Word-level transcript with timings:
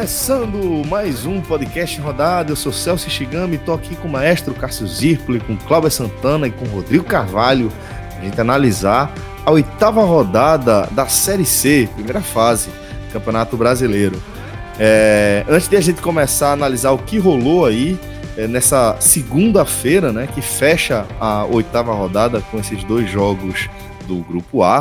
Começando 0.00 0.82
mais 0.88 1.26
um 1.26 1.42
podcast 1.42 2.00
rodado, 2.00 2.52
eu 2.52 2.56
sou 2.56 2.72
Celso 2.72 3.10
Shigami, 3.10 3.58
tô 3.58 3.74
aqui 3.74 3.94
com 3.94 4.08
o 4.08 4.10
maestro 4.10 4.54
Cássio 4.54 4.86
Zirpoli, 4.86 5.40
com 5.40 5.56
Cláudio 5.56 5.90
Santana 5.90 6.46
e 6.46 6.50
com 6.50 6.64
Rodrigo 6.64 7.04
Carvalho, 7.04 7.70
a 8.18 8.24
gente 8.24 8.40
analisar 8.40 9.12
a 9.44 9.50
oitava 9.50 10.02
rodada 10.02 10.88
da 10.92 11.06
Série 11.06 11.44
C, 11.44 11.88
primeira 11.94 12.22
fase, 12.22 12.70
Campeonato 13.12 13.56
Brasileiro. 13.58 14.22
É, 14.78 15.44
antes 15.48 15.68
de 15.68 15.76
a 15.76 15.80
gente 15.80 16.00
começar 16.00 16.50
a 16.50 16.52
analisar 16.52 16.92
o 16.92 16.98
que 16.98 17.18
rolou 17.18 17.66
aí 17.66 17.98
é, 18.36 18.46
nessa 18.46 18.96
segunda-feira, 19.00 20.12
né, 20.12 20.26
que 20.26 20.40
fecha 20.40 21.06
a 21.20 21.44
oitava 21.44 21.92
rodada 21.92 22.40
com 22.50 22.58
esses 22.58 22.82
dois 22.84 23.10
jogos 23.10 23.68
do 24.06 24.16
Grupo 24.22 24.62
A, 24.62 24.78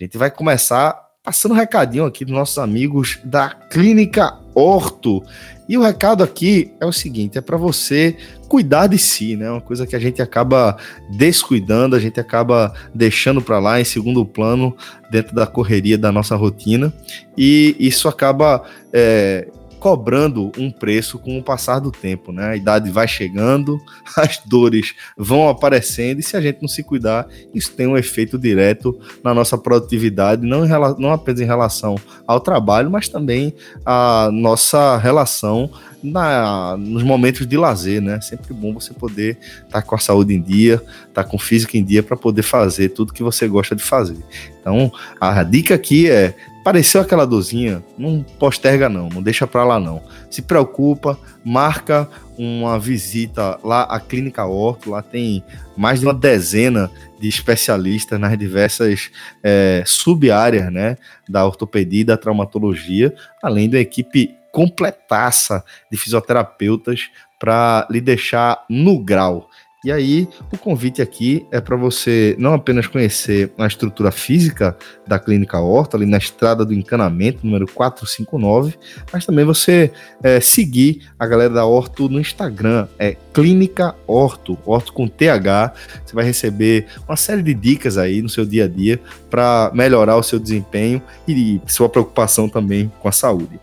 a 0.00 0.04
gente 0.04 0.16
vai 0.18 0.30
começar 0.30 0.96
passando 1.22 1.52
um 1.52 1.56
recadinho 1.56 2.04
aqui 2.04 2.24
dos 2.24 2.34
nossos 2.34 2.58
amigos 2.58 3.18
da 3.24 3.48
Clínica 3.48 4.43
Horto. 4.54 5.22
E 5.68 5.78
o 5.78 5.82
recado 5.82 6.22
aqui 6.22 6.72
é 6.80 6.86
o 6.86 6.92
seguinte: 6.92 7.38
é 7.38 7.40
para 7.40 7.56
você 7.56 8.16
cuidar 8.48 8.86
de 8.86 8.98
si, 8.98 9.36
né? 9.36 9.50
Uma 9.50 9.60
coisa 9.60 9.86
que 9.86 9.96
a 9.96 9.98
gente 9.98 10.20
acaba 10.20 10.76
descuidando, 11.10 11.96
a 11.96 11.98
gente 11.98 12.20
acaba 12.20 12.72
deixando 12.94 13.40
para 13.40 13.58
lá 13.58 13.80
em 13.80 13.84
segundo 13.84 14.24
plano 14.24 14.76
dentro 15.10 15.34
da 15.34 15.46
correria 15.46 15.98
da 15.98 16.12
nossa 16.12 16.36
rotina, 16.36 16.92
e 17.36 17.74
isso 17.78 18.08
acaba 18.08 18.62
é, 18.92 19.48
cobrando 19.84 20.50
um 20.56 20.70
preço 20.70 21.18
com 21.18 21.36
o 21.36 21.42
passar 21.42 21.78
do 21.78 21.92
tempo, 21.92 22.32
né? 22.32 22.52
A 22.52 22.56
idade 22.56 22.90
vai 22.90 23.06
chegando, 23.06 23.78
as 24.16 24.38
dores 24.38 24.94
vão 25.14 25.46
aparecendo 25.46 26.20
e 26.20 26.22
se 26.22 26.38
a 26.38 26.40
gente 26.40 26.62
não 26.62 26.68
se 26.68 26.82
cuidar, 26.82 27.28
isso 27.52 27.70
tem 27.72 27.86
um 27.86 27.94
efeito 27.94 28.38
direto 28.38 28.98
na 29.22 29.34
nossa 29.34 29.58
produtividade, 29.58 30.40
não, 30.46 30.64
em, 30.64 30.70
não 30.98 31.12
apenas 31.12 31.42
em 31.42 31.44
relação 31.44 31.96
ao 32.26 32.40
trabalho, 32.40 32.90
mas 32.90 33.10
também 33.10 33.54
a 33.84 34.30
nossa 34.32 34.96
relação 34.96 35.70
na, 36.04 36.76
nos 36.76 37.02
momentos 37.02 37.46
de 37.46 37.56
lazer, 37.56 38.00
né? 38.02 38.20
Sempre 38.20 38.52
bom 38.52 38.74
você 38.74 38.92
poder 38.92 39.38
estar 39.64 39.80
tá 39.80 39.82
com 39.82 39.94
a 39.94 39.98
saúde 39.98 40.34
em 40.34 40.42
dia, 40.42 40.74
estar 40.74 41.22
tá 41.22 41.24
com 41.24 41.36
o 41.36 41.40
físico 41.40 41.76
em 41.76 41.82
dia 41.82 42.02
para 42.02 42.16
poder 42.16 42.42
fazer 42.42 42.90
tudo 42.90 43.12
que 43.12 43.22
você 43.22 43.48
gosta 43.48 43.74
de 43.74 43.82
fazer. 43.82 44.18
Então, 44.60 44.92
a 45.20 45.42
dica 45.42 45.74
aqui 45.74 46.10
é 46.10 46.34
Pareceu 46.64 47.02
aquela 47.02 47.26
dorzinha, 47.26 47.84
não 47.98 48.22
posterga 48.38 48.88
não, 48.88 49.10
não 49.10 49.22
deixa 49.22 49.46
para 49.46 49.62
lá 49.64 49.78
não. 49.78 50.00
Se 50.30 50.40
preocupa, 50.40 51.18
marca 51.44 52.08
uma 52.38 52.78
visita 52.78 53.60
lá 53.62 53.82
à 53.82 54.00
Clínica 54.00 54.46
Horto, 54.46 54.88
lá 54.88 55.02
tem 55.02 55.44
mais 55.76 56.00
de 56.00 56.06
uma 56.06 56.14
dezena 56.14 56.90
de 57.20 57.28
especialistas 57.28 58.18
nas 58.18 58.38
diversas 58.38 59.10
é, 59.42 59.82
sub-áreas 59.84 60.72
né, 60.72 60.96
da 61.28 61.44
ortopedia 61.46 62.00
e 62.00 62.04
da 62.04 62.16
traumatologia, 62.16 63.14
além 63.42 63.68
da 63.68 63.78
equipe 63.78 64.34
completaça 64.54 65.64
de 65.90 65.98
fisioterapeutas 65.98 67.10
para 67.40 67.86
lhe 67.90 68.00
deixar 68.00 68.64
no 68.70 69.00
grau. 69.00 69.50
E 69.84 69.92
aí, 69.92 70.26
o 70.50 70.56
convite 70.56 71.02
aqui 71.02 71.44
é 71.50 71.60
para 71.60 71.76
você 71.76 72.34
não 72.38 72.54
apenas 72.54 72.86
conhecer 72.86 73.52
a 73.58 73.66
estrutura 73.66 74.10
física 74.10 74.74
da 75.06 75.18
Clínica 75.18 75.58
Horta, 75.58 75.98
ali 75.98 76.06
na 76.06 76.16
estrada 76.16 76.64
do 76.64 76.72
encanamento, 76.72 77.44
número 77.44 77.66
459, 77.66 78.78
mas 79.12 79.26
também 79.26 79.44
você 79.44 79.92
é, 80.22 80.40
seguir 80.40 81.02
a 81.18 81.26
galera 81.26 81.52
da 81.52 81.66
Horto 81.66 82.08
no 82.08 82.18
Instagram, 82.18 82.88
é 82.98 83.14
Clínica 83.34 83.94
Horto, 84.06 84.56
Horto 84.64 84.90
com 84.94 85.06
TH. 85.06 85.74
Você 86.02 86.14
vai 86.14 86.24
receber 86.24 86.86
uma 87.06 87.16
série 87.16 87.42
de 87.42 87.52
dicas 87.52 87.98
aí 87.98 88.22
no 88.22 88.28
seu 88.30 88.46
dia 88.46 88.64
a 88.64 88.68
dia 88.68 88.98
para 89.28 89.70
melhorar 89.74 90.16
o 90.16 90.22
seu 90.22 90.38
desempenho 90.38 91.02
e 91.28 91.60
sua 91.66 91.90
preocupação 91.90 92.48
também 92.48 92.90
com 93.00 93.08
a 93.08 93.12
saúde. 93.12 93.60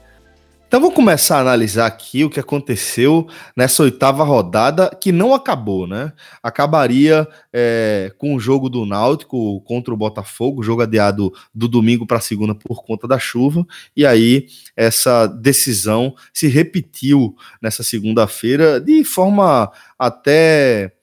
Então 0.71 0.79
vou 0.79 0.93
começar 0.93 1.35
a 1.35 1.41
analisar 1.41 1.85
aqui 1.85 2.23
o 2.23 2.29
que 2.29 2.39
aconteceu 2.39 3.27
nessa 3.57 3.83
oitava 3.83 4.23
rodada, 4.23 4.89
que 5.01 5.11
não 5.11 5.33
acabou, 5.33 5.85
né? 5.85 6.13
Acabaria 6.41 7.27
é, 7.51 8.09
com 8.17 8.33
o 8.33 8.39
jogo 8.39 8.69
do 8.69 8.85
Náutico 8.85 9.59
contra 9.63 9.93
o 9.93 9.97
Botafogo, 9.97 10.63
jogo 10.63 10.81
adiado 10.81 11.33
do 11.53 11.67
domingo 11.67 12.07
para 12.07 12.21
segunda 12.21 12.55
por 12.55 12.85
conta 12.85 13.05
da 13.05 13.19
chuva, 13.19 13.67
e 13.97 14.05
aí 14.05 14.45
essa 14.73 15.27
decisão 15.27 16.15
se 16.33 16.47
repetiu 16.47 17.35
nessa 17.61 17.83
segunda-feira 17.83 18.79
de 18.79 19.03
forma 19.03 19.69
até 19.99 20.93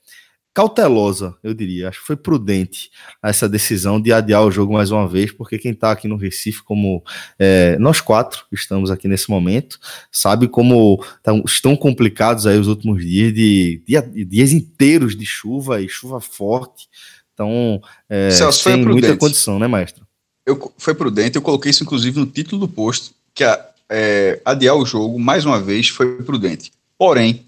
cautelosa, 0.59 1.37
eu 1.41 1.53
diria. 1.53 1.87
Acho 1.87 2.01
que 2.01 2.07
foi 2.07 2.17
prudente 2.17 2.91
essa 3.23 3.47
decisão 3.47 3.99
de 3.99 4.11
adiar 4.11 4.43
o 4.43 4.51
jogo 4.51 4.73
mais 4.73 4.91
uma 4.91 5.07
vez, 5.07 5.31
porque 5.31 5.57
quem 5.57 5.71
está 5.71 5.89
aqui 5.89 6.05
no 6.05 6.17
Recife, 6.17 6.61
como 6.63 7.01
é, 7.39 7.77
nós 7.79 8.01
quatro 8.01 8.43
estamos 8.51 8.91
aqui 8.91 9.07
nesse 9.07 9.29
momento, 9.29 9.79
sabe 10.11 10.49
como 10.49 11.01
tão, 11.23 11.41
estão 11.45 11.77
complicados 11.77 12.45
aí 12.45 12.59
os 12.59 12.67
últimos 12.67 13.05
dias 13.05 13.33
de, 13.33 13.81
de, 13.87 14.25
dias 14.25 14.51
inteiros 14.51 15.15
de 15.15 15.25
chuva 15.25 15.81
e 15.81 15.87
chuva 15.87 16.19
forte. 16.19 16.89
Então, 17.33 17.81
é, 18.09 18.29
Celso, 18.29 18.65
tem 18.65 18.83
muita 18.83 19.15
condição, 19.15 19.57
né, 19.59 19.65
maestro? 19.65 20.05
Eu, 20.45 20.73
foi 20.77 20.93
prudente, 20.93 21.37
eu 21.37 21.41
coloquei 21.41 21.71
isso 21.71 21.83
inclusive 21.83 22.19
no 22.19 22.25
título 22.25 22.59
do 22.59 22.67
posto, 22.67 23.15
que 23.33 23.45
a, 23.45 23.65
é, 23.89 24.41
adiar 24.43 24.75
o 24.75 24.85
jogo 24.85 25.17
mais 25.17 25.45
uma 25.45 25.61
vez 25.61 25.87
foi 25.87 26.21
prudente. 26.21 26.73
Porém, 26.97 27.45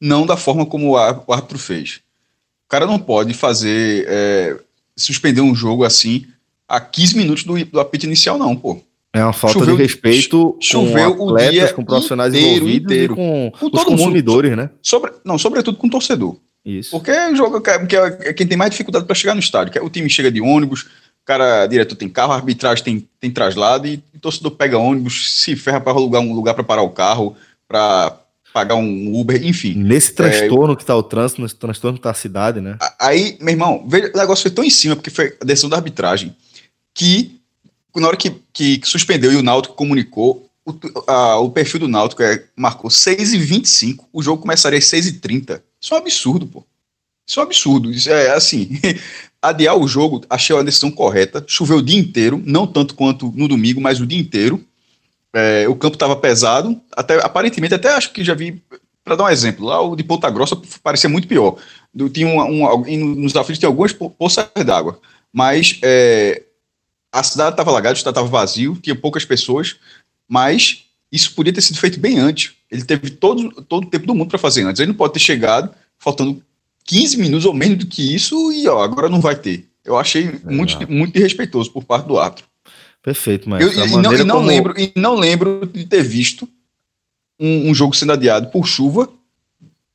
não 0.00 0.26
da 0.26 0.36
forma 0.36 0.66
como 0.66 0.90
o 0.90 0.96
árbitro 0.96 1.56
fez 1.56 2.00
cara 2.70 2.86
não 2.86 2.98
pode 2.98 3.34
fazer. 3.34 4.06
É, 4.08 4.56
suspender 4.96 5.40
um 5.40 5.54
jogo 5.54 5.84
assim 5.84 6.26
a 6.68 6.80
15 6.80 7.16
minutos 7.16 7.44
do, 7.44 7.64
do 7.64 7.80
apito 7.80 8.06
inicial, 8.06 8.38
não, 8.38 8.54
pô. 8.54 8.80
É 9.12 9.24
uma 9.24 9.32
falta 9.32 9.58
choveu, 9.58 9.76
de 9.76 9.82
respeito 9.82 10.56
choveu 10.60 11.16
com 11.16 11.30
atletas, 11.30 11.48
o 11.48 11.52
dia 11.52 11.72
com 11.72 11.84
profissionais 11.84 12.32
inteiro, 12.32 12.54
envolvidos 12.54 12.92
inteiro. 12.92 13.16
com, 13.16 13.52
com 13.58 13.76
os 13.76 13.84
consumidores, 13.84 14.50
mundo, 14.50 14.62
né? 14.62 14.70
Sobre, 14.80 15.12
não, 15.24 15.36
sobretudo 15.36 15.76
com 15.78 15.88
o 15.88 15.90
torcedor. 15.90 16.36
Isso. 16.64 16.92
Porque 16.92 17.10
o 17.10 17.34
jogo 17.34 17.60
que 17.60 17.96
é, 17.96 18.18
é 18.20 18.32
quem 18.32 18.46
tem 18.46 18.56
mais 18.56 18.70
dificuldade 18.70 19.06
para 19.06 19.14
chegar 19.16 19.34
no 19.34 19.40
estádio, 19.40 19.72
que 19.72 19.78
é, 19.78 19.82
o 19.82 19.90
time 19.90 20.08
chega 20.08 20.30
de 20.30 20.40
ônibus, 20.40 20.82
o 20.82 21.24
cara 21.24 21.66
diretor 21.66 21.96
tem 21.96 22.08
carro, 22.08 22.32
a 22.32 22.36
arbitragem 22.36 22.84
tem, 22.84 23.08
tem 23.18 23.32
traslado 23.32 23.88
e 23.88 24.00
o 24.14 24.20
torcedor 24.20 24.52
pega 24.52 24.78
ônibus, 24.78 25.40
se 25.40 25.56
ferra 25.56 25.80
para 25.80 25.92
alugar 25.92 26.22
um 26.22 26.32
lugar 26.32 26.54
para 26.54 26.62
parar 26.62 26.82
o 26.82 26.90
carro, 26.90 27.34
para 27.66 28.16
pagar 28.52 28.74
um 28.76 29.18
Uber, 29.18 29.44
enfim. 29.44 29.74
Nesse 29.74 30.12
transtorno 30.12 30.74
é, 30.74 30.76
que 30.76 30.84
tá 30.84 30.96
o 30.96 31.02
trânsito, 31.02 31.42
nesse 31.42 31.56
transtorno 31.56 31.98
que 31.98 32.02
tá 32.02 32.10
a 32.10 32.14
cidade, 32.14 32.60
né? 32.60 32.76
Aí, 32.98 33.36
meu 33.40 33.52
irmão, 33.52 33.84
veja, 33.88 34.10
o 34.14 34.18
negócio 34.18 34.42
foi 34.42 34.50
tão 34.50 34.64
em 34.64 34.70
cima, 34.70 34.96
porque 34.96 35.10
foi 35.10 35.36
a 35.40 35.44
decisão 35.44 35.70
da 35.70 35.76
arbitragem, 35.76 36.34
que 36.94 37.40
na 37.96 38.08
hora 38.08 38.16
que, 38.16 38.30
que 38.52 38.80
suspendeu 38.84 39.32
e 39.32 39.36
o 39.36 39.42
Náutico 39.42 39.74
comunicou, 39.74 40.48
o, 40.64 40.74
a, 41.06 41.38
o 41.38 41.50
perfil 41.50 41.80
do 41.80 41.88
Náutico 41.88 42.22
é, 42.22 42.44
marcou 42.54 42.90
6 42.90 43.32
e 43.32 43.38
25 43.38 44.08
o 44.12 44.22
jogo 44.22 44.42
começaria 44.42 44.78
às 44.78 44.84
6 44.86 45.06
e 45.06 45.12
30 45.14 45.62
Isso 45.80 45.94
é 45.94 45.96
um 45.96 46.00
absurdo, 46.00 46.46
pô. 46.46 46.64
Isso 47.26 47.38
é 47.38 47.42
um 47.42 47.46
absurdo. 47.46 47.90
Isso 47.90 48.10
é 48.10 48.30
assim. 48.32 48.68
adiar 49.40 49.76
o 49.76 49.88
jogo, 49.88 50.22
achei 50.28 50.56
a 50.56 50.62
decisão 50.62 50.90
correta. 50.90 51.42
Choveu 51.46 51.78
o 51.78 51.82
dia 51.82 51.98
inteiro, 51.98 52.42
não 52.44 52.66
tanto 52.66 52.94
quanto 52.94 53.32
no 53.34 53.48
domingo, 53.48 53.80
mas 53.80 54.00
o 54.00 54.06
dia 54.06 54.20
inteiro. 54.20 54.64
É, 55.34 55.68
o 55.68 55.76
campo 55.76 55.94
estava 55.94 56.16
pesado, 56.16 56.80
até 56.92 57.24
aparentemente 57.24 57.74
até 57.74 57.92
acho 57.92 58.12
que 58.12 58.24
já 58.24 58.34
vi, 58.34 58.62
para 59.04 59.16
dar 59.16 59.24
um 59.24 59.28
exemplo, 59.28 59.64
lá 59.64 59.80
o 59.80 59.94
de 59.94 60.02
Ponta 60.02 60.28
Grossa 60.28 60.60
parecia 60.82 61.08
muito 61.08 61.28
pior. 61.28 61.56
Tinha 62.12 62.26
um, 62.26 62.64
um, 62.64 63.14
nos 63.14 63.36
aflitos 63.36 63.58
tinha 63.58 63.68
algumas 63.68 63.92
poças 63.92 64.48
d'água, 64.64 65.00
mas 65.32 65.78
é, 65.82 66.42
a 67.12 67.22
cidade 67.22 67.52
estava 67.52 67.70
alagada, 67.70 67.94
o 67.94 67.96
estado 67.96 68.14
estava 68.14 68.28
vazio, 68.28 68.76
tinha 68.82 68.94
poucas 68.94 69.24
pessoas, 69.24 69.76
mas 70.28 70.84
isso 71.10 71.34
podia 71.34 71.52
ter 71.52 71.60
sido 71.60 71.78
feito 71.78 71.98
bem 71.98 72.18
antes. 72.18 72.52
Ele 72.70 72.84
teve 72.84 73.10
todo, 73.10 73.50
todo 73.62 73.84
o 73.84 73.90
tempo 73.90 74.06
do 74.06 74.14
mundo 74.14 74.28
para 74.28 74.38
fazer 74.38 74.62
antes. 74.62 74.80
Ele 74.80 74.92
não 74.92 74.96
pode 74.96 75.12
ter 75.12 75.18
chegado 75.18 75.74
faltando 75.98 76.42
15 76.84 77.18
minutos 77.18 77.44
ou 77.44 77.54
menos 77.54 77.78
do 77.78 77.86
que 77.86 78.14
isso 78.14 78.52
e 78.52 78.68
ó, 78.68 78.82
agora 78.82 79.08
não 79.08 79.20
vai 79.20 79.36
ter. 79.36 79.68
Eu 79.84 79.96
achei 79.96 80.28
é 80.28 80.50
muito, 80.50 80.90
muito 80.90 81.16
irrespeitoso 81.16 81.70
por 81.72 81.84
parte 81.84 82.06
do 82.06 82.18
árbitro. 82.18 82.49
Perfeito, 83.02 83.48
mas. 83.48 83.60
Eu, 83.62 83.72
e, 83.72 83.96
não, 83.96 84.14
e, 84.14 84.24
não 84.24 84.36
como... 84.36 84.48
lembro, 84.48 84.74
e 84.78 84.92
não 84.94 85.14
lembro 85.14 85.68
de 85.72 85.86
ter 85.86 86.02
visto 86.02 86.48
um, 87.38 87.70
um 87.70 87.74
jogo 87.74 87.96
sendo 87.96 88.12
adiado 88.12 88.48
por 88.48 88.66
chuva 88.66 89.08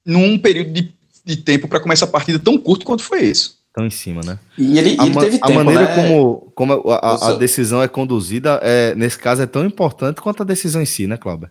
num 0.05 0.37
período 0.37 0.71
de, 0.71 0.93
de 1.23 1.37
tempo 1.37 1.67
para 1.67 1.79
começar 1.79 2.05
a 2.05 2.09
partida 2.09 2.39
tão 2.39 2.57
curto 2.57 2.85
quanto 2.85 3.03
foi 3.03 3.25
esse. 3.25 3.55
Tão 3.73 3.85
em 3.85 3.91
cima, 3.91 4.21
né? 4.23 4.39
E 4.57 4.79
ele, 4.79 4.95
a, 4.99 5.05
ele 5.05 5.15
teve 5.19 5.37
a 5.41 5.47
tempo, 5.47 5.63
maneira 5.63 5.83
né? 5.83 5.95
como, 5.95 6.51
como 6.55 6.89
a, 6.89 6.95
a, 6.95 7.29
a, 7.29 7.33
decisão 7.33 7.83
é 7.83 7.87
conduzida, 7.87 8.59
é, 8.63 8.95
nesse 8.95 9.19
caso, 9.19 9.41
é 9.41 9.45
tão 9.45 9.65
importante 9.65 10.21
quanto 10.21 10.43
a 10.43 10.45
decisão 10.45 10.81
em 10.81 10.85
si, 10.85 11.07
né, 11.07 11.17
Cláudio? 11.17 11.49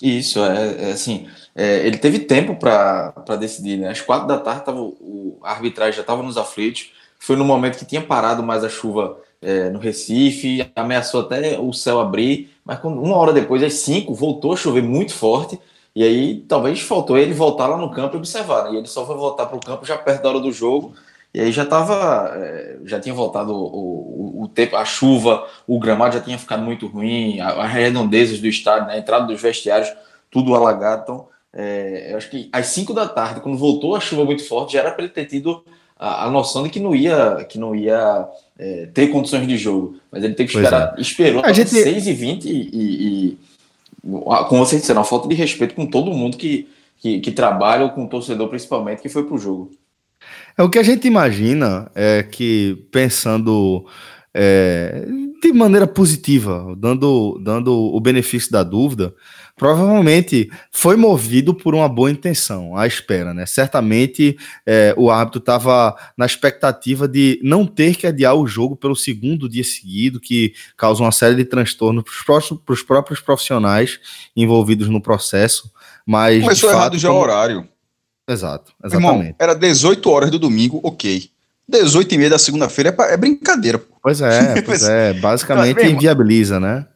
Isso, 0.00 0.42
é, 0.42 0.88
é 0.88 0.92
assim, 0.92 1.26
é, 1.54 1.86
ele 1.86 1.98
teve 1.98 2.20
tempo 2.20 2.56
para 2.56 3.12
decidir, 3.38 3.76
né? 3.76 3.90
Às 3.90 4.00
quatro 4.00 4.26
da 4.26 4.38
tarde 4.38 4.64
tava, 4.64 4.80
o, 4.80 5.38
a 5.42 5.50
arbitragem 5.50 5.94
já 5.94 6.00
estava 6.00 6.22
nos 6.22 6.38
aflitos, 6.38 6.90
foi 7.18 7.36
no 7.36 7.44
momento 7.44 7.78
que 7.78 7.84
tinha 7.84 8.00
parado 8.00 8.42
mais 8.42 8.64
a 8.64 8.68
chuva 8.68 9.18
é, 9.40 9.70
no 9.70 9.78
Recife, 9.78 10.70
ameaçou 10.74 11.20
até 11.20 11.58
o 11.58 11.72
céu 11.72 12.00
abrir, 12.00 12.50
Mas 12.64 12.82
uma 12.82 13.16
hora 13.16 13.32
depois, 13.32 13.62
às 13.62 13.74
5, 13.74 14.14
voltou 14.14 14.52
a 14.52 14.56
chover 14.56 14.82
muito 14.82 15.14
forte. 15.14 15.58
E 15.94 16.04
aí 16.04 16.40
talvez 16.48 16.80
faltou 16.80 17.18
ele 17.18 17.34
voltar 17.34 17.66
lá 17.66 17.76
no 17.76 17.90
campo 17.90 18.16
e 18.16 18.18
observar. 18.18 18.64
Né? 18.64 18.74
E 18.74 18.76
ele 18.78 18.86
só 18.86 19.06
foi 19.06 19.16
voltar 19.16 19.46
para 19.46 19.56
o 19.56 19.60
campo 19.60 19.84
já 19.84 19.96
perto 19.96 20.22
da 20.22 20.28
hora 20.28 20.40
do 20.40 20.52
jogo. 20.52 20.94
E 21.32 21.40
aí 21.40 21.52
já 21.52 21.62
estava, 21.64 22.32
é, 22.36 22.78
já 22.84 22.98
tinha 22.98 23.14
voltado 23.14 23.52
o, 23.52 24.40
o, 24.40 24.42
o, 24.44 24.48
tempo, 24.48 24.76
a 24.76 24.84
chuva, 24.84 25.46
o 25.66 25.78
gramado 25.78 26.14
já 26.14 26.20
tinha 26.20 26.38
ficado 26.38 26.62
muito 26.62 26.86
ruim, 26.86 27.38
as 27.40 27.70
redondezas 27.70 28.40
do 28.40 28.46
estádio, 28.46 28.86
né, 28.86 28.94
a 28.94 28.98
entrada 28.98 29.26
dos 29.26 29.40
vestiários, 29.40 29.92
tudo 30.30 30.54
alagado. 30.54 31.02
Então, 31.02 31.28
é, 31.52 32.12
eu 32.12 32.16
acho 32.16 32.30
que 32.30 32.48
às 32.52 32.66
5 32.68 32.94
da 32.94 33.06
tarde, 33.06 33.40
quando 33.40 33.58
voltou 33.58 33.94
a 33.94 34.00
chuva 34.00 34.24
muito 34.24 34.46
forte, 34.46 34.72
já 34.72 34.80
era 34.80 34.90
para 34.90 35.04
ele 35.04 35.12
ter 35.12 35.26
tido 35.26 35.64
a, 35.98 36.26
a, 36.26 36.30
noção 36.30 36.62
de 36.62 36.70
que 36.70 36.80
não 36.80 36.94
ia, 36.94 37.44
que 37.44 37.58
não 37.58 37.74
ia 37.74 38.28
é, 38.58 38.86
ter 38.92 39.08
condições 39.08 39.46
de 39.46 39.56
jogo. 39.56 39.96
Mas 40.10 40.24
ele 40.24 40.34
teve 40.34 40.50
que 40.50 40.58
esperar, 40.58 40.94
é. 40.96 41.00
esperou 41.00 41.44
a 41.44 41.52
gente... 41.52 41.70
6 41.70 42.06
e 42.06 42.12
20 42.12 42.44
e, 42.44 42.50
e, 42.50 43.28
e 43.28 43.38
como 44.02 44.64
vocês 44.64 44.80
disseram, 44.80 45.00
uma 45.00 45.06
falta 45.06 45.28
de 45.28 45.34
respeito 45.34 45.74
com 45.74 45.86
todo 45.86 46.12
mundo 46.12 46.36
que, 46.36 46.68
que, 46.98 47.20
que 47.20 47.30
trabalha, 47.30 47.84
ou 47.84 47.90
com 47.90 48.04
o 48.04 48.08
torcedor 48.08 48.48
principalmente, 48.48 49.02
que 49.02 49.08
foi 49.08 49.24
para 49.24 49.34
o 49.34 49.38
jogo. 49.38 49.70
É 50.56 50.62
o 50.62 50.70
que 50.70 50.78
a 50.78 50.82
gente 50.82 51.06
imagina 51.06 51.90
é 51.94 52.22
que 52.22 52.86
pensando 52.90 53.86
é, 54.34 55.06
de 55.40 55.52
maneira 55.52 55.86
positiva, 55.86 56.74
dando, 56.76 57.40
dando 57.42 57.72
o 57.72 58.00
benefício 58.00 58.50
da 58.50 58.62
dúvida, 58.62 59.14
provavelmente 59.58 60.50
foi 60.70 60.96
movido 60.96 61.52
por 61.52 61.74
uma 61.74 61.88
boa 61.88 62.10
intenção, 62.10 62.76
à 62.76 62.86
espera, 62.86 63.34
né? 63.34 63.44
Certamente 63.44 64.38
é, 64.64 64.94
o 64.96 65.10
árbitro 65.10 65.40
estava 65.40 65.96
na 66.16 66.24
expectativa 66.24 67.08
de 67.08 67.40
não 67.42 67.66
ter 67.66 67.96
que 67.96 68.06
adiar 68.06 68.34
o 68.34 68.46
jogo 68.46 68.76
pelo 68.76 68.94
segundo 68.94 69.48
dia 69.48 69.64
seguido, 69.64 70.20
que 70.20 70.54
causa 70.76 71.02
uma 71.02 71.12
série 71.12 71.34
de 71.34 71.44
transtornos 71.44 72.04
para 72.24 72.72
os 72.72 72.82
próprios 72.82 73.20
profissionais 73.20 73.98
envolvidos 74.36 74.88
no 74.88 75.02
processo. 75.02 75.70
Mas 76.06 76.42
começou 76.42 76.70
fato, 76.70 76.78
errado 76.78 76.98
já 76.98 77.08
como... 77.08 77.20
o 77.20 77.22
horário. 77.22 77.68
Exato, 78.26 78.72
exatamente. 78.84 79.18
Irmão, 79.18 79.34
era 79.38 79.54
18 79.54 80.10
horas 80.10 80.30
do 80.30 80.38
domingo, 80.38 80.80
ok. 80.84 81.30
18 81.68 82.14
e 82.14 82.18
meia 82.18 82.30
da 82.30 82.38
segunda-feira 82.38 82.94
é, 82.98 83.14
é, 83.14 83.16
brincadeira. 83.16 83.78
Pô. 83.78 83.96
Pois 84.02 84.20
é, 84.20 84.60
pois 84.62 84.82
é. 84.84 85.12
Basicamente 85.14 85.84
inviabiliza, 85.84 86.58
né? 86.58 86.86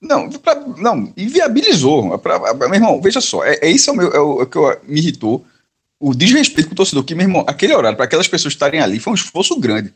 Não, 0.00 0.30
pra, 0.30 0.54
não, 0.76 1.12
inviabilizou. 1.16 2.18
Pra, 2.18 2.38
pra, 2.38 2.68
meu 2.68 2.74
irmão, 2.74 3.00
veja 3.00 3.20
só, 3.20 3.44
é, 3.44 3.58
é 3.62 3.70
isso 3.70 3.90
é 3.90 3.92
o, 3.92 3.96
meu, 3.96 4.10
é 4.12 4.20
o, 4.20 4.40
é 4.40 4.42
o 4.44 4.46
que 4.46 4.56
eu, 4.56 4.80
me 4.86 5.00
irritou. 5.00 5.44
O 6.00 6.14
desrespeito 6.14 6.68
com 6.68 6.74
o 6.74 6.76
torcedor, 6.76 7.02
que, 7.02 7.14
meu 7.14 7.26
irmão, 7.26 7.44
aquele 7.48 7.74
horário, 7.74 7.96
para 7.96 8.04
aquelas 8.04 8.28
pessoas 8.28 8.54
estarem 8.54 8.80
ali, 8.80 9.00
foi 9.00 9.12
um 9.12 9.16
esforço 9.16 9.58
grande. 9.58 9.92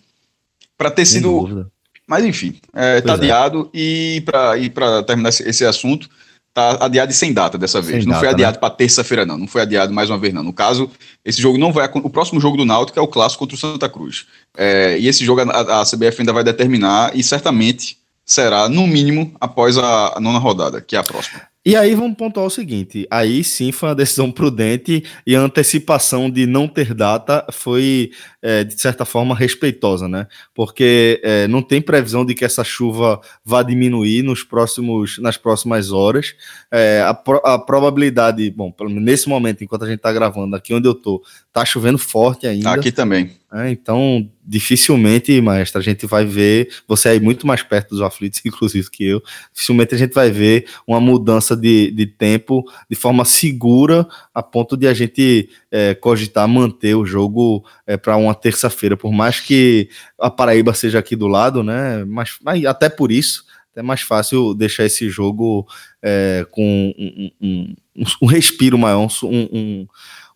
Para 0.76 0.90
ter 0.90 1.06
Sem 1.06 1.20
sido. 1.20 1.40
Dúvida. 1.40 1.70
Mas 2.06 2.24
enfim, 2.24 2.58
é, 2.74 3.00
tá 3.00 3.12
é. 3.12 3.14
adiado. 3.14 3.70
E 3.72 4.22
para 4.24 5.02
terminar 5.04 5.28
esse, 5.28 5.48
esse 5.48 5.64
assunto, 5.64 6.10
tá 6.52 6.84
adiado 6.84 7.10
e 7.10 7.14
sem 7.14 7.32
data 7.32 7.56
dessa 7.56 7.80
vez. 7.80 8.02
Sem 8.02 8.06
não 8.06 8.12
data, 8.12 8.20
foi 8.20 8.28
adiado 8.28 8.56
né? 8.56 8.60
para 8.60 8.74
terça-feira, 8.74 9.24
não. 9.24 9.38
Não 9.38 9.46
foi 9.46 9.62
adiado 9.62 9.92
mais 9.92 10.10
uma 10.10 10.18
vez, 10.18 10.34
não. 10.34 10.42
No 10.42 10.52
caso, 10.52 10.90
esse 11.24 11.40
jogo 11.40 11.58
não 11.58 11.72
vai. 11.72 11.88
O 11.94 12.10
próximo 12.10 12.40
jogo 12.40 12.56
do 12.56 12.64
Náutico 12.64 12.98
é 12.98 13.02
o 13.02 13.08
clássico 13.08 13.38
contra 13.38 13.54
o 13.54 13.58
Santa 13.58 13.88
Cruz. 13.88 14.26
É, 14.56 14.98
e 14.98 15.08
esse 15.08 15.24
jogo 15.24 15.40
a, 15.42 15.80
a, 15.80 15.84
CBF 15.84 16.20
ainda 16.20 16.32
vai 16.32 16.44
determinar 16.44 17.12
e 17.14 17.22
certamente 17.22 17.96
será, 18.24 18.68
no 18.68 18.86
mínimo, 18.86 19.34
após 19.40 19.76
a, 19.78 20.18
nona 20.20 20.38
rodada, 20.38 20.80
que 20.80 20.96
é 20.96 20.98
a 20.98 21.04
próxima. 21.04 21.40
E 21.64 21.76
aí 21.76 21.94
vamos 21.94 22.16
pontuar 22.16 22.44
o 22.44 22.50
seguinte: 22.50 23.06
aí 23.08 23.44
sim 23.44 23.70
foi 23.70 23.90
uma 23.90 23.94
decisão 23.94 24.32
prudente 24.32 25.04
e 25.24 25.36
a 25.36 25.40
antecipação 25.40 26.28
de 26.28 26.44
não 26.44 26.66
ter 26.66 26.92
data 26.92 27.46
foi, 27.52 28.10
é, 28.42 28.64
de 28.64 28.80
certa 28.80 29.04
forma, 29.04 29.32
respeitosa, 29.32 30.08
né? 30.08 30.26
Porque 30.52 31.20
é, 31.22 31.46
não 31.46 31.62
tem 31.62 31.80
previsão 31.80 32.26
de 32.26 32.34
que 32.34 32.44
essa 32.44 32.64
chuva 32.64 33.20
vá 33.44 33.62
diminuir 33.62 34.22
nos 34.24 34.42
próximos, 34.42 35.18
nas 35.18 35.36
próximas 35.36 35.92
horas. 35.92 36.34
É, 36.68 37.00
a, 37.06 37.14
pro, 37.14 37.40
a, 37.44 37.56
probabilidade, 37.56 38.50
bom, 38.50 38.74
nesse 38.88 39.28
momento, 39.28 39.62
enquanto 39.62 39.84
a 39.84 39.88
gente 39.88 39.98
está 39.98 40.12
gravando, 40.12 40.56
aqui 40.56 40.74
onde 40.74 40.88
eu 40.88 40.94
tô, 40.94 41.22
tá 41.52 41.64
chovendo 41.64 41.98
forte 41.98 42.46
ainda. 42.46 42.72
Aqui 42.72 42.90
também. 42.90 43.30
É, 43.52 43.70
então, 43.70 44.26
dificilmente, 44.42 45.38
maestra, 45.42 45.78
a 45.78 45.84
gente 45.84 46.06
vai 46.06 46.24
ver, 46.24 46.70
você 46.88 47.10
aí 47.10 47.20
muito 47.20 47.46
mais 47.46 47.62
perto 47.62 47.90
dos 47.90 48.00
aflitos, 48.00 48.40
inclusive, 48.46 48.90
que 48.90 49.04
eu, 49.04 49.22
dificilmente 49.52 49.94
a 49.94 49.98
gente 49.98 50.14
vai 50.14 50.30
ver 50.30 50.66
uma 50.86 50.98
mudança 50.98 51.54
de, 51.54 51.90
de 51.90 52.06
tempo 52.06 52.64
de 52.88 52.96
forma 52.96 53.26
segura, 53.26 54.08
a 54.34 54.42
ponto 54.42 54.74
de 54.74 54.86
a 54.86 54.94
gente 54.94 55.50
é, 55.70 55.94
cogitar 55.94 56.48
manter 56.48 56.94
o 56.94 57.04
jogo 57.04 57.62
é, 57.86 57.98
para 57.98 58.16
uma 58.16 58.34
terça-feira, 58.34 58.96
por 58.96 59.12
mais 59.12 59.38
que 59.38 59.90
a 60.18 60.30
Paraíba 60.30 60.72
seja 60.72 60.98
aqui 60.98 61.14
do 61.14 61.28
lado, 61.28 61.62
né? 61.62 62.02
Mas, 62.06 62.38
mas 62.42 62.64
até 62.64 62.88
por 62.88 63.12
isso, 63.12 63.44
é 63.76 63.82
mais 63.82 64.02
fácil 64.02 64.54
deixar 64.54 64.84
esse 64.84 65.08
jogo 65.08 65.66
é, 66.02 66.46
com 66.50 66.94
um, 66.98 67.30
um, 67.40 67.74
um, 67.96 68.04
um, 68.22 68.26
respiro 68.26 68.78
maior, 68.78 69.08
um, 69.22 69.86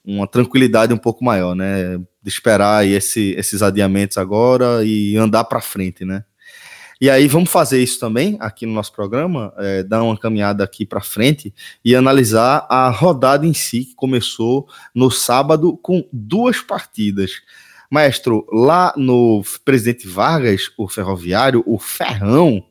uma 0.06 0.26
tranquilidade 0.26 0.94
um 0.94 0.98
pouco 0.98 1.24
maior, 1.24 1.54
né? 1.54 1.98
De 2.22 2.28
esperar 2.28 2.86
esse, 2.86 3.34
esses 3.36 3.60
adiamentos 3.60 4.16
agora 4.16 4.84
e 4.84 5.16
andar 5.16 5.44
para 5.44 5.60
frente, 5.60 6.04
né? 6.04 6.24
E 6.98 7.10
aí 7.10 7.28
vamos 7.28 7.50
fazer 7.50 7.82
isso 7.82 8.00
também 8.00 8.38
aqui 8.40 8.64
no 8.64 8.72
nosso 8.72 8.92
programa, 8.92 9.52
é, 9.58 9.82
dar 9.82 10.02
uma 10.02 10.16
caminhada 10.16 10.64
aqui 10.64 10.86
para 10.86 11.02
frente 11.02 11.52
e 11.84 11.94
analisar 11.94 12.66
a 12.70 12.88
rodada 12.88 13.46
em 13.46 13.52
si 13.52 13.84
que 13.84 13.94
começou 13.94 14.66
no 14.94 15.10
sábado 15.10 15.76
com 15.76 16.08
duas 16.10 16.62
partidas. 16.62 17.32
Maestro, 17.90 18.46
lá 18.50 18.94
no 18.96 19.42
Presidente 19.62 20.08
Vargas, 20.08 20.70
o 20.78 20.88
Ferroviário, 20.88 21.62
o 21.66 21.78
Ferrão 21.78 22.64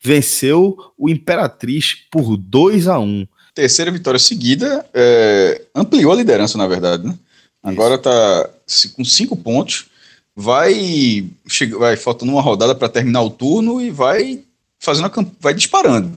venceu 0.00 0.76
o 0.96 1.08
Imperatriz 1.08 1.94
por 2.10 2.36
2 2.36 2.88
a 2.88 2.98
1 2.98 3.28
terceira 3.58 3.90
vitória 3.90 4.20
seguida, 4.20 4.86
é, 4.94 5.62
ampliou 5.74 6.12
a 6.12 6.14
liderança, 6.14 6.56
na 6.56 6.68
verdade, 6.68 7.04
né? 7.04 7.18
Agora 7.60 7.96
está 7.96 8.48
com 8.94 9.04
cinco 9.04 9.36
pontos, 9.36 9.86
vai, 10.34 11.28
chega, 11.48 11.76
vai 11.76 11.96
faltando 11.96 12.30
uma 12.30 12.40
rodada 12.40 12.72
para 12.72 12.88
terminar 12.88 13.20
o 13.22 13.30
turno 13.30 13.80
e 13.80 13.90
vai 13.90 14.44
fazendo 14.78 15.06
a, 15.06 15.26
vai 15.40 15.52
disparando. 15.54 16.16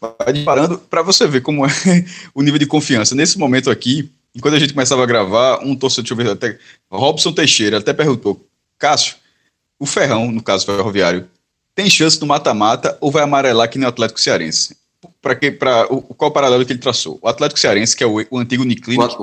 Vai 0.00 0.32
disparando 0.32 0.78
para 0.78 1.02
você 1.02 1.26
ver 1.26 1.40
como 1.40 1.66
é 1.66 1.68
o 2.32 2.42
nível 2.42 2.60
de 2.60 2.66
confiança. 2.66 3.12
Nesse 3.12 3.40
momento 3.40 3.72
aqui, 3.72 4.08
enquanto 4.32 4.54
a 4.54 4.60
gente 4.60 4.72
começava 4.72 5.02
a 5.02 5.06
gravar, 5.06 5.58
um 5.64 5.74
torcedor, 5.74 6.04
deixa 6.04 6.14
eu 6.14 6.16
ver, 6.16 6.30
até, 6.30 6.58
Robson 6.88 7.32
Teixeira 7.32 7.78
até 7.78 7.92
perguntou, 7.92 8.46
Cássio, 8.78 9.16
o 9.80 9.84
Ferrão, 9.84 10.30
no 10.30 10.44
caso 10.44 10.64
ferroviário, 10.64 11.28
tem 11.74 11.90
chance 11.90 12.20
do 12.20 12.26
mata-mata 12.26 12.96
ou 13.00 13.10
vai 13.10 13.24
amarelar 13.24 13.68
que 13.68 13.78
nem 13.78 13.86
o 13.86 13.88
Atlético 13.88 14.20
Cearense? 14.20 14.76
Para 15.20 15.34
que 15.34 15.50
para 15.50 15.86
qual 15.86 16.30
o 16.30 16.32
paralelo 16.32 16.64
que 16.64 16.72
ele 16.72 16.78
traçou? 16.78 17.18
O 17.22 17.28
Atlético 17.28 17.60
Cearense, 17.60 17.96
que 17.96 18.04
é 18.04 18.06
o, 18.06 18.24
o 18.30 18.38
antigo 18.38 18.62
Uniclinic. 18.62 19.16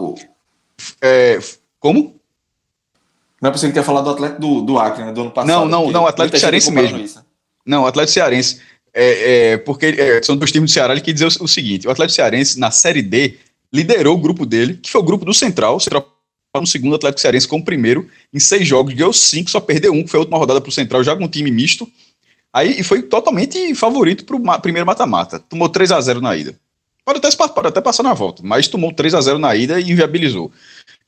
É, 1.01 1.39
como? 1.79 2.15
Não 3.41 3.49
é 3.49 3.51
possível 3.51 3.69
que 3.69 3.75
tenha 3.75 3.83
falado 3.83 4.05
do 4.05 4.11
Atlético 4.11 4.41
do, 4.41 4.61
do 4.61 4.79
Acre, 4.79 5.05
né, 5.05 5.11
do 5.11 5.21
ano 5.21 5.31
passado. 5.31 5.47
Não, 5.47 5.65
não, 5.65 5.91
não, 5.91 6.03
o 6.03 6.07
Atlético 6.07 6.37
Cearense 6.37 6.71
mesmo. 6.71 7.23
Não, 7.65 7.83
o 7.83 7.87
Atlético 7.87 8.13
Cearense. 8.13 8.61
É, 8.93 9.51
é 9.51 9.57
porque 9.57 9.87
é, 9.87 10.23
são 10.23 10.37
dois 10.37 10.51
times 10.51 10.71
do 10.71 10.73
Ceará, 10.73 10.93
ele 10.93 11.01
quer 11.01 11.11
dizer 11.11 11.25
o, 11.25 11.43
o, 11.43 11.47
seguinte: 11.47 11.87
o 11.87 11.91
Atlético 11.91 12.15
Cearense, 12.15 12.59
na 12.59 12.71
Série 12.71 13.01
D, 13.01 13.37
liderou 13.73 14.15
o 14.15 14.19
grupo 14.19 14.45
dele, 14.45 14.75
que 14.81 14.89
foi 14.89 15.01
o 15.01 15.03
grupo 15.03 15.25
do 15.25 15.33
Central. 15.33 15.75
O 15.75 15.79
Central 15.79 16.15
no 16.61 16.67
segundo, 16.67 16.93
o 16.93 16.95
Atlético 16.95 17.21
Cearense 17.21 17.47
como 17.47 17.65
primeiro, 17.65 18.07
em 18.33 18.39
seis 18.39 18.67
jogos, 18.67 18.93
ganhou 18.93 19.11
cinco, 19.11 19.49
só 19.49 19.59
perdeu 19.59 19.91
um, 19.91 20.03
que 20.03 20.09
foi 20.09 20.19
a 20.19 20.21
última 20.21 20.37
rodada 20.37 20.61
para 20.61 20.69
o 20.69 20.71
Central, 20.71 21.03
já 21.03 21.15
com 21.15 21.25
um 21.25 21.27
time 21.27 21.51
misto. 21.51 21.87
Aí 22.55 22.81
foi 22.83 23.01
totalmente 23.01 23.75
favorito 23.75 24.23
para 24.23 24.37
o 24.37 24.61
primeiro 24.61 24.85
mata-mata. 24.85 25.39
Tomou 25.39 25.67
3 25.67 25.91
a 25.91 25.99
0 25.99 26.21
na 26.21 26.37
ida. 26.37 26.55
Pode 27.03 27.19
até, 27.19 27.29
pode 27.49 27.67
até 27.67 27.81
passar 27.81 28.01
na 28.01 28.13
volta, 28.13 28.41
mas 28.45 28.69
tomou 28.69 28.93
3 28.93 29.13
a 29.13 29.19
0 29.19 29.37
na 29.37 29.53
ida 29.53 29.77
e 29.77 29.91
inviabilizou. 29.91 30.49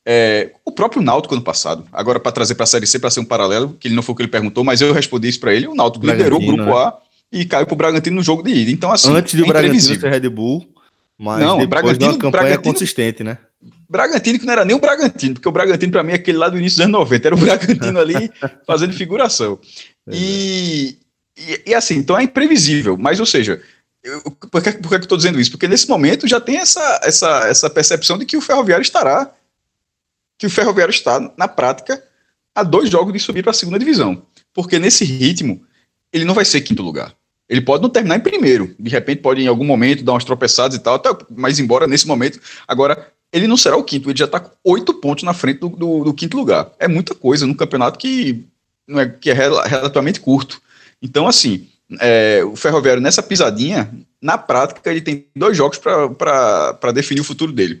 É, 0.04 0.52
o 0.62 0.70
próprio 0.70 1.00
Náutico 1.00 1.34
ano 1.34 1.42
passado, 1.42 1.86
agora 1.90 2.20
para 2.20 2.32
trazer 2.32 2.54
para 2.54 2.64
a 2.64 2.66
Série 2.66 2.86
C 2.86 2.98
para 2.98 3.10
ser 3.10 3.20
um 3.20 3.24
paralelo, 3.24 3.74
que 3.80 3.88
ele 3.88 3.94
não 3.94 4.02
foi 4.02 4.12
o 4.12 4.16
que 4.16 4.22
ele 4.22 4.30
perguntou, 4.30 4.62
mas 4.62 4.82
eu 4.82 4.92
respondi 4.92 5.26
isso 5.28 5.40
para 5.40 5.54
ele. 5.54 5.66
O 5.66 5.74
Náutico 5.74 6.06
liderou 6.06 6.38
o 6.38 6.44
grupo 6.44 6.64
né? 6.64 6.72
A 6.72 6.98
e 7.32 7.46
caiu 7.46 7.64
para 7.64 7.74
o 7.74 7.76
Bragantino 7.76 8.16
no 8.16 8.22
jogo 8.22 8.42
de 8.42 8.50
ida. 8.50 8.70
Então, 8.70 8.92
assim, 8.92 9.10
Antes 9.10 9.34
do 9.34 9.44
é 9.44 9.48
Bragantino 9.48 9.80
ser 9.80 10.10
Red 10.10 10.28
Bull, 10.28 10.68
mas 11.16 11.40
não, 11.40 11.58
depois 11.58 11.68
Bragantino, 11.68 12.12
de 12.12 12.18
campanha 12.18 12.42
Bragantino, 12.42 12.74
consistente, 12.74 13.24
né? 13.24 13.38
Bragantino 13.88 14.38
que 14.38 14.44
não 14.44 14.52
era 14.52 14.66
nem 14.66 14.76
o 14.76 14.80
Bragantino, 14.80 15.34
porque 15.34 15.48
o 15.48 15.52
Bragantino 15.52 15.92
para 15.92 16.02
mim 16.02 16.12
é 16.12 16.16
aquele 16.16 16.36
lá 16.36 16.50
do 16.50 16.58
início 16.58 16.76
dos 16.76 16.84
anos 16.84 17.00
90, 17.00 17.26
era 17.26 17.34
o 17.34 17.38
Bragantino 17.38 17.98
ali 17.98 18.30
fazendo 18.66 18.92
figuração. 18.92 19.58
E, 20.10 20.98
e, 21.38 21.70
e, 21.70 21.74
assim, 21.74 21.94
então 21.96 22.18
é 22.18 22.22
imprevisível, 22.24 22.96
mas 22.98 23.20
ou 23.20 23.26
seja, 23.26 23.62
eu, 24.02 24.20
por, 24.22 24.62
que, 24.62 24.72
por 24.72 24.88
que 24.88 24.94
eu 24.94 25.00
estou 25.00 25.18
dizendo 25.18 25.40
isso? 25.40 25.50
Porque 25.50 25.68
nesse 25.68 25.88
momento 25.88 26.26
já 26.26 26.40
tem 26.40 26.56
essa, 26.56 27.00
essa, 27.04 27.48
essa 27.48 27.70
percepção 27.70 28.18
de 28.18 28.26
que 28.26 28.36
o 28.36 28.40
Ferroviário 28.40 28.82
estará, 28.82 29.30
que 30.36 30.46
o 30.46 30.50
Ferroviário 30.50 30.92
está, 30.92 31.32
na 31.36 31.48
prática, 31.48 32.02
a 32.54 32.62
dois 32.62 32.90
jogos 32.90 33.12
de 33.12 33.20
subir 33.20 33.42
para 33.42 33.50
a 33.50 33.54
segunda 33.54 33.78
divisão. 33.78 34.22
Porque 34.52 34.78
nesse 34.78 35.04
ritmo, 35.04 35.64
ele 36.12 36.24
não 36.24 36.34
vai 36.34 36.44
ser 36.44 36.60
quinto 36.60 36.82
lugar. 36.82 37.14
Ele 37.48 37.60
pode 37.60 37.82
não 37.82 37.88
terminar 37.88 38.16
em 38.16 38.20
primeiro, 38.20 38.74
de 38.78 38.90
repente 38.90 39.22
pode 39.22 39.40
em 39.40 39.46
algum 39.46 39.64
momento 39.64 40.04
dar 40.04 40.12
umas 40.12 40.24
tropeçadas 40.24 40.76
e 40.76 40.80
tal, 40.80 40.96
até, 40.96 41.08
mas 41.30 41.58
embora 41.58 41.86
nesse 41.86 42.06
momento, 42.06 42.38
agora 42.66 43.10
ele 43.32 43.46
não 43.46 43.56
será 43.56 43.76
o 43.76 43.84
quinto, 43.84 44.10
ele 44.10 44.18
já 44.18 44.26
está 44.26 44.38
com 44.40 44.50
oito 44.64 44.92
pontos 44.94 45.24
na 45.24 45.32
frente 45.32 45.60
do, 45.60 45.68
do, 45.68 46.04
do, 46.04 46.14
quinto 46.14 46.36
lugar. 46.36 46.70
É 46.78 46.86
muita 46.86 47.14
coisa 47.14 47.46
num 47.46 47.54
campeonato 47.54 47.98
que, 47.98 48.44
não 48.86 49.00
é, 49.00 49.08
que 49.08 49.30
é 49.30 49.34
relativamente 49.34 50.20
curto. 50.20 50.60
Então, 51.02 51.26
assim, 51.26 51.68
é, 52.00 52.42
o 52.44 52.56
Ferroviário 52.56 53.02
nessa 53.02 53.22
pisadinha 53.22 53.90
na 54.20 54.36
prática, 54.36 54.90
ele 54.90 55.00
tem 55.00 55.26
dois 55.34 55.56
jogos 55.56 55.78
para 55.78 56.92
definir 56.92 57.20
o 57.20 57.24
futuro 57.24 57.52
dele. 57.52 57.80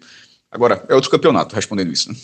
Agora, 0.50 0.84
é 0.88 0.94
outro 0.94 1.10
campeonato 1.10 1.54
respondendo 1.54 1.92
isso. 1.92 2.10
Né? 2.10 2.16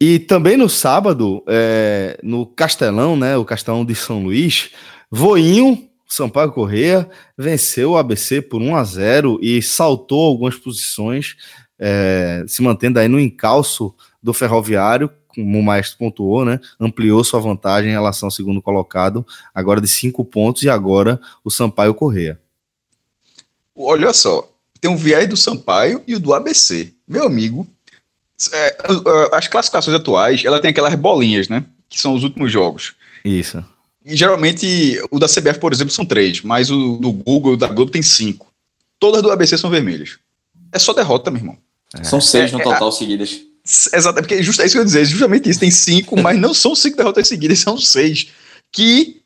E 0.00 0.18
também 0.18 0.56
no 0.56 0.68
sábado, 0.68 1.44
é, 1.46 2.18
no 2.22 2.46
Castelão, 2.46 3.16
né, 3.16 3.36
o 3.36 3.44
Castelão 3.44 3.84
de 3.84 3.94
São 3.94 4.22
Luís, 4.22 4.70
Voinho, 5.10 5.88
Sampaio 6.08 6.52
Correia, 6.52 7.08
venceu 7.38 7.92
o 7.92 7.96
ABC 7.96 8.42
por 8.42 8.60
1 8.60 8.76
a 8.76 8.84
0 8.84 9.38
e 9.42 9.62
saltou 9.62 10.26
algumas 10.26 10.56
posições, 10.56 11.36
é, 11.78 12.44
se 12.48 12.62
mantendo 12.62 12.98
aí 12.98 13.08
no 13.08 13.20
encalço 13.20 13.94
do 14.22 14.32
Ferroviário, 14.32 15.10
como 15.34 15.58
o 15.58 15.62
Maestro 15.62 15.98
pontuou, 15.98 16.44
né, 16.44 16.60
ampliou 16.78 17.22
sua 17.24 17.40
vantagem 17.40 17.90
em 17.90 17.94
relação 17.94 18.26
ao 18.26 18.30
segundo 18.30 18.60
colocado, 18.60 19.26
agora 19.54 19.80
de 19.80 19.88
cinco 19.88 20.24
pontos, 20.24 20.62
e 20.62 20.68
agora 20.68 21.20
o 21.44 21.50
Sampaio 21.50 21.94
Correia. 21.94 22.40
Olha 23.74 24.12
só, 24.12 24.48
tem 24.80 24.90
um 24.90 24.96
viés 24.96 25.28
do 25.28 25.36
Sampaio 25.36 26.02
e 26.06 26.14
o 26.14 26.20
do 26.20 26.34
ABC. 26.34 26.92
Meu 27.06 27.26
amigo, 27.26 27.66
é, 28.52 28.76
as 29.32 29.46
classificações 29.48 29.96
atuais, 29.96 30.44
ela 30.44 30.60
tem 30.60 30.70
aquelas 30.70 30.94
bolinhas, 30.94 31.48
né? 31.48 31.64
Que 31.88 32.00
são 32.00 32.14
os 32.14 32.22
últimos 32.24 32.50
jogos. 32.50 32.94
Isso. 33.24 33.62
E 34.04 34.16
geralmente 34.16 35.00
o 35.10 35.18
da 35.18 35.26
CBF, 35.26 35.58
por 35.58 35.72
exemplo, 35.72 35.92
são 35.92 36.06
três, 36.06 36.40
mas 36.42 36.70
o 36.70 36.96
do 36.96 37.12
Google, 37.12 37.52
o 37.52 37.56
da 37.56 37.66
Globo 37.66 37.90
tem 37.90 38.02
cinco. 38.02 38.50
Todas 38.98 39.22
do 39.22 39.30
ABC 39.30 39.58
são 39.58 39.70
vermelhas. 39.70 40.18
É 40.72 40.78
só 40.78 40.92
derrota, 40.92 41.30
meu 41.30 41.40
irmão. 41.40 41.58
É. 41.94 42.04
São 42.04 42.20
seis 42.20 42.52
no 42.52 42.60
é, 42.60 42.62
total 42.62 42.88
é, 42.88 42.92
seguidas. 42.92 43.40
Exato, 43.64 44.20
porque 44.20 44.42
justo, 44.42 44.62
é 44.62 44.66
isso 44.66 44.74
que 44.74 44.78
eu 44.78 44.82
ia 44.82 44.86
dizer, 44.86 45.04
justamente 45.04 45.48
isso. 45.48 45.60
Tem 45.60 45.70
cinco, 45.70 46.20
mas 46.20 46.38
não 46.38 46.54
são 46.54 46.74
cinco 46.74 46.96
derrotas 46.96 47.28
seguidas, 47.28 47.58
são 47.58 47.76
seis. 47.78 48.28
Que 48.72 49.20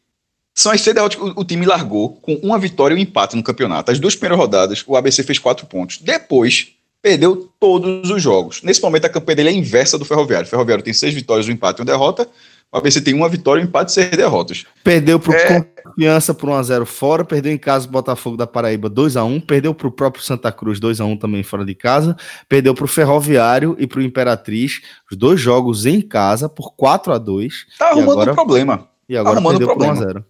são 0.55 0.73
as 0.73 0.81
seis 0.81 0.95
derrotas 0.95 1.19
que 1.19 1.25
o, 1.25 1.33
o 1.37 1.45
time 1.45 1.67
largou 1.67 2.11
com 2.17 2.35
uma 2.37 2.59
vitória 2.59 2.95
e 2.95 2.99
um 2.99 3.01
empate 3.01 3.37
no 3.37 3.43
campeonato. 3.43 3.91
As 3.91 3.99
duas 3.99 4.15
primeiras 4.15 4.39
rodadas, 4.39 4.85
o 4.87 4.97
ABC 4.97 5.23
fez 5.23 5.39
quatro 5.39 5.67
pontos. 5.67 5.99
Depois, 5.99 6.69
perdeu 7.03 7.51
todos 7.61 8.09
os 8.11 8.23
jogos. 8.23 8.63
Nesse 8.63 8.81
momento, 8.81 9.05
a 9.05 9.11
campanha 9.11 9.37
dele 9.37 9.49
é 9.51 9.53
inversa 9.53 9.99
do 9.99 10.05
Ferroviário. 10.05 10.47
O 10.47 10.51
Ferroviário 10.51 10.83
tem 10.83 10.95
seis 10.95 11.13
vitórias, 11.13 11.47
um 11.49 11.53
empate 11.53 11.79
e 11.79 11.83
uma 11.83 11.87
derrota. 11.87 12.29
O 12.73 12.79
ABC 12.79 13.01
tem 13.01 13.15
uma 13.15 13.29
vitória, 13.29 13.63
um 13.63 13.67
empate 13.67 13.91
e 13.91 13.95
seis 13.95 14.11
derrotas. 14.11 14.65
Perdeu 14.83 15.21
para 15.21 15.31
o 15.31 15.35
é... 15.35 15.67
Confiança 15.85 16.35
por 16.35 16.49
1x0 16.49 16.85
fora, 16.85 17.25
perdeu 17.25 17.53
em 17.53 17.59
casa 17.59 17.87
o 17.87 17.91
Botafogo 17.91 18.37
da 18.37 18.47
Paraíba 18.47 18.91
2x1, 18.91 19.47
perdeu 19.47 19.75
para 19.75 19.87
o 19.87 19.93
próprio 19.93 20.25
Santa 20.25 20.51
Cruz 20.51 20.81
2x1 20.81 21.21
também 21.21 21.43
fora 21.43 21.65
de 21.65 21.75
casa, 21.75 22.17
perdeu 22.49 22.75
para 22.75 22.85
o 22.85 22.89
Ferroviário 22.89 23.77
e 23.79 23.87
para 23.87 24.01
o 24.01 24.03
Imperatriz, 24.03 24.81
os 25.11 25.17
dois 25.17 25.41
jogos 25.41 25.87
em 25.87 26.01
casa 26.01 26.49
por 26.49 26.73
4x2. 26.75 27.51
Tá 27.79 27.91
arrumando 27.91 28.13
agora... 28.13 28.33
um 28.33 28.35
problema. 28.35 28.89
E 29.09 29.17
agora 29.17 29.35
tá 29.35 29.41
arrumando 29.41 29.59
perdeu 29.59 29.75
um 29.75 29.79
problema. 29.79 29.95
por 29.95 30.21
1x0. 30.21 30.25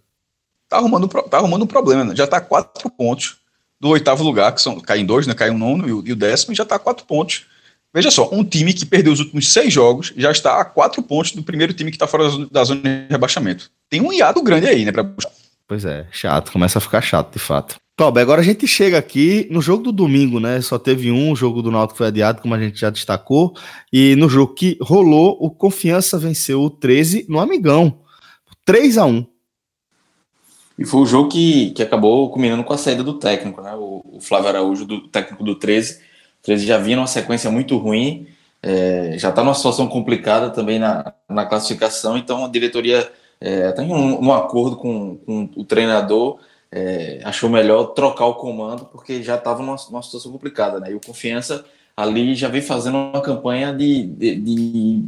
Tá 0.67 0.77
arrumando, 0.77 1.07
tá 1.07 1.37
arrumando 1.37 1.63
um 1.63 1.67
problema, 1.67 2.03
né? 2.03 2.15
já 2.15 2.27
tá 2.27 2.41
quatro 2.41 2.89
pontos 2.89 3.37
do 3.79 3.89
oitavo 3.89 4.23
lugar, 4.23 4.53
que 4.53 4.61
são, 4.61 4.79
cai 4.79 4.99
em 4.99 5.05
dois, 5.05 5.27
né? 5.27 5.33
Cai 5.33 5.49
um 5.49 5.57
nono 5.57 5.87
e 5.87 5.93
o, 5.93 6.03
e 6.05 6.11
o 6.11 6.15
décimo, 6.15 6.53
e 6.53 6.55
já 6.55 6.63
está 6.63 6.75
a 6.75 6.79
quatro 6.79 7.05
pontos. 7.05 7.45
Veja 7.95 8.11
só, 8.11 8.29
um 8.29 8.43
time 8.43 8.73
que 8.73 8.85
perdeu 8.85 9.13
os 9.13 9.21
últimos 9.21 9.53
seis 9.53 9.71
jogos 9.71 10.11
já 10.17 10.29
está 10.29 10.59
a 10.59 10.65
quatro 10.65 11.01
pontos 11.01 11.31
do 11.31 11.41
primeiro 11.41 11.71
time 11.71 11.89
que 11.89 11.95
está 11.95 12.05
fora 12.05 12.25
da 12.51 12.61
zona 12.65 12.81
de 12.81 13.07
rebaixamento. 13.09 13.71
Tem 13.89 14.01
um 14.01 14.11
hiato 14.11 14.43
grande 14.43 14.67
aí, 14.67 14.83
né? 14.83 14.91
Pra... 14.91 15.09
Pois 15.65 15.85
é, 15.85 16.05
chato, 16.11 16.51
começa 16.51 16.77
a 16.77 16.81
ficar 16.81 17.01
chato, 17.01 17.31
de 17.31 17.39
fato. 17.39 17.77
Tobe, 17.95 18.19
agora 18.19 18.41
a 18.41 18.43
gente 18.43 18.67
chega 18.67 18.97
aqui 18.97 19.47
no 19.49 19.61
jogo 19.61 19.81
do 19.81 19.91
domingo, 19.93 20.41
né? 20.41 20.59
Só 20.59 20.77
teve 20.77 21.09
um, 21.09 21.31
o 21.31 21.35
jogo 21.37 21.61
do 21.61 21.71
Náutico 21.71 21.99
foi 21.99 22.07
adiado, 22.07 22.41
como 22.41 22.53
a 22.53 22.59
gente 22.59 22.77
já 22.77 22.89
destacou. 22.89 23.55
E 23.93 24.13
no 24.17 24.27
jogo 24.27 24.53
que 24.53 24.77
rolou, 24.81 25.37
o 25.39 25.49
Confiança 25.49 26.19
venceu 26.19 26.63
o 26.63 26.69
13 26.69 27.25
no 27.29 27.39
Amigão. 27.39 28.01
3 28.65 28.97
a 28.97 29.05
1 29.05 29.25
e 30.77 30.85
foi 30.85 30.99
o 30.99 31.05
jogo 31.05 31.29
que, 31.29 31.71
que 31.71 31.81
acabou 31.81 32.29
culminando 32.29 32.63
com 32.63 32.73
a 32.73 32.77
saída 32.77 33.01
do 33.01 33.13
técnico, 33.13 33.61
né? 33.61 33.73
O, 33.75 34.01
o 34.17 34.19
Flávio 34.19 34.49
Araújo, 34.49 34.85
do 34.85 35.07
técnico 35.07 35.41
do 35.43 35.55
13. 35.55 36.01
O 36.45 36.51
13 36.53 36.65
já 36.65 36.77
vinha 36.77 36.97
numa 36.97 37.07
sequência 37.07 37.49
muito 37.49 37.75
ruim, 37.77 38.27
é, 38.61 39.15
já 39.17 39.29
está 39.29 39.43
numa 39.43 39.55
situação 39.55 39.87
complicada 39.87 40.51
também 40.51 40.77
na, 40.77 41.11
na 41.27 41.45
classificação, 41.45 42.15
então 42.17 42.45
a 42.45 42.47
diretoria 42.47 43.11
é, 43.41 43.71
tem 43.71 43.91
um, 43.91 44.25
um 44.25 44.31
acordo 44.31 44.75
com, 44.75 45.17
com, 45.17 45.49
o 45.55 45.63
treinador, 45.63 46.37
é, 46.71 47.19
achou 47.23 47.49
melhor 47.49 47.87
trocar 47.87 48.25
o 48.25 48.35
comando, 48.35 48.85
porque 48.85 49.23
já 49.23 49.35
estava 49.35 49.63
numa, 49.63 49.75
numa, 49.89 50.03
situação 50.03 50.31
complicada, 50.31 50.79
né? 50.79 50.91
E 50.91 50.95
o 50.95 51.01
Confiança 51.03 51.65
ali 51.97 52.35
já 52.35 52.47
vem 52.47 52.61
fazendo 52.61 52.97
uma 52.97 53.21
campanha 53.21 53.73
de, 53.73 54.03
de, 54.03 54.35
de 54.35 55.03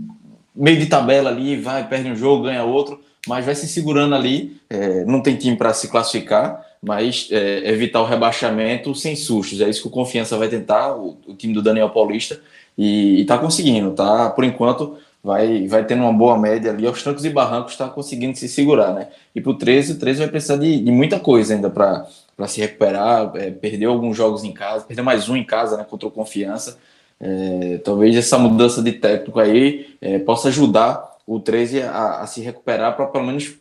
meio 0.55 0.79
de 0.79 0.87
tabela 0.87 1.29
ali, 1.29 1.55
vai, 1.55 1.87
perde 1.87 2.09
um 2.09 2.15
jogo, 2.15 2.45
ganha 2.45 2.63
outro 2.63 2.99
mas 3.27 3.45
vai 3.45 3.53
se 3.53 3.67
segurando 3.67 4.15
ali. 4.15 4.59
É, 4.69 5.03
não 5.05 5.21
tem 5.21 5.35
time 5.35 5.55
para 5.55 5.73
se 5.73 5.89
classificar, 5.89 6.65
mas 6.81 7.27
é, 7.31 7.69
evitar 7.69 8.01
o 8.01 8.05
rebaixamento 8.05 8.93
sem 8.93 9.15
sustos. 9.15 9.61
É 9.61 9.69
isso 9.69 9.81
que 9.81 9.87
o 9.87 9.91
Confiança 9.91 10.37
vai 10.37 10.47
tentar, 10.47 10.95
o, 10.95 11.17
o 11.27 11.33
time 11.33 11.53
do 11.53 11.61
Daniel 11.61 11.89
Paulista, 11.89 12.39
e 12.77 13.21
está 13.21 13.37
conseguindo, 13.37 13.91
tá? 13.91 14.29
Por 14.29 14.43
enquanto, 14.43 14.97
vai, 15.23 15.67
vai 15.67 15.83
tendo 15.85 16.03
uma 16.03 16.13
boa 16.13 16.37
média 16.37 16.71
ali, 16.71 16.85
aos 16.85 17.01
trancos 17.01 17.25
e 17.25 17.29
barrancos 17.29 17.73
está 17.73 17.89
conseguindo 17.89 18.37
se 18.37 18.47
segurar, 18.47 18.93
né? 18.93 19.09
E 19.35 19.41
para 19.41 19.51
o 19.51 19.57
13, 19.57 19.93
o 19.93 19.99
13 19.99 20.19
vai 20.19 20.27
precisar 20.29 20.57
de, 20.57 20.79
de 20.79 20.91
muita 20.91 21.19
coisa 21.19 21.53
ainda 21.53 21.69
para 21.69 22.07
se 22.47 22.61
recuperar, 22.61 23.31
é, 23.35 23.51
perdeu 23.51 23.91
alguns 23.91 24.15
jogos 24.15 24.43
em 24.43 24.53
casa, 24.53 24.85
perdeu 24.85 25.03
mais 25.03 25.27
um 25.27 25.35
em 25.35 25.43
casa, 25.43 25.75
né, 25.77 25.83
contra 25.83 26.07
o 26.07 26.11
Confiança. 26.11 26.77
É, 27.19 27.79
talvez 27.83 28.15
essa 28.15 28.37
mudança 28.37 28.81
de 28.81 28.91
técnico 28.91 29.39
aí 29.39 29.97
é, 29.99 30.19
possa 30.19 30.49
ajudar 30.49 31.17
o 31.25 31.39
13 31.39 31.81
a, 31.81 32.21
a 32.21 32.27
se 32.27 32.41
recuperar 32.41 32.95
para 32.95 33.07
pelo 33.07 33.25
menos 33.25 33.55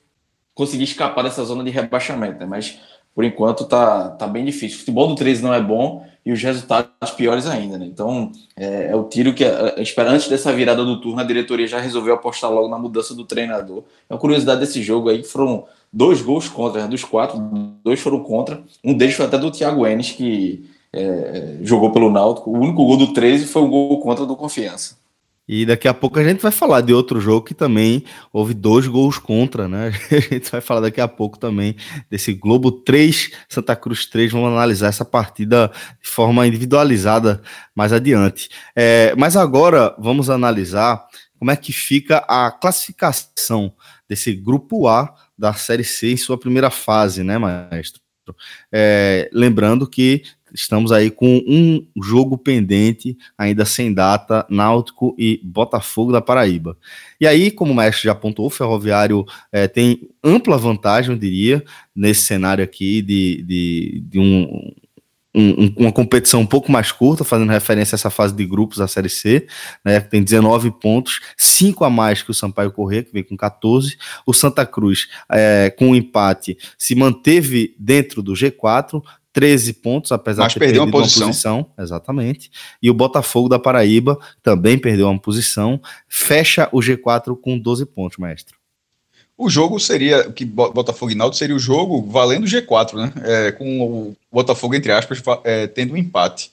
conseguir 0.55 0.85
escapar 0.85 1.23
dessa 1.23 1.45
zona 1.45 1.65
de 1.65 1.71
rebaixamento, 1.71 2.39
né? 2.39 2.47
Mas 2.47 2.79
por 3.17 3.25
enquanto 3.25 3.65
tá, 3.65 4.11
tá 4.11 4.27
bem 4.27 4.45
difícil. 4.45 4.77
O 4.77 4.81
futebol 4.81 5.09
do 5.09 5.15
13 5.15 5.43
não 5.43 5.55
é 5.55 5.61
bom 5.61 6.07
e 6.25 6.31
os 6.31 6.43
resultados 6.43 7.11
piores 7.17 7.47
ainda, 7.47 7.79
né? 7.79 7.87
Então 7.87 8.31
é, 8.55 8.89
é 8.91 8.95
o 8.95 9.05
tiro 9.05 9.33
que 9.33 9.43
espera 9.79 10.11
antes 10.11 10.29
dessa 10.29 10.53
virada 10.53 10.85
do 10.85 11.01
turno 11.01 11.19
a 11.19 11.25
diretoria 11.25 11.67
já 11.67 11.81
resolveu 11.81 12.13
apostar 12.13 12.53
logo 12.53 12.69
na 12.69 12.79
mudança 12.79 13.15
do 13.15 13.25
treinador. 13.25 13.85
É 14.11 14.13
uma 14.13 14.21
curiosidade 14.21 14.61
desse 14.61 14.83
jogo 14.83 15.09
aí 15.09 15.25
foram 15.25 15.65
dois 15.91 16.21
gols 16.21 16.47
contra, 16.47 16.83
né? 16.83 16.89
dos 16.89 17.05
quatro, 17.05 17.39
dois 17.83 18.01
foram 18.01 18.21
contra. 18.21 18.63
Um 18.85 18.93
deles 18.93 19.15
foi 19.15 19.25
até 19.25 19.39
do 19.39 19.51
Thiago 19.51 19.87
Enes 19.87 20.13
que 20.13 20.69
é, 20.93 21.57
jogou 21.63 21.91
pelo 21.93 22.11
Náutico. 22.11 22.51
O 22.51 22.59
único 22.59 22.85
gol 22.85 22.99
do 22.99 23.15
13 23.15 23.47
foi 23.47 23.63
o 23.63 23.69
gol 23.69 23.99
contra 24.01 24.27
do 24.27 24.37
Confiança. 24.37 24.99
E 25.49 25.65
daqui 25.65 25.87
a 25.87 25.95
pouco 25.95 26.19
a 26.19 26.25
gente 26.25 26.43
vai 26.43 26.51
falar 26.51 26.81
de 26.81 26.93
outro 26.93 27.21
jogo 27.21 27.47
que 27.47 27.55
também 27.55 28.05
houve 28.33 28.53
dois 28.53 28.89
gols 28.89 29.17
contra, 29.17 29.69
né? 29.69 29.93
A 30.11 30.35
gente 30.35 30.51
vai 30.51 30.61
falar 30.61 30.81
daqui 30.81 31.01
a 31.01 31.07
pouco 31.07 31.39
também 31.39 31.77
desse 32.11 32.33
Globo 32.33 32.73
3, 32.73 33.31
Santa 33.49 33.77
Cruz 33.77 34.07
3. 34.07 34.33
Vamos 34.33 34.51
analisar 34.51 34.89
essa 34.89 35.05
partida 35.05 35.71
de 36.03 36.09
forma 36.09 36.47
individualizada 36.47 37.41
mais 37.77 37.93
adiante. 37.93 38.49
É, 38.75 39.15
mas 39.17 39.37
agora 39.37 39.95
vamos 39.99 40.29
analisar 40.29 41.07
como 41.39 41.51
é 41.51 41.57
que 41.57 41.73
fica 41.73 42.19
a 42.27 42.51
classificação 42.51 43.73
desse 44.09 44.33
grupo 44.33 44.89
A 44.89 45.15
da 45.39 45.53
Série 45.55 45.85
C 45.85 46.13
em 46.13 46.17
sua 46.17 46.39
primeira 46.39 46.71
fase, 46.71 47.23
né, 47.23 47.39
maestro? 47.39 48.01
É, 48.73 49.29
lembrando 49.33 49.89
que 49.89 50.23
estamos 50.53 50.93
aí 50.93 51.11
com 51.11 51.43
um 51.47 51.87
jogo 52.03 52.39
pendente, 52.39 53.17
ainda 53.37 53.65
sem 53.65 53.93
data, 53.93 54.47
Náutico 54.49 55.15
e 55.19 55.41
Botafogo 55.43 56.13
da 56.13 56.21
Paraíba. 56.21 56.77
E 57.21 57.27
aí, 57.27 57.51
como 57.51 57.73
o 57.73 57.77
mestre 57.77 58.05
já 58.05 58.13
apontou, 58.13 58.47
o 58.47 58.51
Ferroviário 58.51 59.25
é, 59.51 59.67
tem 59.67 60.09
ampla 60.23 60.57
vantagem, 60.57 61.13
eu 61.13 61.19
diria, 61.19 61.65
nesse 61.95 62.23
cenário 62.23 62.63
aqui 62.63 63.03
de, 63.03 63.43
de, 63.43 64.05
de 64.09 64.19
um, 64.19 64.73
um, 65.37 65.75
uma 65.77 65.93
competição 65.93 66.41
um 66.41 66.47
pouco 66.47 66.73
mais 66.73 66.91
curta, 66.91 67.23
fazendo 67.23 67.53
referência 67.53 67.95
a 67.95 67.99
essa 67.99 68.11
fase 68.11 68.35
de 68.35 68.47
grupos 68.47 68.79
da 68.79 68.89
Série 68.89 69.11
C, 69.11 69.47
né, 69.85 70.01
tem 70.01 70.23
19 70.23 70.71
pontos, 70.71 71.21
5 71.37 71.85
a 71.85 71.91
mais 71.91 72.23
que 72.23 72.31
o 72.31 72.35
Sampaio 72.35 72.73
Corrêa, 72.73 73.03
que 73.03 73.13
vem 73.13 73.23
com 73.23 73.37
14. 73.37 73.99
O 74.25 74.33
Santa 74.33 74.65
Cruz, 74.65 75.09
é, 75.31 75.71
com 75.71 75.89
um 75.89 75.95
empate, 75.95 76.57
se 76.79 76.95
manteve 76.95 77.75
dentro 77.79 78.23
do 78.23 78.33
G4, 78.33 79.03
13 79.37 79.75
pontos, 79.75 80.13
apesar 80.13 80.45
Mas 80.45 80.55
de 80.55 80.59
ter 80.59 80.65
perdeu 80.65 80.83
uma 80.83 80.91
posição. 80.91 81.27
uma 81.27 81.29
posição. 81.29 81.67
Exatamente. 81.79 82.51
E 82.83 82.89
o 82.89 82.95
Botafogo 82.95 83.51
da 83.51 83.59
Paraíba 83.59 84.19
também 84.43 84.79
perdeu 84.79 85.11
uma 85.11 85.19
posição, 85.19 85.79
fecha 86.09 86.71
o 86.73 86.79
G4 86.79 87.39
com 87.39 87.59
12 87.59 87.85
pontos, 87.85 88.17
mestre. 88.17 88.55
O 89.37 89.51
jogo 89.51 89.79
seria, 89.79 90.33
que 90.33 90.47
Botafogo 90.47 91.13
e 91.13 91.15
Náutico 91.15 91.37
seria 91.37 91.55
o 91.55 91.59
jogo 91.59 92.11
valendo 92.11 92.47
G4, 92.47 92.95
né? 92.95 93.13
É, 93.25 93.53
com 93.53 93.83
o 93.83 94.17
Botafogo, 94.33 94.75
entre 94.75 94.91
aspas, 94.91 95.23
é, 95.45 95.67
tendo 95.67 95.93
um 95.93 95.99
empate. 95.99 96.51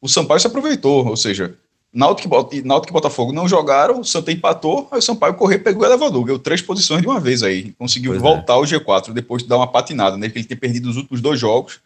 O 0.00 0.08
Sampaio 0.08 0.40
se 0.40 0.48
aproveitou, 0.48 1.06
ou 1.06 1.16
seja, 1.16 1.54
Náutico 1.94 2.48
e, 2.52 2.62
Náutico 2.62 2.92
e 2.92 2.92
Botafogo 2.92 3.32
não 3.32 3.46
jogaram, 3.46 4.00
o 4.00 4.04
Santa 4.04 4.32
empatou, 4.32 4.88
aí 4.90 4.98
o 4.98 5.02
Sampaio 5.02 5.34
correu 5.34 5.60
pegou 5.60 5.84
o 5.84 5.86
elevador, 5.86 6.24
ganhou 6.24 6.40
três 6.40 6.60
posições 6.60 7.02
de 7.02 7.06
uma 7.06 7.20
vez 7.20 7.44
aí. 7.44 7.72
Conseguiu 7.78 8.10
pois 8.10 8.20
voltar 8.20 8.54
é. 8.54 8.56
ao 8.56 8.64
G4 8.64 9.12
depois 9.12 9.44
de 9.44 9.48
dar 9.48 9.58
uma 9.58 9.68
patinada, 9.68 10.16
né? 10.16 10.26
Porque 10.26 10.40
ele 10.40 10.48
ter 10.48 10.56
perdido 10.56 10.90
os 10.90 10.96
últimos 10.96 11.20
dois 11.20 11.38
jogos 11.38 11.78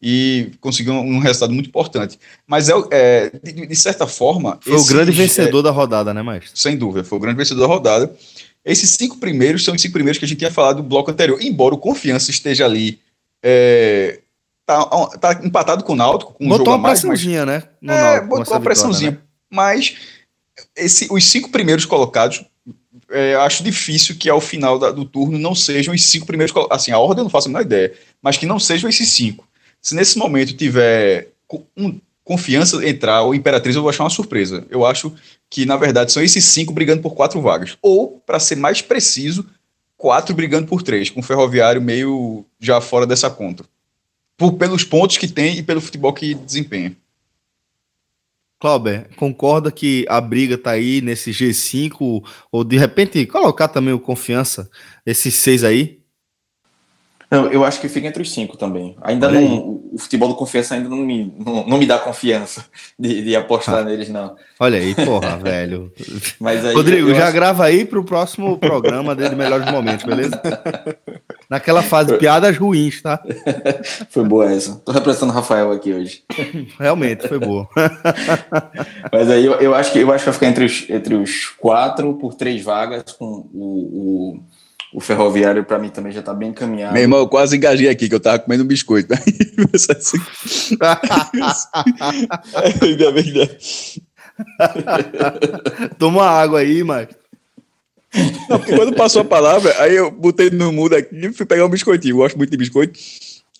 e 0.00 0.52
conseguiu 0.60 0.94
um 0.94 1.18
resultado 1.18 1.52
muito 1.52 1.68
importante. 1.68 2.18
Mas 2.46 2.68
é, 2.68 2.72
é 2.90 3.30
de, 3.42 3.66
de, 3.66 3.76
certa 3.76 4.06
forma. 4.06 4.58
Foi 4.60 4.76
o 4.76 4.84
grande 4.84 5.10
vencedor 5.10 5.60
é, 5.60 5.62
da 5.62 5.70
rodada, 5.70 6.14
né, 6.14 6.22
Maestro? 6.22 6.52
Sem 6.54 6.76
dúvida, 6.76 7.04
foi 7.04 7.18
o 7.18 7.20
grande 7.20 7.36
vencedor 7.36 7.62
da 7.62 7.66
rodada. 7.66 8.14
Esses 8.64 8.90
cinco 8.90 9.16
primeiros 9.18 9.64
são 9.64 9.74
os 9.74 9.80
cinco 9.80 9.94
primeiros 9.94 10.18
que 10.18 10.24
a 10.24 10.28
gente 10.28 10.38
tinha 10.38 10.52
falado 10.52 10.76
do 10.76 10.82
bloco 10.82 11.10
anterior. 11.10 11.40
Embora 11.40 11.74
o 11.74 11.78
Confiança 11.78 12.30
esteja 12.30 12.64
ali 12.64 13.00
é, 13.42 14.20
tá, 14.66 14.84
tá 15.18 15.40
empatado 15.42 15.82
com 15.84 15.94
o 15.94 15.96
Náutico. 15.96 16.34
Com 16.34 16.48
botou 16.48 16.74
um 16.74 16.76
uma 16.76 16.88
pressãozinha, 16.88 17.46
mais, 17.46 17.62
né? 17.62 17.68
No 17.80 17.92
é, 17.92 18.02
Náutico, 18.02 18.28
botou 18.28 18.54
uma 18.54 18.60
pressãozinha. 18.60 19.10
Né? 19.12 19.18
Mas 19.50 19.96
esse, 20.76 21.08
os 21.10 21.24
cinco 21.24 21.50
primeiros 21.50 21.86
colocados, 21.86 22.44
é, 23.10 23.34
acho 23.36 23.64
difícil 23.64 24.16
que 24.16 24.28
ao 24.28 24.40
final 24.40 24.78
da, 24.78 24.90
do 24.90 25.04
turno 25.04 25.38
não 25.38 25.54
sejam 25.54 25.94
os 25.94 26.04
cinco 26.04 26.26
primeiros 26.26 26.54
Assim, 26.70 26.92
a 26.92 26.98
ordem 26.98 27.20
eu 27.20 27.24
não 27.24 27.30
faço 27.30 27.48
a 27.48 27.50
menor 27.50 27.62
ideia, 27.62 27.94
mas 28.20 28.36
que 28.36 28.46
não 28.46 28.58
sejam 28.58 28.88
esses 28.90 29.08
cinco. 29.08 29.47
Se 29.80 29.94
nesse 29.94 30.18
momento 30.18 30.56
tiver 30.56 31.28
um, 31.76 31.98
confiança 32.28 32.86
entrar 32.86 33.22
ou 33.22 33.34
Imperatriz, 33.34 33.74
eu 33.74 33.80
vou 33.80 33.88
achar 33.88 34.04
uma 34.04 34.10
surpresa. 34.10 34.66
Eu 34.68 34.84
acho 34.84 35.14
que, 35.48 35.64
na 35.64 35.76
verdade, 35.78 36.12
são 36.12 36.22
esses 36.22 36.44
cinco 36.44 36.74
brigando 36.74 37.00
por 37.00 37.14
quatro 37.14 37.40
vagas. 37.40 37.78
Ou, 37.80 38.22
para 38.26 38.38
ser 38.38 38.56
mais 38.56 38.82
preciso, 38.82 39.46
quatro 39.96 40.34
brigando 40.34 40.66
por 40.66 40.82
três, 40.82 41.08
com 41.08 41.20
o 41.20 41.22
Ferroviário 41.22 41.80
meio 41.80 42.44
já 42.60 42.80
fora 42.82 43.06
dessa 43.06 43.30
conta. 43.30 43.64
Por, 44.36 44.52
pelos 44.52 44.84
pontos 44.84 45.16
que 45.16 45.26
tem 45.26 45.56
e 45.56 45.62
pelo 45.62 45.80
futebol 45.80 46.12
que 46.12 46.34
desempenha. 46.34 46.94
Clauber, 48.60 49.08
concorda 49.16 49.70
que 49.70 50.04
a 50.08 50.20
briga 50.20 50.58
tá 50.58 50.72
aí 50.72 51.00
nesse 51.00 51.30
G5 51.30 52.22
ou 52.50 52.64
de 52.64 52.76
repente 52.76 53.24
colocar 53.24 53.68
também 53.68 53.94
o 53.94 54.00
confiança, 54.00 54.68
esses 55.06 55.34
seis 55.34 55.62
aí? 55.62 55.97
Não, 57.30 57.46
eu 57.52 57.62
acho 57.62 57.78
que 57.78 57.88
fica 57.90 58.06
entre 58.06 58.22
os 58.22 58.32
cinco 58.32 58.56
também. 58.56 58.96
Ainda 59.02 59.30
não, 59.30 59.82
o 59.92 59.98
futebol 59.98 60.28
do 60.28 60.34
confiança 60.34 60.74
ainda 60.74 60.88
não 60.88 60.96
me, 60.96 61.32
não, 61.38 61.66
não 61.66 61.78
me 61.78 61.84
dá 61.84 61.98
confiança 61.98 62.64
de, 62.98 63.22
de 63.22 63.36
apostar 63.36 63.80
ah. 63.80 63.84
neles, 63.84 64.08
não. 64.08 64.34
Olha 64.58 64.78
aí, 64.78 64.94
porra, 64.94 65.36
velho. 65.36 65.92
Mas 66.40 66.64
aí, 66.64 66.74
Rodrigo, 66.74 67.14
já 67.14 67.24
acho... 67.24 67.34
grava 67.34 67.64
aí 67.64 67.84
pro 67.84 68.02
próximo 68.02 68.56
programa 68.56 69.14
dele 69.14 69.34
Melhores 69.34 69.70
Momentos, 69.70 70.06
beleza? 70.06 70.40
Naquela 71.50 71.82
fase, 71.82 72.16
piadas 72.16 72.56
ruins, 72.56 73.00
tá? 73.00 73.22
Foi 74.10 74.24
boa 74.24 74.50
essa. 74.50 74.76
Tô 74.76 74.92
representando 74.92 75.30
o 75.30 75.32
Rafael 75.32 75.70
aqui 75.72 75.92
hoje. 75.92 76.22
Realmente, 76.78 77.26
foi 77.26 77.38
boa. 77.38 77.68
Mas 79.10 79.30
aí 79.30 79.46
eu, 79.46 79.54
eu, 79.54 79.74
acho 79.74 79.92
que 79.92 79.98
eu 79.98 80.12
acho 80.12 80.24
que 80.24 80.30
vai 80.30 80.34
ficar 80.34 80.46
entre 80.46 80.64
os, 80.64 80.84
entre 80.90 81.14
os 81.14 81.46
quatro 81.58 82.14
por 82.14 82.34
três 82.34 82.62
vagas 82.62 83.12
com 83.12 83.48
o, 83.54 84.34
o 84.34 84.40
o 84.92 85.00
ferroviário, 85.00 85.64
para 85.64 85.78
mim, 85.78 85.90
também 85.90 86.12
já 86.12 86.20
está 86.20 86.32
bem 86.32 86.50
encaminhado. 86.50 86.94
Meu 86.94 87.02
irmão, 87.02 87.18
eu 87.18 87.28
quase 87.28 87.56
engajei 87.56 87.88
aqui, 87.88 88.08
que 88.08 88.14
eu 88.14 88.18
estava 88.18 88.38
comendo 88.38 88.64
um 88.64 88.66
biscoito. 88.66 89.12
assim. 89.14 90.18
é 93.06 93.12
verdade. 93.12 94.02
Toma 95.98 96.24
água 96.24 96.60
aí, 96.60 96.82
Mike. 96.82 97.14
Não, 98.48 98.58
quando 98.58 98.94
passou 98.94 99.20
a 99.22 99.24
palavra, 99.24 99.74
aí 99.82 99.94
eu 99.94 100.10
botei 100.10 100.48
no 100.50 100.72
mudo 100.72 100.96
aqui 100.96 101.14
e 101.14 101.32
fui 101.32 101.44
pegar 101.44 101.66
um 101.66 101.70
biscoitinho. 101.70 102.12
Eu 102.12 102.18
gosto 102.18 102.38
muito 102.38 102.50
de 102.50 102.56
biscoito. 102.56 102.98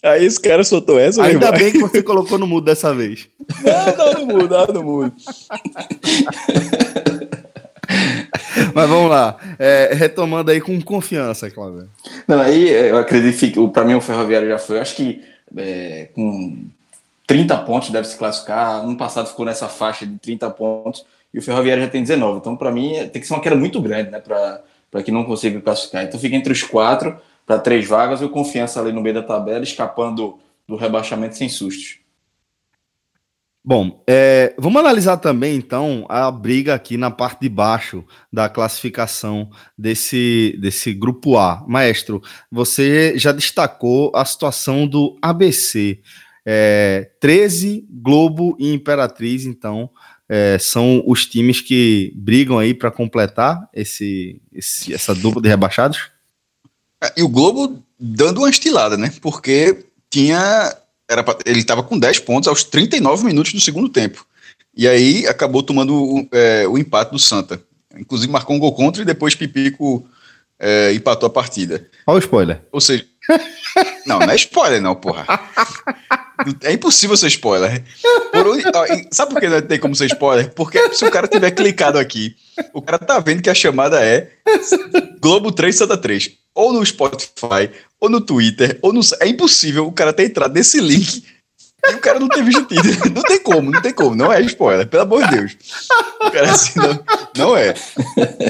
Aí 0.02 0.24
esse 0.24 0.40
cara 0.40 0.64
soltou 0.64 0.98
essa. 0.98 1.22
Ainda 1.24 1.52
bem 1.52 1.72
que 1.72 1.78
você 1.78 2.02
colocou 2.02 2.38
no 2.38 2.46
mudo 2.46 2.64
dessa 2.64 2.94
vez. 2.94 3.28
Não, 3.62 3.96
não, 3.96 4.14
no 4.20 4.26
mudo, 4.26 4.54
não, 4.54 4.66
no 4.74 4.82
mudo. 4.82 5.12
Mas 8.74 8.88
vamos 8.88 9.10
lá. 9.10 9.36
É, 9.58 9.90
retomando 9.92 10.50
aí 10.50 10.60
com 10.60 10.80
confiança, 10.80 11.50
Cláudio. 11.50 11.88
Não, 12.26 12.40
aí 12.40 12.68
eu 12.68 12.96
acredito 12.98 13.38
que 13.38 13.68
para 13.68 13.84
mim 13.84 13.94
o 13.94 14.00
Ferroviário 14.00 14.48
já 14.48 14.58
foi. 14.58 14.76
Eu 14.76 14.82
acho 14.82 14.96
que 14.96 15.22
é, 15.56 16.08
com 16.14 16.64
30 17.26 17.56
pontos 17.58 17.90
deve 17.90 18.06
se 18.06 18.16
classificar. 18.16 18.80
Ano 18.80 18.96
passado 18.96 19.28
ficou 19.28 19.44
nessa 19.44 19.68
faixa 19.68 20.06
de 20.06 20.18
30 20.18 20.50
pontos 20.50 21.04
e 21.32 21.38
o 21.38 21.42
Ferroviário 21.42 21.82
já 21.82 21.88
tem 21.88 22.02
19. 22.02 22.38
Então, 22.38 22.56
para 22.56 22.70
mim, 22.70 22.94
tem 23.12 23.20
que 23.20 23.26
ser 23.26 23.34
uma 23.34 23.42
queda 23.42 23.56
muito 23.56 23.80
grande, 23.80 24.10
né? 24.10 24.20
Para 24.20 25.02
que 25.02 25.12
não 25.12 25.24
consiga 25.24 25.60
classificar. 25.60 26.04
Então, 26.04 26.18
fica 26.18 26.34
entre 26.34 26.52
os 26.52 26.62
quatro 26.62 27.18
para 27.46 27.58
três 27.58 27.86
vagas 27.86 28.20
e 28.20 28.24
o 28.24 28.28
confiança 28.28 28.80
ali 28.80 28.92
no 28.92 29.00
meio 29.00 29.14
da 29.14 29.22
tabela, 29.22 29.62
escapando 29.62 30.38
do 30.66 30.76
rebaixamento 30.76 31.36
sem 31.36 31.48
sustos. 31.48 31.98
Bom, 33.68 34.02
é, 34.06 34.54
vamos 34.56 34.80
analisar 34.80 35.18
também 35.18 35.54
então 35.54 36.06
a 36.08 36.30
briga 36.30 36.74
aqui 36.74 36.96
na 36.96 37.10
parte 37.10 37.42
de 37.42 37.50
baixo 37.50 38.02
da 38.32 38.48
classificação 38.48 39.50
desse, 39.76 40.56
desse 40.58 40.94
grupo 40.94 41.36
A. 41.36 41.62
Maestro, 41.68 42.22
você 42.50 43.12
já 43.18 43.30
destacou 43.30 44.10
a 44.14 44.24
situação 44.24 44.86
do 44.86 45.18
ABC. 45.20 46.00
É, 46.46 47.10
13, 47.20 47.86
Globo 47.90 48.56
e 48.58 48.72
Imperatriz, 48.72 49.44
então, 49.44 49.90
é, 50.26 50.56
são 50.58 51.04
os 51.06 51.26
times 51.26 51.60
que 51.60 52.10
brigam 52.16 52.58
aí 52.58 52.72
para 52.72 52.90
completar 52.90 53.68
esse, 53.74 54.40
esse, 54.50 54.94
essa 54.94 55.14
dupla 55.14 55.42
de 55.42 55.48
rebaixados? 55.50 56.10
É, 57.04 57.12
e 57.18 57.22
o 57.22 57.28
Globo 57.28 57.84
dando 58.00 58.38
uma 58.38 58.48
estilada, 58.48 58.96
né? 58.96 59.12
Porque 59.20 59.84
tinha 60.08 60.74
era 61.08 61.22
pra, 61.22 61.36
ele 61.46 61.60
estava 61.60 61.82
com 61.82 61.98
10 61.98 62.20
pontos 62.20 62.48
aos 62.48 62.64
39 62.64 63.24
minutos 63.24 63.52
do 63.52 63.60
segundo 63.60 63.88
tempo. 63.88 64.26
E 64.76 64.86
aí 64.86 65.26
acabou 65.26 65.62
tomando 65.62 66.28
é, 66.30 66.66
o 66.68 66.78
empate 66.78 67.12
do 67.12 67.18
Santa. 67.18 67.60
Inclusive 67.96 68.30
marcou 68.30 68.54
um 68.54 68.58
gol 68.58 68.74
contra 68.74 69.02
e 69.02 69.04
depois 69.04 69.34
Pipico 69.34 70.06
é, 70.58 70.92
empatou 70.92 71.26
a 71.26 71.30
partida. 71.30 71.88
Olha 72.06 72.16
o 72.16 72.20
spoiler. 72.20 72.62
Ou 72.70 72.80
seja. 72.80 73.04
não, 74.06 74.18
não 74.18 74.30
é 74.30 74.36
spoiler, 74.36 74.80
não, 74.80 74.94
porra. 74.94 75.26
É 76.62 76.72
impossível 76.72 77.16
ser 77.16 77.28
spoiler. 77.28 77.82
Por, 78.32 78.46
sabe 79.10 79.32
por 79.32 79.40
que 79.40 79.48
não 79.48 79.60
tem 79.60 79.78
como 79.78 79.94
ser 79.94 80.06
spoiler? 80.06 80.52
Porque 80.54 80.94
se 80.94 81.04
o 81.04 81.10
cara 81.10 81.26
tiver 81.26 81.50
clicado 81.50 81.98
aqui, 81.98 82.36
o 82.72 82.80
cara 82.80 82.98
tá 82.98 83.18
vendo 83.18 83.42
que 83.42 83.50
a 83.50 83.54
chamada 83.54 84.02
é 84.04 84.30
Globo 85.20 85.50
3 85.50 85.76
Santa 85.76 85.96
3. 85.96 86.30
Ou 86.58 86.72
no 86.72 86.84
Spotify, 86.84 87.70
ou 88.00 88.10
no 88.10 88.20
Twitter, 88.20 88.80
ou 88.82 88.92
no. 88.92 89.00
É 89.20 89.28
impossível 89.28 89.86
o 89.86 89.92
cara 89.92 90.12
ter 90.12 90.24
entrado 90.24 90.52
nesse 90.52 90.80
link 90.80 91.22
e 91.88 91.94
o 91.94 92.00
cara 92.00 92.18
não 92.18 92.26
ter 92.26 92.42
visto 92.42 92.62
o 92.62 92.64
título. 92.64 92.96
Não 93.14 93.22
tem 93.22 93.38
como, 93.38 93.70
não 93.70 93.80
tem 93.80 93.92
como. 93.92 94.14
Não 94.16 94.32
é 94.32 94.40
spoiler, 94.42 94.88
pelo 94.88 95.04
amor 95.04 95.24
de 95.24 95.36
Deus. 95.36 95.56
O 96.20 96.30
cara 96.32 96.50
assim, 96.50 96.78
não, 96.78 97.04
não 97.36 97.56
é. 97.56 97.74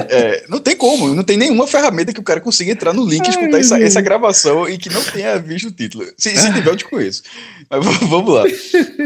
é. 0.09 0.45
Não 0.49 0.59
tem 0.59 0.75
como, 0.75 1.13
não 1.13 1.23
tem 1.23 1.37
nenhuma 1.37 1.67
ferramenta 1.67 2.11
que 2.11 2.19
o 2.19 2.23
cara 2.23 2.41
consiga 2.41 2.71
entrar 2.71 2.93
no 2.93 3.05
link 3.05 3.27
e 3.27 3.29
escutar 3.29 3.59
essa, 3.59 3.79
essa 3.79 4.01
gravação 4.01 4.67
e 4.67 4.77
que 4.77 4.89
não 4.89 5.03
tenha 5.03 5.37
visto 5.37 5.67
o 5.67 5.71
título. 5.71 6.05
Se, 6.17 6.35
se 6.35 6.51
tiver, 6.51 6.67
eu 6.67 6.75
te 6.75 6.85
conheço. 6.85 7.21
Mas 7.69 7.85
vamos 8.09 8.33
lá. 8.33 8.43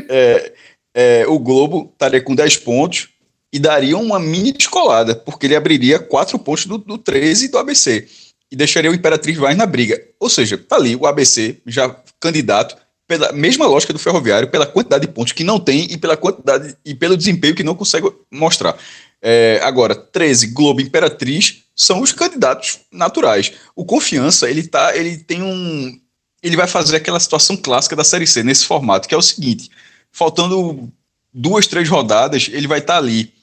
É, 0.10 0.52
é, 0.96 1.26
o 1.28 1.38
Globo 1.38 1.92
estaria 1.92 2.22
com 2.22 2.34
10 2.34 2.58
pontos 2.58 3.10
e 3.52 3.60
daria 3.60 3.98
uma 3.98 4.18
mini 4.18 4.54
descolada, 4.54 5.14
porque 5.14 5.46
ele 5.46 5.56
abriria 5.56 6.00
4 6.00 6.40
pontos 6.40 6.66
do, 6.66 6.78
do 6.78 6.98
13 6.98 7.50
do 7.50 7.58
ABC 7.58 8.08
e 8.54 8.56
deixaria 8.56 8.92
o 8.92 8.94
Imperatriz 8.94 9.36
mais 9.36 9.58
na 9.58 9.66
briga. 9.66 10.00
Ou 10.20 10.30
seja, 10.30 10.60
tá 10.60 10.76
ali 10.76 10.96
o 10.96 11.08
ABC 11.08 11.58
já 11.66 11.90
candidato 12.20 12.78
pela 13.08 13.32
mesma 13.32 13.66
lógica 13.66 13.92
do 13.92 13.98
Ferroviário, 13.98 14.48
pela 14.48 14.68
quantidade 14.68 15.08
de 15.08 15.12
pontos 15.12 15.34
que 15.34 15.44
não 15.44 15.60
tem 15.60 15.92
e 15.92 15.98
pela 15.98 16.16
quantidade 16.16 16.78
e 16.86 16.94
pelo 16.94 17.18
desempenho 17.18 17.56
que 17.56 17.64
não 17.64 17.74
consegue 17.74 18.14
mostrar. 18.32 18.78
É, 19.20 19.60
agora, 19.64 19.96
13, 19.96 20.48
Globo 20.48 20.82
Imperatriz 20.82 21.64
são 21.76 22.00
os 22.00 22.12
candidatos 22.12 22.82
naturais. 22.92 23.54
O 23.76 23.84
Confiança, 23.84 24.48
ele 24.48 24.68
tá, 24.68 24.96
ele 24.96 25.18
tem 25.18 25.42
um 25.42 26.00
ele 26.44 26.56
vai 26.56 26.68
fazer 26.68 26.98
aquela 26.98 27.20
situação 27.20 27.58
clássica 27.58 27.96
da 27.96 28.04
Série 28.04 28.28
C 28.28 28.44
nesse 28.44 28.66
formato, 28.66 29.08
que 29.08 29.16
é 29.16 29.18
o 29.18 29.22
seguinte: 29.22 29.72
faltando 30.12 30.94
duas, 31.34 31.66
três 31.66 31.90
rodadas, 31.90 32.52
ele 32.52 32.68
vai 32.68 32.78
estar 32.78 32.94
tá 32.94 33.00
ali. 33.00 33.34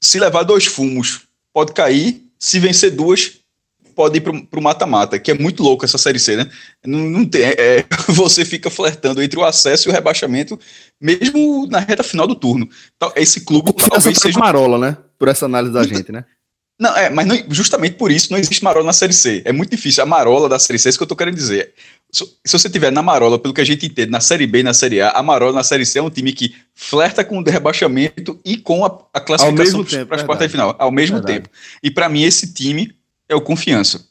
Se 0.00 0.18
levar 0.18 0.42
dois 0.42 0.66
fumos, 0.66 1.20
pode 1.52 1.72
cair. 1.72 2.26
Se 2.40 2.58
vencer 2.58 2.90
duas, 2.90 3.41
pode 3.94 4.18
ir 4.18 4.20
para 4.20 4.60
o 4.60 4.62
mata-mata, 4.62 5.18
que 5.18 5.30
é 5.30 5.34
muito 5.34 5.62
louco 5.62 5.84
essa 5.84 5.98
Série 5.98 6.18
C, 6.18 6.36
né? 6.36 6.50
Não, 6.84 6.98
não 6.98 7.24
tem, 7.24 7.42
é, 7.42 7.84
você 8.08 8.44
fica 8.44 8.70
flertando 8.70 9.22
entre 9.22 9.38
o 9.38 9.44
acesso 9.44 9.88
e 9.88 9.90
o 9.90 9.92
rebaixamento, 9.92 10.58
mesmo 11.00 11.66
na 11.68 11.78
reta 11.78 12.02
final 12.02 12.26
do 12.26 12.34
turno. 12.34 12.68
Então, 12.96 13.12
esse 13.16 13.44
clube 13.44 13.72
talvez 13.72 14.18
seja... 14.18 14.38
Marola, 14.38 14.78
né? 14.78 14.96
Por 15.18 15.28
essa 15.28 15.46
análise 15.46 15.72
da 15.72 15.84
gente, 15.84 16.10
né? 16.10 16.24
Não, 16.82 16.96
é, 16.96 17.08
mas 17.08 17.24
não, 17.26 17.36
justamente 17.48 17.94
por 17.94 18.10
isso 18.10 18.32
não 18.32 18.38
existe 18.40 18.64
marola 18.64 18.86
na 18.86 18.92
Série 18.92 19.12
C. 19.12 19.40
É 19.44 19.52
muito 19.52 19.70
difícil. 19.70 20.02
A 20.02 20.06
marola 20.06 20.48
da 20.48 20.58
Série 20.58 20.80
C 20.80 20.88
é 20.88 20.90
isso 20.90 20.98
que 20.98 21.02
eu 21.04 21.08
tô 21.08 21.14
querendo 21.14 21.36
dizer. 21.36 21.72
Se, 22.10 22.24
se 22.44 22.58
você 22.58 22.68
tiver 22.68 22.90
na 22.90 23.00
marola, 23.02 23.38
pelo 23.38 23.54
que 23.54 23.60
a 23.60 23.64
gente 23.64 23.86
entende, 23.86 24.10
na 24.10 24.20
Série 24.20 24.48
B 24.48 24.58
e 24.58 24.62
na 24.64 24.74
Série 24.74 25.00
A, 25.00 25.10
a 25.10 25.22
marola 25.22 25.52
na 25.52 25.62
Série 25.62 25.86
C 25.86 26.00
é 26.00 26.02
um 26.02 26.10
time 26.10 26.32
que 26.32 26.56
flerta 26.74 27.24
com 27.24 27.38
o 27.38 27.44
rebaixamento 27.44 28.40
e 28.44 28.56
com 28.56 28.84
a, 28.84 28.98
a 29.14 29.20
classificação 29.20 29.84
para 30.06 30.16
as 30.16 30.22
quartas 30.24 30.48
de 30.48 30.50
final, 30.50 30.74
ao 30.76 30.90
mesmo 30.90 31.18
verdade. 31.18 31.40
tempo. 31.40 31.50
E 31.84 31.88
para 31.88 32.08
mim, 32.08 32.24
esse 32.24 32.52
time 32.52 32.92
é 33.32 33.36
o 33.36 33.40
confiança. 33.40 34.06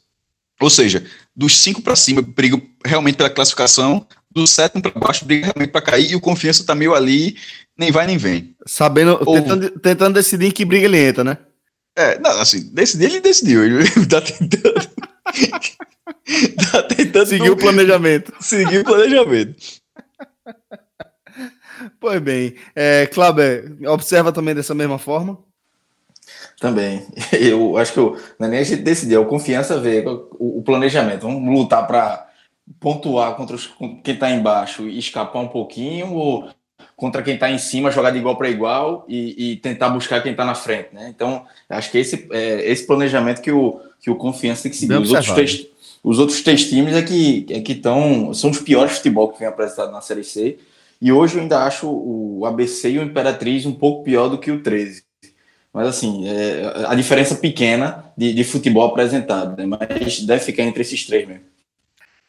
Ou 0.60 0.70
seja, 0.70 1.04
dos 1.34 1.58
cinco 1.58 1.82
para 1.82 1.96
cima 1.96 2.22
briga 2.22 2.60
realmente 2.84 3.16
pela 3.16 3.30
classificação, 3.30 4.06
do 4.30 4.46
sétimo 4.46 4.82
para 4.82 4.92
baixo 4.92 5.24
briga 5.24 5.46
realmente 5.46 5.70
para 5.70 5.82
cair 5.82 6.10
e 6.10 6.16
o 6.16 6.20
confiança 6.20 6.64
tá 6.64 6.74
meio 6.74 6.94
ali, 6.94 7.36
nem 7.76 7.90
vai 7.90 8.06
nem 8.06 8.16
vem. 8.16 8.54
Sabendo, 8.66 9.18
Ou, 9.24 9.34
tentando, 9.34 9.70
tentando 9.80 10.14
decidir 10.14 10.46
em 10.46 10.50
que 10.50 10.64
briga 10.64 10.86
ele 10.86 10.98
entra, 10.98 11.24
né? 11.24 11.38
É, 11.96 12.18
não, 12.18 12.30
assim, 12.40 12.70
decidir 12.72 13.06
ele 13.06 13.20
decidiu, 13.20 13.64
ele 13.64 13.84
tá 14.08 14.20
tentando. 14.20 14.72
tá 16.70 16.82
tentando 16.84 17.26
seguir 17.26 17.50
o 17.50 17.56
planejamento. 17.56 18.32
Seguir 18.40 18.78
o 18.78 18.84
planejamento. 18.84 19.56
Pois 21.98 22.20
bem, 22.20 22.54
é, 22.76 23.10
observa 23.88 24.32
também 24.32 24.54
dessa 24.54 24.72
mesma 24.72 24.98
forma? 24.98 25.38
Também. 26.62 27.04
Eu 27.40 27.76
acho 27.76 27.92
que 27.92 27.98
eu, 27.98 28.16
não 28.38 28.46
é 28.46 28.50
nem 28.50 28.60
a 28.60 28.62
gente 28.62 28.82
decidir, 28.82 29.16
é 29.16 29.18
o 29.18 29.26
confiança 29.26 29.80
ver 29.80 30.06
o, 30.06 30.58
o 30.58 30.62
planejamento. 30.62 31.22
Vamos 31.22 31.52
lutar 31.52 31.84
para 31.88 32.28
pontuar 32.78 33.34
contra 33.34 33.56
os, 33.56 33.68
quem 34.04 34.14
está 34.14 34.30
embaixo 34.30 34.88
e 34.88 34.96
escapar 34.96 35.40
um 35.40 35.48
pouquinho, 35.48 36.12
ou 36.12 36.48
contra 36.94 37.20
quem 37.20 37.34
está 37.34 37.50
em 37.50 37.58
cima 37.58 37.90
jogar 37.90 38.12
de 38.12 38.18
igual 38.18 38.36
para 38.36 38.48
igual 38.48 39.04
e, 39.08 39.54
e, 39.54 39.56
tentar 39.56 39.88
buscar 39.88 40.22
quem 40.22 40.30
está 40.30 40.44
na 40.44 40.54
frente, 40.54 40.90
né? 40.92 41.12
Então, 41.12 41.44
acho 41.68 41.90
que 41.90 41.98
esse 41.98 42.28
é 42.30 42.70
esse 42.70 42.86
planejamento 42.86 43.42
que 43.42 43.50
o, 43.50 43.80
que 44.00 44.08
o 44.08 44.14
Confiança 44.14 44.62
tem 44.62 44.70
que 44.70 44.76
seguir. 44.76 44.94
Os 44.94 45.10
outros, 45.10 45.32
três, 45.32 45.66
os 46.04 46.18
outros 46.20 46.42
três 46.42 46.68
times 46.68 46.94
é 46.94 47.02
que 47.02 47.44
é 47.50 47.60
que 47.60 47.72
estão 47.72 48.32
são 48.32 48.50
os 48.50 48.60
piores 48.60 48.98
futebol 48.98 49.32
que 49.32 49.40
vem 49.40 49.48
apresentado 49.48 49.90
na 49.90 50.00
Série 50.00 50.22
C. 50.22 50.58
E 51.00 51.10
hoje 51.10 51.34
eu 51.34 51.42
ainda 51.42 51.64
acho 51.64 51.88
o 51.90 52.46
ABC 52.46 52.90
e 52.90 52.98
o 53.00 53.02
Imperatriz 53.02 53.66
um 53.66 53.74
pouco 53.74 54.04
pior 54.04 54.28
do 54.28 54.38
que 54.38 54.52
o 54.52 54.62
13. 54.62 55.02
Mas 55.72 55.88
assim, 55.88 56.28
é, 56.28 56.84
a 56.86 56.94
diferença 56.94 57.34
pequena 57.34 58.04
de, 58.16 58.34
de 58.34 58.44
futebol 58.44 58.86
apresentado, 58.86 59.56
né? 59.56 59.64
mas 59.66 60.20
deve 60.20 60.44
ficar 60.44 60.64
entre 60.64 60.82
esses 60.82 61.06
três 61.06 61.26
mesmo. 61.26 61.52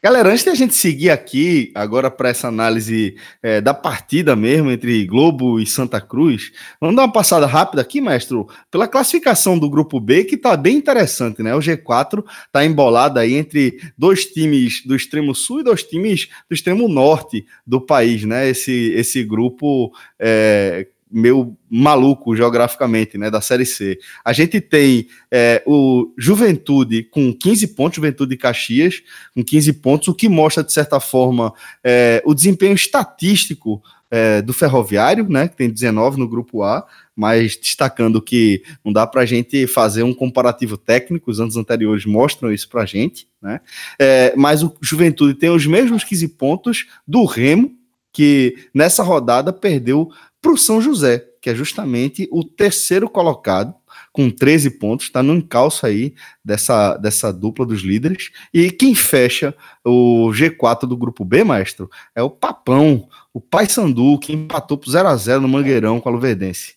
Galera, 0.04 0.32
antes 0.32 0.44
de 0.44 0.50
a 0.50 0.54
gente 0.54 0.76
seguir 0.76 1.12
aqui 1.12 1.72
agora 1.74 2.12
para 2.12 2.28
essa 2.28 2.50
análise 2.50 3.16
é, 3.42 3.62
da 3.62 3.74
partida 3.74 4.36
mesmo 4.36 4.70
entre 4.70 5.06
Globo 5.06 5.62
e 5.62 5.66
Santa 5.66 6.02
Cruz, 6.02 6.52
vamos 6.78 6.98
dar 6.98 7.04
uma 7.04 7.12
passada 7.14 7.46
rápida 7.46 7.82
aqui, 7.82 8.02
mestre, 8.02 8.36
pela 8.70 8.86
classificação 8.86 9.58
do 9.58 9.70
grupo 9.70 10.02
B, 10.02 10.26
que 10.26 10.36
está 10.36 10.58
bem 10.58 10.76
interessante, 10.76 11.42
né? 11.42 11.56
O 11.56 11.60
G4 11.60 12.22
está 12.48 12.66
embolado 12.66 13.18
aí 13.18 13.34
entre 13.36 13.80
dois 13.98 14.26
times 14.26 14.86
do 14.86 14.94
extremo 14.94 15.34
sul 15.34 15.62
e 15.62 15.64
dois 15.64 15.84
times 15.84 16.28
do 16.50 16.54
extremo 16.54 16.90
norte 16.90 17.46
do 17.66 17.80
país, 17.80 18.26
né? 18.26 18.50
Esse, 18.50 18.92
esse 18.98 19.24
grupo 19.24 19.90
é, 20.20 20.86
meio 21.14 21.56
maluco 21.70 22.36
geograficamente, 22.36 23.18
né, 23.18 23.30
da 23.30 23.40
Série 23.40 23.66
C. 23.66 24.00
A 24.26 24.34
gente 24.34 24.60
tem 24.60 25.08
é, 25.32 25.62
o 25.66 26.12
Juventude 26.18 27.04
com 27.04 27.32
15 27.32 27.68
pontos, 27.68 27.98
Juventude 27.98 28.32
de 28.32 28.38
Caxias 28.38 29.04
com 29.36 29.44
15 29.44 29.74
pontos, 29.74 30.08
o 30.08 30.16
que 30.16 30.28
mostra, 30.28 30.64
de 30.64 30.74
certa 30.74 31.00
forma, 31.00 31.54
é, 31.84 32.22
o 32.26 32.34
desempenho 32.34 32.74
estatístico 32.74 33.82
é, 34.10 34.42
do 34.42 34.54
Ferroviário, 34.54 35.28
né, 35.30 35.48
que 35.48 35.56
tem 35.56 35.70
19 35.70 36.20
no 36.20 36.28
grupo 36.28 36.64
A, 36.64 36.86
mas 37.16 37.56
destacando 37.58 38.22
que 38.22 38.64
não 38.84 38.92
dá 38.92 39.08
para 39.08 39.22
a 39.22 39.26
gente 39.26 39.66
fazer 39.68 40.04
um 40.04 40.14
comparativo 40.14 40.78
técnico, 40.78 41.32
os 41.32 41.40
anos 41.40 41.58
anteriores 41.58 42.06
mostram 42.06 42.52
isso 42.52 42.70
para 42.70 42.84
a 42.84 42.86
gente, 42.86 43.28
né, 43.42 43.60
é, 44.00 44.34
mas 44.36 44.64
o 44.64 44.76
Juventude 44.82 45.34
tem 45.34 45.50
os 45.50 45.66
mesmos 45.66 46.04
15 46.04 46.28
pontos 46.30 46.86
do 47.08 47.26
Remo, 47.26 47.72
que 48.12 48.56
nessa 48.72 49.02
rodada 49.02 49.52
perdeu 49.52 50.12
para 50.44 50.52
o 50.52 50.58
São 50.58 50.82
José, 50.82 51.26
que 51.42 51.50
é 51.50 51.56
justamente 51.56 52.28
o 52.30 52.44
terceiro 52.44 53.10
colocado, 53.10 53.74
com 54.12 54.30
13 54.30 54.72
pontos, 54.72 55.06
está 55.06 55.24
no 55.24 55.34
encalço 55.34 55.86
aí 55.86 56.14
dessa, 56.44 56.98
dessa 56.98 57.32
dupla 57.32 57.66
dos 57.66 57.82
líderes. 57.82 58.30
E 58.54 58.70
quem 58.70 58.94
fecha 58.94 59.56
o 59.84 60.30
G4 60.32 60.82
do 60.82 60.98
grupo 60.98 61.24
B, 61.24 61.46
maestro, 61.46 61.90
é 62.14 62.22
o 62.22 62.30
Papão, 62.30 63.08
o 63.34 63.40
Paysandu, 63.40 64.20
que 64.20 64.34
empatou 64.34 64.78
por 64.78 64.92
0 64.92 65.08
a 65.08 65.16
0 65.16 65.42
no 65.42 65.48
Mangueirão 65.48 66.02
com 66.02 66.10
a 66.10 66.12
Luverdense. 66.12 66.76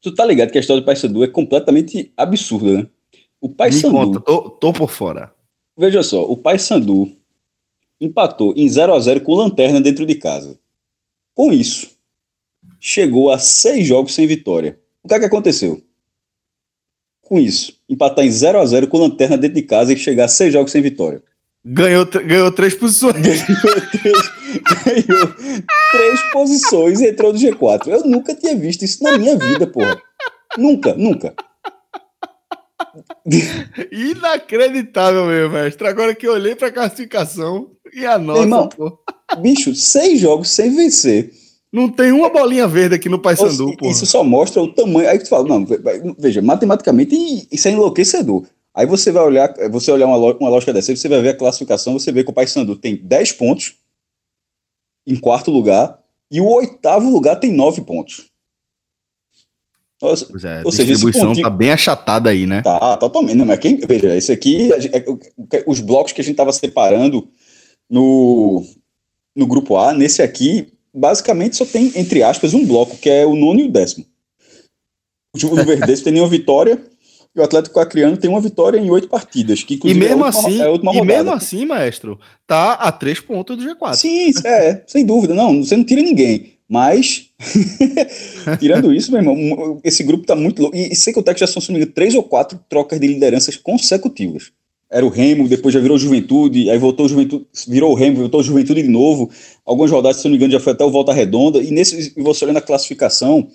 Tu 0.00 0.14
tá 0.14 0.24
ligado 0.24 0.52
que 0.52 0.58
a 0.58 0.60
história 0.60 0.80
do 0.80 0.86
Paysandu 0.86 1.24
é 1.24 1.28
completamente 1.28 2.12
absurda, 2.16 2.78
né? 2.78 2.86
O 3.40 3.48
Paysandu. 3.48 4.20
Tô, 4.20 4.50
tô 4.50 4.72
por 4.72 4.90
fora. 4.90 5.34
Veja 5.76 6.02
só, 6.02 6.22
o 6.22 6.36
Paysandu 6.36 7.10
empatou 8.00 8.54
em 8.56 8.68
0 8.68 8.94
a 8.94 9.00
0 9.00 9.20
com 9.22 9.34
lanterna 9.34 9.80
dentro 9.80 10.06
de 10.06 10.14
casa. 10.14 10.58
Com 11.34 11.52
isso, 11.52 11.99
chegou 12.80 13.30
a 13.30 13.38
seis 13.38 13.86
jogos 13.86 14.14
sem 14.14 14.26
vitória. 14.26 14.78
O 15.02 15.08
que 15.08 15.14
é 15.14 15.18
que 15.20 15.26
aconteceu? 15.26 15.82
Com 17.20 17.38
isso, 17.38 17.78
empatar 17.88 18.24
em 18.24 18.30
0 18.30 18.58
a 18.58 18.66
0 18.66 18.88
com 18.88 18.98
lanterna 18.98 19.36
dentro 19.36 19.54
de 19.54 19.62
casa 19.62 19.92
e 19.92 19.96
chegar 19.96 20.24
a 20.24 20.28
seis 20.28 20.52
jogos 20.52 20.72
sem 20.72 20.82
vitória. 20.82 21.22
Ganhou, 21.64 22.06
ganhou 22.06 22.50
três 22.50 22.74
posições. 22.74 23.14
Ganhou 23.22 23.82
três, 23.92 25.06
ganhou 25.06 25.34
três 25.92 26.32
posições 26.32 27.00
e 27.00 27.08
entrou 27.08 27.32
no 27.32 27.38
G4. 27.38 27.88
Eu 27.88 28.04
nunca 28.04 28.34
tinha 28.34 28.56
visto 28.56 28.82
isso 28.82 29.04
na 29.04 29.18
minha 29.18 29.36
vida, 29.36 29.66
porra. 29.66 30.00
Nunca, 30.56 30.94
nunca. 30.94 31.34
Inacreditável 33.92 35.26
mesmo, 35.26 35.52
mestre. 35.52 35.86
Agora 35.86 36.14
que 36.14 36.26
eu 36.26 36.32
olhei 36.32 36.56
para 36.56 36.68
a 36.68 36.72
classificação 36.72 37.70
e 37.92 38.06
a 38.06 38.18
nossa, 38.18 38.40
Irmão. 38.40 38.68
Bicho, 39.38 39.74
seis 39.74 40.18
jogos 40.18 40.50
sem 40.50 40.74
vencer. 40.74 41.30
Não 41.72 41.88
tem 41.88 42.10
uma 42.10 42.28
bolinha 42.28 42.66
verde 42.66 42.96
aqui 42.96 43.08
no 43.08 43.18
Paysandu, 43.18 43.76
pô. 43.76 43.88
Isso 43.88 44.04
só 44.04 44.24
mostra 44.24 44.60
o 44.60 44.72
tamanho. 44.72 45.08
Aí 45.08 45.18
tu 45.18 45.28
fala, 45.28 45.46
não, 45.46 45.64
veja, 46.18 46.42
matematicamente 46.42 47.46
isso 47.50 47.68
é 47.68 47.70
enlouquecedor. 47.70 48.44
Aí 48.74 48.86
você 48.86 49.12
vai 49.12 49.22
olhar, 49.22 49.54
você 49.70 49.90
olhar 49.90 50.06
uma, 50.06 50.16
uma 50.16 50.48
lógica 50.48 50.72
dessa, 50.72 50.94
você 50.94 51.08
vai 51.08 51.20
ver 51.20 51.30
a 51.30 51.36
classificação, 51.36 51.92
você 51.92 52.10
vê 52.10 52.24
que 52.24 52.30
o 52.30 52.32
Paysandu 52.32 52.76
tem 52.76 52.96
10 52.96 53.32
pontos 53.32 53.76
em 55.06 55.16
quarto 55.16 55.50
lugar 55.50 55.98
e 56.30 56.40
o 56.40 56.48
oitavo 56.48 57.08
lugar 57.10 57.36
tem 57.36 57.52
9 57.52 57.82
pontos. 57.82 58.30
Nossa, 60.00 60.26
pois 60.26 60.44
é, 60.44 60.62
ou 60.64 60.72
seja, 60.72 60.84
a 60.84 60.86
distribuição 60.86 61.28
pontinho... 61.28 61.44
tá 61.44 61.50
bem 61.50 61.70
achatada 61.72 62.30
aí, 62.30 62.46
né? 62.46 62.62
Tá, 62.62 62.96
totalmente. 62.96 63.36
Não, 63.36 63.44
mas 63.44 63.58
quem, 63.58 63.76
veja, 63.76 64.16
esse 64.16 64.32
aqui, 64.32 64.70
é, 64.72 65.64
os 65.66 65.80
blocos 65.80 66.12
que 66.12 66.20
a 66.22 66.24
gente 66.24 66.36
tava 66.36 66.52
separando 66.52 67.28
no, 67.88 68.64
no 69.36 69.46
grupo 69.46 69.76
A, 69.76 69.92
nesse 69.92 70.22
aqui, 70.22 70.72
basicamente 70.94 71.56
só 71.56 71.64
tem, 71.64 71.92
entre 71.96 72.22
aspas, 72.22 72.54
um 72.54 72.66
bloco, 72.66 72.96
que 72.96 73.08
é 73.08 73.24
o 73.26 73.34
nono 73.34 73.60
e 73.60 73.64
o 73.64 73.70
décimo. 73.70 74.04
O 75.34 75.54
Verdes 75.64 76.02
tem 76.02 76.12
nenhuma 76.12 76.30
vitória, 76.30 76.82
e 77.34 77.40
o 77.40 77.42
Atlético 77.44 77.78
Acreano 77.78 78.16
tem 78.16 78.28
uma 78.28 78.40
vitória 78.40 78.78
em 78.78 78.90
oito 78.90 79.08
partidas. 79.08 79.62
Que, 79.62 79.78
e 79.84 79.94
mesmo 79.94 80.24
é 80.24 80.28
assim, 80.28 80.60
é 80.60 80.74
e 80.74 81.02
mesmo 81.04 81.32
assim, 81.32 81.64
maestro, 81.64 82.18
tá 82.46 82.72
a 82.72 82.90
três 82.90 83.20
pontos 83.20 83.56
do 83.56 83.64
G4. 83.64 83.94
Sim, 83.94 84.32
é, 84.44 84.82
sem 84.86 85.06
dúvida. 85.06 85.34
Não, 85.34 85.62
você 85.62 85.76
não 85.76 85.84
tira 85.84 86.02
ninguém. 86.02 86.54
Mas, 86.68 87.30
tirando 88.60 88.94
isso, 88.94 89.10
meu 89.10 89.20
irmão, 89.20 89.80
esse 89.82 90.04
grupo 90.04 90.26
tá 90.26 90.36
muito 90.36 90.62
louco. 90.62 90.76
E, 90.76 90.92
e 90.92 91.12
contar 91.12 91.34
que 91.34 91.40
já 91.40 91.46
são, 91.46 91.60
se 91.60 91.86
três 91.86 92.14
ou 92.14 92.22
quatro 92.22 92.58
trocas 92.68 93.00
de 93.00 93.06
lideranças 93.06 93.56
consecutivas 93.56 94.52
era 94.90 95.06
o 95.06 95.08
Remo, 95.08 95.48
depois 95.48 95.72
já 95.72 95.80
virou 95.80 95.96
Juventude, 95.96 96.68
aí 96.68 96.76
voltou 96.76 97.08
Juventude, 97.08 97.46
virou 97.68 97.92
o 97.92 97.94
Remo, 97.94 98.16
voltou 98.16 98.42
Juventude 98.42 98.82
de 98.82 98.88
novo. 98.88 99.30
Algumas 99.64 99.90
rodadas, 99.90 100.16
se 100.16 100.24
não 100.24 100.32
me 100.32 100.36
engano, 100.36 100.52
já 100.52 100.58
foi 100.58 100.72
até 100.72 100.84
o 100.84 100.90
Volta 100.90 101.12
Redonda. 101.12 101.62
E 101.62 101.70
nesse, 101.70 102.12
você 102.20 102.44
olhando 102.44 102.56
a 102.56 102.62
classificação, 102.62 103.46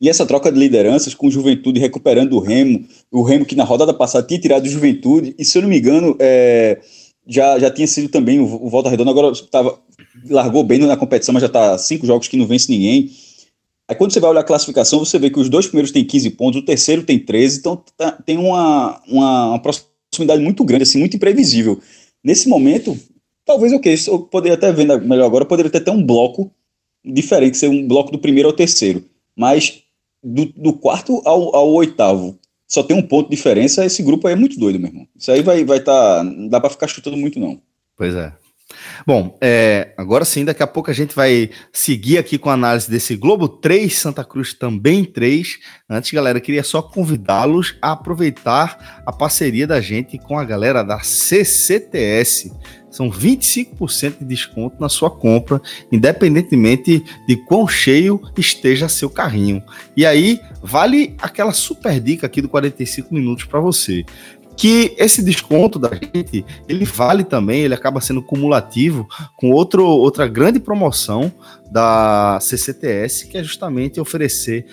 e 0.00 0.08
essa 0.08 0.24
troca 0.24 0.50
de 0.50 0.58
lideranças 0.58 1.12
com 1.12 1.30
Juventude 1.30 1.78
recuperando 1.78 2.32
o 2.34 2.38
Remo, 2.38 2.86
o 3.12 3.22
Remo 3.22 3.44
que 3.44 3.54
na 3.54 3.64
rodada 3.64 3.92
passada 3.92 4.26
tinha 4.26 4.40
tirado 4.40 4.64
o 4.64 4.68
Juventude, 4.68 5.34
e 5.38 5.44
se 5.44 5.58
eu 5.58 5.62
não 5.62 5.68
me 5.68 5.78
engano, 5.78 6.16
é, 6.18 6.78
já, 7.26 7.58
já 7.58 7.70
tinha 7.70 7.86
sido 7.86 8.08
também 8.08 8.40
o, 8.40 8.44
o 8.44 8.70
Volta 8.70 8.88
Redonda, 8.88 9.10
agora 9.10 9.32
tava, 9.50 9.78
largou 10.30 10.64
bem 10.64 10.78
na 10.78 10.96
competição, 10.96 11.34
mas 11.34 11.42
já 11.42 11.48
está 11.48 11.76
cinco 11.76 12.06
jogos 12.06 12.28
que 12.28 12.36
não 12.36 12.46
vence 12.46 12.70
ninguém. 12.70 13.10
Aí 13.86 13.94
quando 13.94 14.12
você 14.12 14.20
vai 14.20 14.30
olhar 14.30 14.40
a 14.40 14.44
classificação, 14.44 14.98
você 14.98 15.18
vê 15.18 15.28
que 15.28 15.40
os 15.40 15.50
dois 15.50 15.66
primeiros 15.66 15.90
têm 15.90 16.04
15 16.04 16.30
pontos, 16.30 16.60
o 16.62 16.64
terceiro 16.64 17.02
tem 17.02 17.18
13, 17.18 17.58
então 17.58 17.82
tá, 17.96 18.12
tem 18.24 18.38
uma, 18.38 19.02
uma, 19.06 19.46
uma 19.48 19.58
proximidade 20.10 20.42
muito 20.42 20.64
grande, 20.64 20.82
assim, 20.82 20.98
muito 20.98 21.16
imprevisível. 21.16 21.80
Nesse 22.22 22.48
momento, 22.48 22.98
talvez 23.44 23.72
o 23.72 23.80
que 23.80 23.94
eu 24.06 24.20
poderia 24.20 24.56
até 24.56 24.72
ver 24.72 24.86
melhor 25.00 25.26
agora, 25.26 25.44
poderia 25.44 25.70
ter 25.70 25.78
até 25.78 25.90
um 25.90 26.04
bloco 26.04 26.50
diferente, 27.04 27.56
ser 27.56 27.68
um 27.68 27.86
bloco 27.86 28.10
do 28.10 28.18
primeiro 28.18 28.48
ao 28.48 28.54
terceiro, 28.54 29.04
mas 29.36 29.82
do, 30.22 30.46
do 30.46 30.72
quarto 30.72 31.22
ao, 31.24 31.54
ao, 31.54 31.72
oitavo 31.72 32.38
só 32.66 32.82
tem 32.82 32.96
um 32.96 33.02
ponto 33.02 33.30
de 33.30 33.36
diferença, 33.36 33.84
esse 33.84 34.02
grupo 34.02 34.26
aí 34.26 34.34
é 34.34 34.36
muito 34.36 34.58
doido, 34.58 34.78
meu 34.78 34.90
irmão. 34.90 35.08
Isso 35.16 35.30
aí 35.30 35.40
vai 35.40 35.64
vai 35.64 35.80
tá, 35.80 36.22
não 36.22 36.48
dá 36.48 36.60
para 36.60 36.70
ficar 36.70 36.86
chutando 36.86 37.16
muito 37.16 37.40
não. 37.40 37.60
Pois 37.96 38.14
é. 38.14 38.32
Bom, 39.06 39.36
é, 39.40 39.92
agora 39.96 40.24
sim, 40.24 40.44
daqui 40.44 40.62
a 40.62 40.66
pouco 40.66 40.90
a 40.90 40.94
gente 40.94 41.14
vai 41.14 41.50
seguir 41.72 42.18
aqui 42.18 42.38
com 42.38 42.50
a 42.50 42.54
análise 42.54 42.90
desse 42.90 43.16
Globo 43.16 43.48
3, 43.48 43.96
Santa 43.96 44.24
Cruz 44.24 44.54
também 44.54 45.04
3. 45.04 45.58
Antes, 45.88 46.10
galera, 46.10 46.40
queria 46.40 46.62
só 46.62 46.82
convidá-los 46.82 47.76
a 47.80 47.92
aproveitar 47.92 49.02
a 49.06 49.12
parceria 49.12 49.66
da 49.66 49.80
gente 49.80 50.18
com 50.18 50.38
a 50.38 50.44
galera 50.44 50.82
da 50.82 51.00
CCTS. 51.00 52.52
São 52.90 53.10
25% 53.10 54.18
de 54.20 54.24
desconto 54.24 54.80
na 54.80 54.88
sua 54.88 55.10
compra, 55.10 55.60
independentemente 55.92 57.04
de 57.26 57.36
quão 57.44 57.68
cheio 57.68 58.20
esteja 58.36 58.88
seu 58.88 59.10
carrinho. 59.10 59.62
E 59.96 60.06
aí, 60.06 60.40
vale 60.62 61.14
aquela 61.20 61.52
super 61.52 62.00
dica 62.00 62.26
aqui 62.26 62.40
do 62.40 62.48
45 62.48 63.14
minutos 63.14 63.44
para 63.44 63.60
você 63.60 64.04
que 64.58 64.92
esse 64.98 65.22
desconto 65.22 65.78
da 65.78 65.88
gente, 65.94 66.44
ele 66.68 66.84
vale 66.84 67.22
também, 67.22 67.62
ele 67.62 67.74
acaba 67.74 68.00
sendo 68.00 68.20
cumulativo 68.20 69.08
com 69.36 69.52
outro, 69.52 69.86
outra 69.86 70.26
grande 70.26 70.58
promoção 70.58 71.32
da 71.70 72.38
CCTS, 72.40 73.28
que 73.28 73.38
é 73.38 73.42
justamente 73.42 74.00
oferecer 74.00 74.66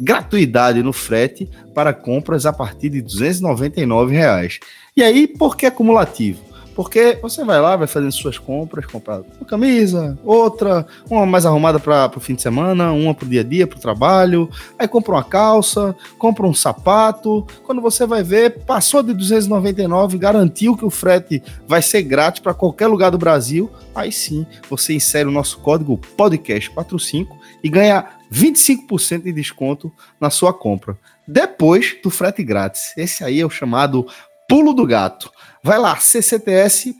gratuidade 0.00 0.80
no 0.82 0.92
frete 0.92 1.50
para 1.74 1.92
compras 1.92 2.46
a 2.46 2.52
partir 2.52 2.88
de 2.88 3.02
299 3.02 4.14
reais. 4.14 4.60
E 4.96 5.02
aí, 5.02 5.26
por 5.26 5.56
que 5.56 5.66
acumulativo? 5.66 6.51
Porque 6.74 7.18
você 7.20 7.44
vai 7.44 7.60
lá, 7.60 7.76
vai 7.76 7.86
fazendo 7.86 8.12
suas 8.12 8.38
compras, 8.38 8.86
comprar 8.86 9.20
uma 9.20 9.46
camisa, 9.46 10.18
outra, 10.24 10.86
uma 11.08 11.26
mais 11.26 11.44
arrumada 11.44 11.78
para 11.78 12.10
o 12.16 12.20
fim 12.20 12.34
de 12.34 12.42
semana, 12.42 12.92
uma 12.92 13.14
para 13.14 13.26
o 13.26 13.28
dia 13.28 13.40
a 13.40 13.44
dia, 13.44 13.66
para 13.66 13.78
o 13.78 13.80
trabalho. 13.80 14.48
Aí 14.78 14.88
compra 14.88 15.12
uma 15.12 15.24
calça, 15.24 15.94
compra 16.18 16.46
um 16.46 16.54
sapato. 16.54 17.46
Quando 17.64 17.80
você 17.80 18.06
vai 18.06 18.22
ver, 18.22 18.60
passou 18.64 19.02
de 19.02 19.12
299, 19.12 20.18
garantiu 20.18 20.76
que 20.76 20.84
o 20.84 20.90
frete 20.90 21.42
vai 21.66 21.82
ser 21.82 22.02
grátis 22.02 22.40
para 22.40 22.54
qualquer 22.54 22.86
lugar 22.86 23.10
do 23.10 23.18
Brasil. 23.18 23.70
Aí 23.94 24.10
sim, 24.10 24.46
você 24.68 24.94
insere 24.94 25.28
o 25.28 25.32
nosso 25.32 25.58
código 25.58 26.00
podcast45 26.16 27.28
e 27.62 27.68
ganha 27.68 28.06
25% 28.32 29.22
de 29.22 29.32
desconto 29.32 29.92
na 30.20 30.30
sua 30.30 30.52
compra. 30.52 30.96
Depois 31.28 31.96
do 32.02 32.10
frete 32.10 32.42
grátis. 32.42 32.92
Esse 32.96 33.22
aí 33.22 33.40
é 33.40 33.46
o 33.46 33.50
chamado 33.50 34.06
pulo 34.48 34.72
do 34.72 34.86
gato. 34.86 35.30
Vai 35.64 35.78
lá, 35.78 35.94
ccts.com.br, 35.94 36.98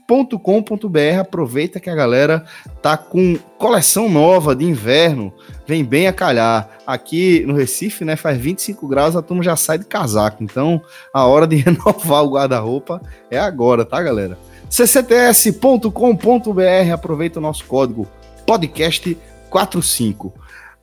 aproveita 1.20 1.80
que 1.80 1.90
a 1.90 1.96
galera 1.96 2.44
tá 2.80 2.96
com 2.96 3.36
coleção 3.58 4.08
nova 4.08 4.54
de 4.54 4.64
inverno, 4.64 5.34
vem 5.66 5.84
bem 5.84 6.06
a 6.06 6.12
calhar. 6.12 6.70
Aqui 6.86 7.44
no 7.44 7.54
Recife, 7.54 8.04
né, 8.04 8.14
faz 8.14 8.38
25 8.38 8.86
graus, 8.86 9.16
a 9.16 9.22
turma 9.22 9.42
já 9.42 9.56
sai 9.56 9.78
de 9.78 9.84
casaco, 9.84 10.44
então 10.44 10.80
a 11.12 11.26
hora 11.26 11.44
de 11.44 11.56
renovar 11.66 12.22
o 12.22 12.30
guarda-roupa 12.30 13.02
é 13.28 13.36
agora, 13.36 13.84
tá, 13.84 14.00
galera? 14.00 14.38
ccts.com.br, 14.70 15.90
aproveita 16.94 17.40
o 17.40 17.42
nosso 17.42 17.64
código 17.64 18.06
podcast45. 18.46 20.32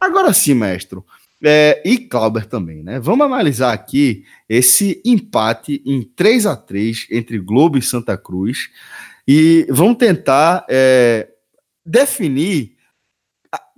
Agora 0.02 0.34
sim, 0.34 0.54
mestre. 0.54 1.00
É, 1.44 1.82
e 1.86 1.98
Clauber 1.98 2.46
também, 2.46 2.84
né? 2.84 3.00
Vamos 3.00 3.26
analisar 3.26 3.72
aqui 3.72 4.26
esse 4.48 5.02
empate 5.06 5.82
em 5.86 6.02
3 6.04 6.46
a 6.46 6.56
3 6.56 7.08
entre 7.12 7.40
Globo 7.40 7.78
e 7.78 7.82
Santa 7.82 8.18
Cruz 8.18 8.70
e 9.26 9.66
vamos 9.70 9.98
tentar 9.98 10.66
é, 10.70 11.30
definir 11.86 12.76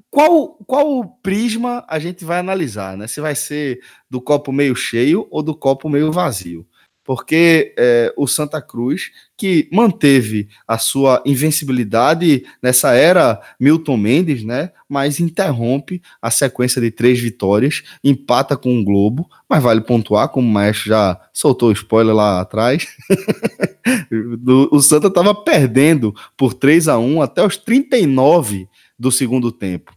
qual, 0.09 0.55
qual 0.65 1.07
prisma 1.21 1.85
a 1.87 1.99
gente 1.99 2.25
vai 2.25 2.39
analisar, 2.39 2.97
né? 2.97 3.07
Se 3.07 3.21
vai 3.21 3.35
ser 3.35 3.79
do 4.09 4.19
copo 4.19 4.51
meio 4.51 4.75
cheio 4.75 5.27
ou 5.29 5.43
do 5.43 5.55
copo 5.55 5.87
meio 5.87 6.11
vazio 6.11 6.67
porque 7.03 7.73
é, 7.77 8.13
o 8.15 8.27
Santa 8.27 8.61
Cruz, 8.61 9.11
que 9.35 9.67
manteve 9.71 10.47
a 10.67 10.77
sua 10.77 11.21
invencibilidade 11.25 12.45
nessa 12.61 12.93
era 12.93 13.41
Milton 13.59 13.97
Mendes, 13.97 14.43
né? 14.43 14.71
Mas 14.87 15.19
interrompe 15.19 16.01
a 16.21 16.29
sequência 16.29 16.79
de 16.79 16.91
três 16.91 17.19
vitórias, 17.19 17.83
empata 18.03 18.55
com 18.55 18.79
o 18.79 18.83
Globo, 18.83 19.27
mas 19.49 19.63
vale 19.63 19.81
pontuar, 19.81 20.29
como 20.29 20.47
o 20.47 20.51
Maestro 20.51 20.89
já 20.89 21.19
soltou 21.33 21.71
spoiler 21.71 22.13
lá 22.13 22.41
atrás. 22.41 22.87
o 24.71 24.81
Santa 24.81 25.07
estava 25.07 25.33
perdendo 25.33 26.13
por 26.37 26.53
3 26.53 26.87
a 26.87 26.99
1 26.99 27.21
até 27.21 27.45
os 27.45 27.57
39 27.57 28.67
do 28.97 29.11
segundo 29.11 29.51
tempo. 29.51 29.91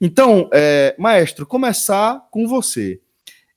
Então, 0.00 0.48
é, 0.52 0.94
Maestro, 0.98 1.46
começar 1.46 2.26
com 2.30 2.46
você. 2.46 3.00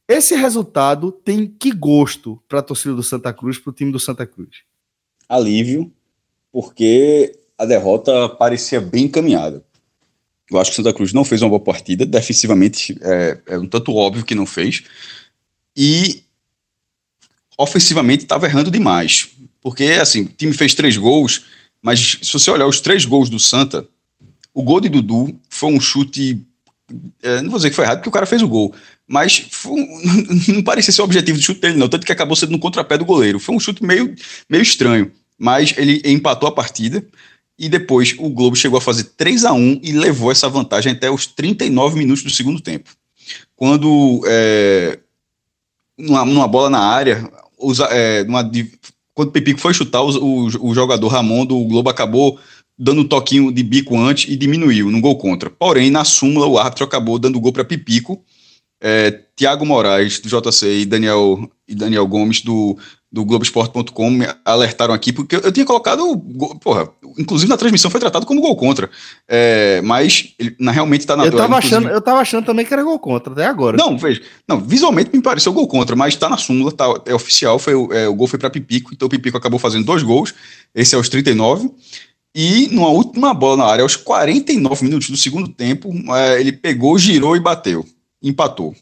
Esse 0.08 0.36
resultado 0.36 1.12
tem 1.12 1.48
que 1.48 1.72
gosto 1.72 2.42
para 2.48 2.60
a 2.60 2.64
torcida 2.64 2.96
do 2.96 3.04
Santa 3.04 3.34
Cruz, 3.34 3.58
para 3.58 3.72
o 3.72 3.74
time 3.74 3.92
do 3.92 4.00
Santa 4.00 4.26
Cruz? 4.26 4.62
Alívio, 5.28 5.92
porque 6.52 7.38
a 7.58 7.66
derrota 7.66 8.30
parecia 8.30 8.80
bem 8.80 9.06
encaminhada. 9.06 9.66
Eu 10.50 10.58
acho 10.60 10.72
que 10.72 10.76
o 10.76 10.84
Santa 10.84 10.94
Cruz 10.94 11.12
não 11.12 11.26
fez 11.26 11.42
uma 11.42 11.50
boa 11.50 11.60
partida, 11.60 12.06
defensivamente 12.06 12.98
é, 13.02 13.40
é 13.48 13.60
um 13.60 13.68
tanto 13.68 13.94
óbvio 13.94 14.24
que 14.24 14.34
não 14.34 14.46
fez, 14.46 14.84
e 15.76 16.24
ofensivamente 17.58 18.24
estava 18.24 18.46
errando 18.46 18.72
demais. 18.72 19.30
Porque, 19.62 19.84
assim, 20.02 20.22
o 20.22 20.30
time 20.30 20.54
fez 20.54 20.74
três 20.74 20.96
gols, 20.96 21.46
mas 21.82 22.20
se 22.22 22.32
você 22.32 22.50
olhar 22.50 22.68
os 22.68 22.80
três 22.80 23.04
gols 23.04 23.30
do 23.30 23.40
Santa, 23.40 23.86
o 24.54 24.64
gol 24.64 24.80
de 24.80 24.88
Dudu 24.88 25.38
foi 25.50 25.72
um 25.72 25.80
chute. 25.80 26.47
É, 27.22 27.42
não 27.42 27.50
vou 27.50 27.60
dizer 27.60 27.70
que 27.70 27.76
foi 27.76 27.84
errado, 27.84 27.98
porque 27.98 28.10
o 28.10 28.12
cara 28.12 28.26
fez 28.26 28.42
o 28.42 28.48
gol, 28.48 28.74
mas 29.08 29.48
não 30.48 30.64
parecia 30.64 30.94
ser 30.94 31.02
o 31.02 31.06
objetivo 31.06 31.38
do 31.38 31.44
chute 31.44 31.60
dele, 31.60 31.78
não. 31.78 31.90
Tanto 31.90 32.06
que 32.06 32.12
acabou 32.12 32.36
sendo 32.36 32.52
no 32.52 32.60
contrapé 32.60 32.98
do 32.98 33.06
goleiro. 33.06 33.40
Foi 33.40 33.56
um 33.56 33.60
chute 33.60 33.84
meio, 33.84 34.14
meio 34.50 34.62
estranho, 34.62 35.12
mas 35.38 35.74
ele 35.78 36.02
empatou 36.06 36.48
a 36.48 36.52
partida. 36.52 37.06
E 37.60 37.68
depois 37.68 38.16
o 38.20 38.30
Globo 38.30 38.56
chegou 38.56 38.78
a 38.78 38.82
fazer 38.82 39.04
3 39.18 39.44
a 39.46 39.52
1 39.52 39.80
e 39.82 39.92
levou 39.92 40.32
essa 40.32 40.48
vantagem 40.48 40.92
até 40.92 41.10
os 41.10 41.26
39 41.26 41.98
minutos 41.98 42.24
do 42.24 42.30
segundo 42.30 42.62
tempo. 42.62 42.92
Quando, 43.56 44.22
é, 44.28 45.00
numa, 45.98 46.24
numa, 46.24 46.48
bola 46.48 46.70
na 46.70 46.80
área, 46.80 47.28
usa, 47.58 47.86
é, 47.86 48.24
numa, 48.24 48.44
quando 49.16 49.30
o 49.30 49.32
Pepico 49.32 49.60
foi 49.60 49.74
chutar, 49.74 50.04
o, 50.04 50.10
o, 50.10 50.70
o 50.70 50.76
jogador 50.76 51.08
Ramon 51.08 51.44
do 51.44 51.60
Globo 51.64 51.90
acabou 51.90 52.40
dando 52.78 53.02
um 53.02 53.08
toquinho 53.08 53.52
de 53.52 53.64
bico 53.64 53.98
antes 53.98 54.32
e 54.32 54.36
diminuiu 54.36 54.92
no 54.92 55.02
gol 55.02 55.18
contra. 55.18 55.50
Porém, 55.50 55.90
na 55.90 56.04
súmula, 56.04 56.46
o 56.46 56.58
árbitro 56.58 56.86
acabou 56.86 57.18
dando 57.18 57.40
gol 57.40 57.52
para 57.52 57.66
Pipico 57.66 58.24
é, 58.82 59.22
Tiago 59.36 59.66
Moraes, 59.66 60.20
do 60.20 60.30
JC, 60.30 60.82
e 60.82 60.86
Daniel, 60.86 61.50
e 61.68 61.76
Daniel 61.76 62.06
Gomes, 62.08 62.42
do, 62.42 62.78
do 63.12 63.26
Globoesporte.com, 63.26 64.10
me 64.10 64.28
alertaram 64.46 64.94
aqui, 64.94 65.12
porque 65.12 65.36
eu, 65.36 65.52
tinha 65.52 65.66
colocado, 65.66 66.18
porra, 66.62 66.90
inclusive 67.18 67.50
na 67.50 67.58
transmissão 67.58 67.90
foi 67.90 68.00
tratado 68.00 68.26
como 68.26 68.42
gol 68.42 68.56
contra, 68.56 68.90
é, 69.28 69.82
mas 69.84 70.34
ele, 70.38 70.56
na, 70.60 70.72
realmente 70.72 71.02
está 71.02 71.16
na 71.16 71.26
eu 71.26 71.36
tava 71.36 71.58
achando 71.58 71.90
Eu 71.90 72.02
tava 72.02 72.20
achando 72.20 72.46
também 72.46 72.66
que 72.66 72.74
era 72.74 72.84
gol 72.84 73.00
contra, 73.00 73.34
até 73.34 73.46
agora. 73.46 73.78
Não, 73.78 73.98
veja, 73.98 74.22
não, 74.48 74.60
visualmente 74.60 75.10
me 75.14 75.22
pareceu 75.22 75.54
gol 75.54 75.68
contra, 75.68 75.96
mas 75.96 76.14
está 76.14 76.30
na 76.30 76.38
súmula, 76.38 76.72
tá, 76.72 76.86
é 77.06 77.14
oficial, 77.14 77.58
foi, 77.58 77.74
é, 77.92 78.08
o 78.08 78.16
gol 78.16 78.28
foi 78.28 78.38
para 78.38 78.50
Pipico, 78.50 78.92
então 78.94 79.08
o 79.08 79.10
Pipico 79.10 79.38
acabou 79.38 79.60
fazendo 79.60 79.86
dois 79.86 80.04
gols, 80.04 80.34
esse 80.74 80.94
é 80.94 80.98
os 80.98 81.10
39, 81.10 81.72
e 82.40 82.68
numa 82.68 82.90
última 82.90 83.34
bola 83.34 83.58
na 83.58 83.66
área, 83.66 83.84
aos 83.84 83.96
49 83.96 84.86
minutos 84.86 85.10
do 85.10 85.18
segundo 85.18 85.50
tempo, 85.50 85.92
é, 86.16 86.40
ele 86.40 86.52
pegou, 86.52 86.98
girou 87.00 87.36
e 87.36 87.40
bateu 87.40 87.86
empatou. 88.22 88.76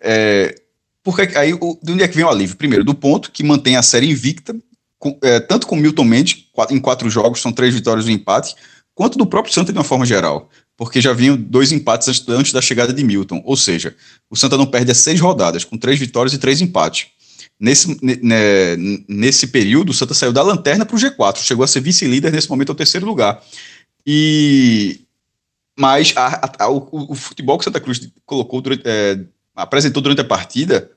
É, 0.00 0.54
porque 1.02 1.22
aí, 1.36 1.52
de 1.52 1.92
onde 1.92 2.02
é 2.02 2.08
que 2.08 2.16
vem 2.16 2.24
o 2.24 2.28
alívio? 2.28 2.56
Primeiro, 2.56 2.84
do 2.84 2.94
ponto 2.94 3.30
que 3.30 3.42
mantém 3.42 3.76
a 3.76 3.82
série 3.82 4.10
invicta, 4.10 4.54
com, 4.98 5.18
é, 5.22 5.40
tanto 5.40 5.66
com 5.66 5.76
Milton 5.76 6.04
Mendes, 6.04 6.46
quatro, 6.52 6.76
em 6.76 6.80
quatro 6.80 7.10
jogos, 7.10 7.40
são 7.40 7.52
três 7.52 7.74
vitórias 7.74 8.06
e 8.06 8.10
um 8.10 8.14
empate, 8.14 8.54
quanto 8.94 9.18
do 9.18 9.26
próprio 9.26 9.52
Santa 9.52 9.72
de 9.72 9.78
uma 9.78 9.84
forma 9.84 10.06
geral. 10.06 10.48
Porque 10.76 11.00
já 11.00 11.12
vinham 11.12 11.36
dois 11.36 11.70
empates 11.70 12.08
antes, 12.08 12.28
antes 12.28 12.52
da 12.52 12.62
chegada 12.62 12.92
de 12.92 13.04
Milton. 13.04 13.42
Ou 13.44 13.56
seja, 13.56 13.94
o 14.30 14.36
Santa 14.36 14.56
não 14.56 14.66
perde 14.66 14.90
as 14.90 14.98
seis 14.98 15.20
rodadas, 15.20 15.64
com 15.64 15.76
três 15.76 15.98
vitórias 15.98 16.32
e 16.32 16.38
três 16.38 16.60
empates. 16.60 17.08
Nesse, 17.62 17.96
né, 18.02 18.76
nesse 19.06 19.46
período, 19.46 19.90
o 19.90 19.94
Santa 19.94 20.14
saiu 20.14 20.32
da 20.32 20.42
lanterna 20.42 20.84
para 20.84 20.96
o 20.96 20.98
G4, 20.98 21.36
chegou 21.44 21.62
a 21.62 21.68
ser 21.68 21.80
vice-líder 21.80 22.32
nesse 22.32 22.50
momento 22.50 22.70
ao 22.70 22.74
terceiro 22.74 23.06
lugar. 23.06 23.40
E 24.04 25.02
mas 25.78 26.12
a, 26.16 26.50
a, 26.58 26.68
o, 26.68 27.12
o, 27.12 27.14
futebol 27.14 27.56
que 27.56 27.64
Santa 27.64 27.78
Cruz 27.78 28.10
colocou 28.26 28.60
durante, 28.60 28.82
é, 28.84 29.20
apresentou 29.54 30.02
durante 30.02 30.20
a 30.20 30.24
partida 30.24 30.90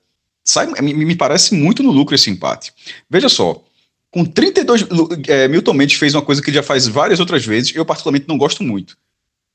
sai, 0.44 0.66
me, 0.82 0.94
me, 0.94 1.16
parece 1.16 1.54
muito 1.54 1.84
no 1.84 1.92
lucro 1.92 2.16
esse 2.16 2.32
empate. 2.32 2.74
Veja 3.08 3.30
só, 3.30 3.64
com 4.10 4.26
32. 4.26 4.88
É, 5.28 5.48
Milton 5.48 5.74
Mendes 5.74 6.00
fez 6.00 6.16
uma 6.16 6.24
coisa 6.24 6.42
que 6.42 6.50
ele 6.50 6.58
já 6.58 6.64
faz 6.64 6.88
várias 6.88 7.20
outras 7.20 7.46
vezes, 7.46 7.76
eu 7.76 7.86
particularmente 7.86 8.28
não 8.28 8.40
gosto 8.40 8.64
muito. 8.64 8.98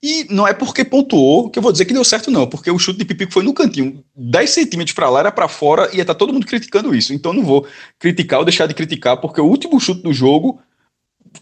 E 0.03 0.27
não 0.31 0.49
é 0.49 0.55
porque 0.55 0.83
pontuou 0.83 1.51
que 1.51 1.59
eu 1.59 1.63
vou 1.63 1.71
dizer 1.71 1.85
que 1.85 1.93
deu 1.93 2.05
certo, 2.05 2.31
não, 2.31 2.47
porque 2.47 2.71
o 2.71 2.79
chute 2.79 2.99
de 2.99 3.05
Pipico 3.05 3.33
foi 3.33 3.43
no 3.43 3.53
cantinho, 3.53 4.03
10 4.17 4.49
centímetros 4.49 4.95
para 4.95 5.11
lá, 5.11 5.21
era 5.21 5.33
para 5.33 5.47
fora, 5.47 5.91
e 5.93 5.97
ia 5.97 6.03
estar 6.03 6.15
tá 6.15 6.19
todo 6.19 6.33
mundo 6.33 6.47
criticando 6.47 6.95
isso. 6.95 7.13
Então 7.13 7.35
não 7.35 7.45
vou 7.45 7.67
criticar 7.99 8.39
ou 8.39 8.45
deixar 8.45 8.67
de 8.67 8.73
criticar, 8.73 9.19
porque 9.19 9.41
o 9.41 9.47
último 9.47 9.79
chute 9.79 10.03
do 10.03 10.13
jogo, 10.13 10.59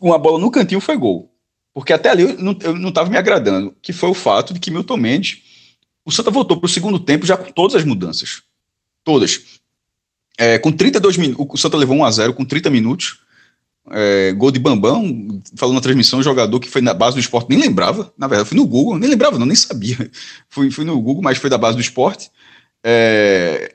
uma 0.00 0.18
bola 0.18 0.40
no 0.40 0.50
cantinho, 0.50 0.80
foi 0.80 0.96
gol. 0.96 1.32
Porque 1.72 1.92
até 1.92 2.10
ali 2.10 2.24
eu 2.24 2.74
não 2.74 2.88
estava 2.88 3.08
me 3.08 3.16
agradando, 3.16 3.76
que 3.80 3.92
foi 3.92 4.08
o 4.08 4.14
fato 4.14 4.52
de 4.52 4.58
que 4.58 4.72
Milton 4.72 4.96
Mendes, 4.96 5.38
o 6.04 6.10
Santa 6.10 6.30
voltou 6.30 6.56
para 6.56 6.66
o 6.66 6.68
segundo 6.68 6.98
tempo 6.98 7.24
já 7.24 7.36
com 7.36 7.52
todas 7.52 7.76
as 7.76 7.84
mudanças. 7.84 8.42
Todas. 9.04 9.60
É, 10.36 10.58
com 10.58 10.72
32 10.72 11.16
minutos, 11.16 11.46
o 11.48 11.56
Santa 11.56 11.76
levou 11.76 11.96
1 11.98 12.04
a 12.04 12.10
0 12.10 12.34
com 12.34 12.44
30 12.44 12.70
minutos. 12.70 13.20
É, 13.92 14.32
gol 14.32 14.50
de 14.50 14.58
Bambão, 14.58 15.40
falou 15.56 15.74
na 15.74 15.80
transmissão, 15.80 16.18
um 16.18 16.22
jogador 16.22 16.60
que 16.60 16.68
foi 16.68 16.80
na 16.80 16.94
base 16.94 17.16
do 17.16 17.20
esporte, 17.20 17.48
nem 17.48 17.58
lembrava, 17.58 18.12
na 18.16 18.26
verdade, 18.26 18.48
fui 18.48 18.58
no 18.58 18.66
Google, 18.66 18.98
nem 18.98 19.08
lembrava, 19.10 19.38
não, 19.38 19.46
nem 19.46 19.56
sabia. 19.56 20.10
Fui, 20.48 20.70
fui 20.70 20.84
no 20.84 21.00
Google, 21.00 21.22
mas 21.22 21.38
foi 21.38 21.50
da 21.50 21.58
base 21.58 21.76
do 21.76 21.80
esporte. 21.80 22.30
É, 22.84 23.74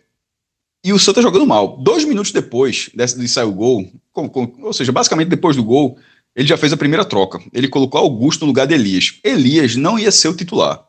e 0.84 0.91
o 0.91 0.99
Santa 0.99 1.21
jogando 1.21 1.45
mal. 1.45 1.78
Dois 1.78 2.04
minutos 2.04 2.32
depois 2.32 2.89
desse, 2.93 3.17
de 3.17 3.28
sair 3.28 3.45
o 3.45 3.52
gol, 3.52 3.89
com, 4.12 4.28
com, 4.28 4.54
ou 4.62 4.73
seja, 4.73 4.91
basicamente 4.91 5.30
depois 5.30 5.56
do 5.56 5.63
gol, 5.63 5.97
ele 6.36 6.47
já 6.47 6.58
fez 6.58 6.73
a 6.73 6.78
primeira 6.78 7.06
troca. 7.06 7.39
Ele 7.54 7.67
colocou 7.67 8.02
Augusto 8.02 8.41
no 8.41 8.47
lugar 8.47 8.67
de 8.67 8.73
Elias. 8.73 9.19
Elias 9.23 9.76
não 9.76 9.97
ia 9.97 10.12
ser 10.12 10.28
o 10.28 10.36
titular. 10.36 10.84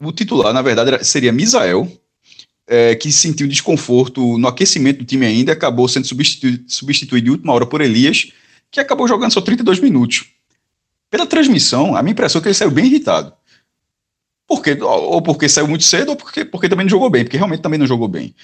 O 0.00 0.12
titular, 0.12 0.52
na 0.52 0.62
verdade, 0.62 1.04
seria 1.04 1.32
Misael, 1.32 1.90
é, 2.66 2.94
que 2.94 3.10
sentiu 3.10 3.46
desconforto 3.46 4.38
no 4.38 4.48
aquecimento 4.48 4.98
do 4.98 5.04
time 5.04 5.26
ainda, 5.26 5.52
acabou 5.52 5.88
sendo 5.88 6.06
substituído, 6.06 6.64
substituído 6.66 7.24
de 7.24 7.30
última 7.30 7.52
hora 7.52 7.66
por 7.66 7.80
Elias, 7.80 8.32
que 8.74 8.80
acabou 8.80 9.06
jogando 9.06 9.32
só 9.32 9.40
32 9.40 9.78
minutos. 9.78 10.26
Pela 11.08 11.26
transmissão, 11.26 11.96
a 11.96 12.02
minha 12.02 12.10
impressão 12.10 12.40
é 12.40 12.42
que 12.42 12.48
ele 12.48 12.54
saiu 12.54 12.72
bem 12.72 12.86
irritado. 12.86 13.32
Porque, 14.48 14.72
ou 14.82 15.22
porque 15.22 15.48
saiu 15.48 15.68
muito 15.68 15.84
cedo, 15.84 16.10
ou 16.10 16.16
porque, 16.16 16.44
porque 16.44 16.68
também 16.68 16.84
não 16.84 16.90
jogou 16.90 17.08
bem, 17.08 17.22
porque 17.22 17.36
realmente 17.36 17.62
também 17.62 17.78
não 17.78 17.86
jogou 17.86 18.08
bem. 18.08 18.34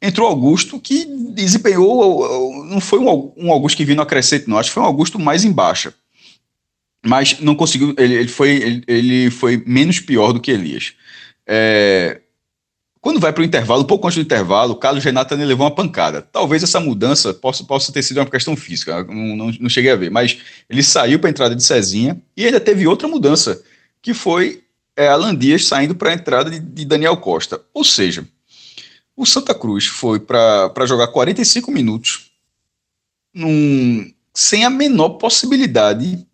entrou 0.00 0.28
Augusto, 0.28 0.78
que 0.78 1.04
desempenhou. 1.04 2.64
Não 2.66 2.80
foi 2.80 3.00
um, 3.00 3.50
Augusto 3.50 3.76
que 3.76 3.84
vindo 3.84 4.00
a 4.00 4.06
crescer, 4.06 4.44
não. 4.46 4.56
Acho 4.56 4.70
que 4.70 4.74
foi 4.74 4.84
um 4.84 4.86
Augusto 4.86 5.18
mais 5.18 5.44
em 5.44 5.50
baixa. 5.50 5.92
Mas 7.04 7.40
não 7.40 7.56
conseguiu. 7.56 7.92
Ele, 7.98 8.14
ele 8.14 8.28
foi, 8.28 8.50
ele, 8.50 8.84
ele, 8.86 9.30
foi 9.30 9.62
menos 9.66 9.98
pior 9.98 10.32
do 10.32 10.40
que 10.40 10.52
Elias. 10.52 10.94
É, 11.44 12.20
quando 13.02 13.18
vai 13.18 13.32
para 13.32 13.42
o 13.42 13.44
intervalo, 13.44 13.82
um 13.82 13.86
pouco 13.86 14.06
antes 14.06 14.16
do 14.16 14.24
intervalo, 14.24 14.74
o 14.74 14.76
Carlos 14.76 15.02
Renato 15.02 15.34
levou 15.34 15.66
uma 15.66 15.74
pancada. 15.74 16.22
Talvez 16.22 16.62
essa 16.62 16.78
mudança 16.78 17.34
possa, 17.34 17.64
possa 17.64 17.92
ter 17.92 18.00
sido 18.00 18.18
uma 18.18 18.30
questão 18.30 18.54
física, 18.54 19.02
não, 19.02 19.36
não, 19.36 19.50
não 19.58 19.68
cheguei 19.68 19.90
a 19.90 19.96
ver, 19.96 20.08
mas 20.08 20.38
ele 20.70 20.84
saiu 20.84 21.18
para 21.18 21.28
a 21.28 21.32
entrada 21.32 21.56
de 21.56 21.64
Cezinha 21.64 22.22
e 22.36 22.46
ainda 22.46 22.60
teve 22.60 22.86
outra 22.86 23.08
mudança, 23.08 23.60
que 24.00 24.14
foi 24.14 24.62
é, 24.96 25.08
Alan 25.08 25.34
Dias 25.34 25.66
saindo 25.66 25.96
para 25.96 26.10
a 26.10 26.14
entrada 26.14 26.48
de, 26.48 26.60
de 26.60 26.84
Daniel 26.84 27.16
Costa. 27.16 27.60
Ou 27.74 27.82
seja, 27.82 28.24
o 29.16 29.26
Santa 29.26 29.52
Cruz 29.52 29.86
foi 29.86 30.20
para 30.20 30.86
jogar 30.86 31.08
45 31.08 31.72
minutos 31.72 32.30
num, 33.34 34.12
sem 34.32 34.64
a 34.64 34.70
menor 34.70 35.10
possibilidade 35.10 36.24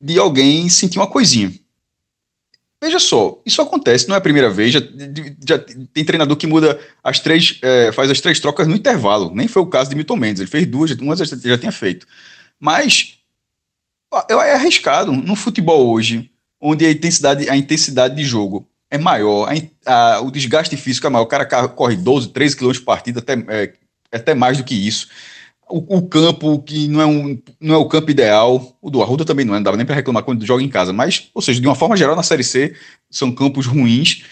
de 0.00 0.18
alguém 0.18 0.66
sentir 0.70 0.98
uma 0.98 1.10
coisinha. 1.10 1.52
Veja 2.86 3.00
só, 3.00 3.42
isso 3.44 3.60
acontece, 3.60 4.06
não 4.06 4.14
é 4.14 4.18
a 4.18 4.20
primeira 4.20 4.48
vez. 4.48 4.72
Já, 4.72 4.80
já 5.44 5.58
tem 5.92 6.04
treinador 6.04 6.36
que 6.36 6.46
muda 6.46 6.78
as 7.02 7.18
três, 7.18 7.58
é, 7.60 7.90
faz 7.90 8.08
as 8.08 8.20
três 8.20 8.38
trocas 8.38 8.68
no 8.68 8.76
intervalo. 8.76 9.32
Nem 9.34 9.48
foi 9.48 9.60
o 9.60 9.66
caso 9.66 9.90
de 9.90 9.96
Milton 9.96 10.14
Mendes. 10.14 10.40
Ele 10.40 10.48
fez 10.48 10.64
duas, 10.66 10.92
uma 10.92 11.16
já, 11.16 11.24
já 11.24 11.58
tinha 11.58 11.72
feito. 11.72 12.06
Mas 12.60 13.18
é 14.30 14.52
arriscado 14.52 15.10
no 15.10 15.34
futebol 15.34 15.90
hoje, 15.90 16.30
onde 16.60 16.86
a 16.86 16.90
intensidade, 16.92 17.50
a 17.50 17.56
intensidade 17.56 18.14
de 18.14 18.22
jogo 18.22 18.68
é 18.88 18.96
maior, 18.96 19.50
a, 19.84 20.14
a, 20.14 20.20
o 20.20 20.30
desgaste 20.30 20.76
físico 20.76 21.08
é 21.08 21.10
maior, 21.10 21.24
o 21.24 21.28
cara 21.28 21.44
corre 21.66 21.96
12, 21.96 22.28
13 22.28 22.56
km 22.56 22.72
por 22.72 22.84
partida, 22.84 23.18
até, 23.18 23.32
é, 23.48 23.72
até 24.12 24.32
mais 24.32 24.58
do 24.58 24.62
que 24.62 24.76
isso. 24.76 25.08
O, 25.68 25.98
o, 25.98 26.02
campo 26.08 26.62
que 26.62 26.86
não 26.86 27.00
é, 27.00 27.06
um, 27.06 27.42
não 27.60 27.74
é 27.74 27.78
o 27.78 27.88
campo 27.88 28.10
ideal, 28.10 28.78
o 28.80 28.88
do 28.88 29.02
Arruda 29.02 29.24
também 29.24 29.44
não 29.44 29.54
é, 29.54 29.58
não 29.58 29.64
dava 29.64 29.76
nem 29.76 29.84
para 29.84 29.96
reclamar 29.96 30.22
quando 30.22 30.46
joga 30.46 30.62
em 30.62 30.68
casa, 30.68 30.92
mas, 30.92 31.28
ou 31.34 31.42
seja, 31.42 31.60
de 31.60 31.66
uma 31.66 31.74
forma 31.74 31.96
geral, 31.96 32.14
na 32.14 32.22
Série 32.22 32.44
C, 32.44 32.74
são 33.10 33.32
campos 33.32 33.66
ruins. 33.66 34.22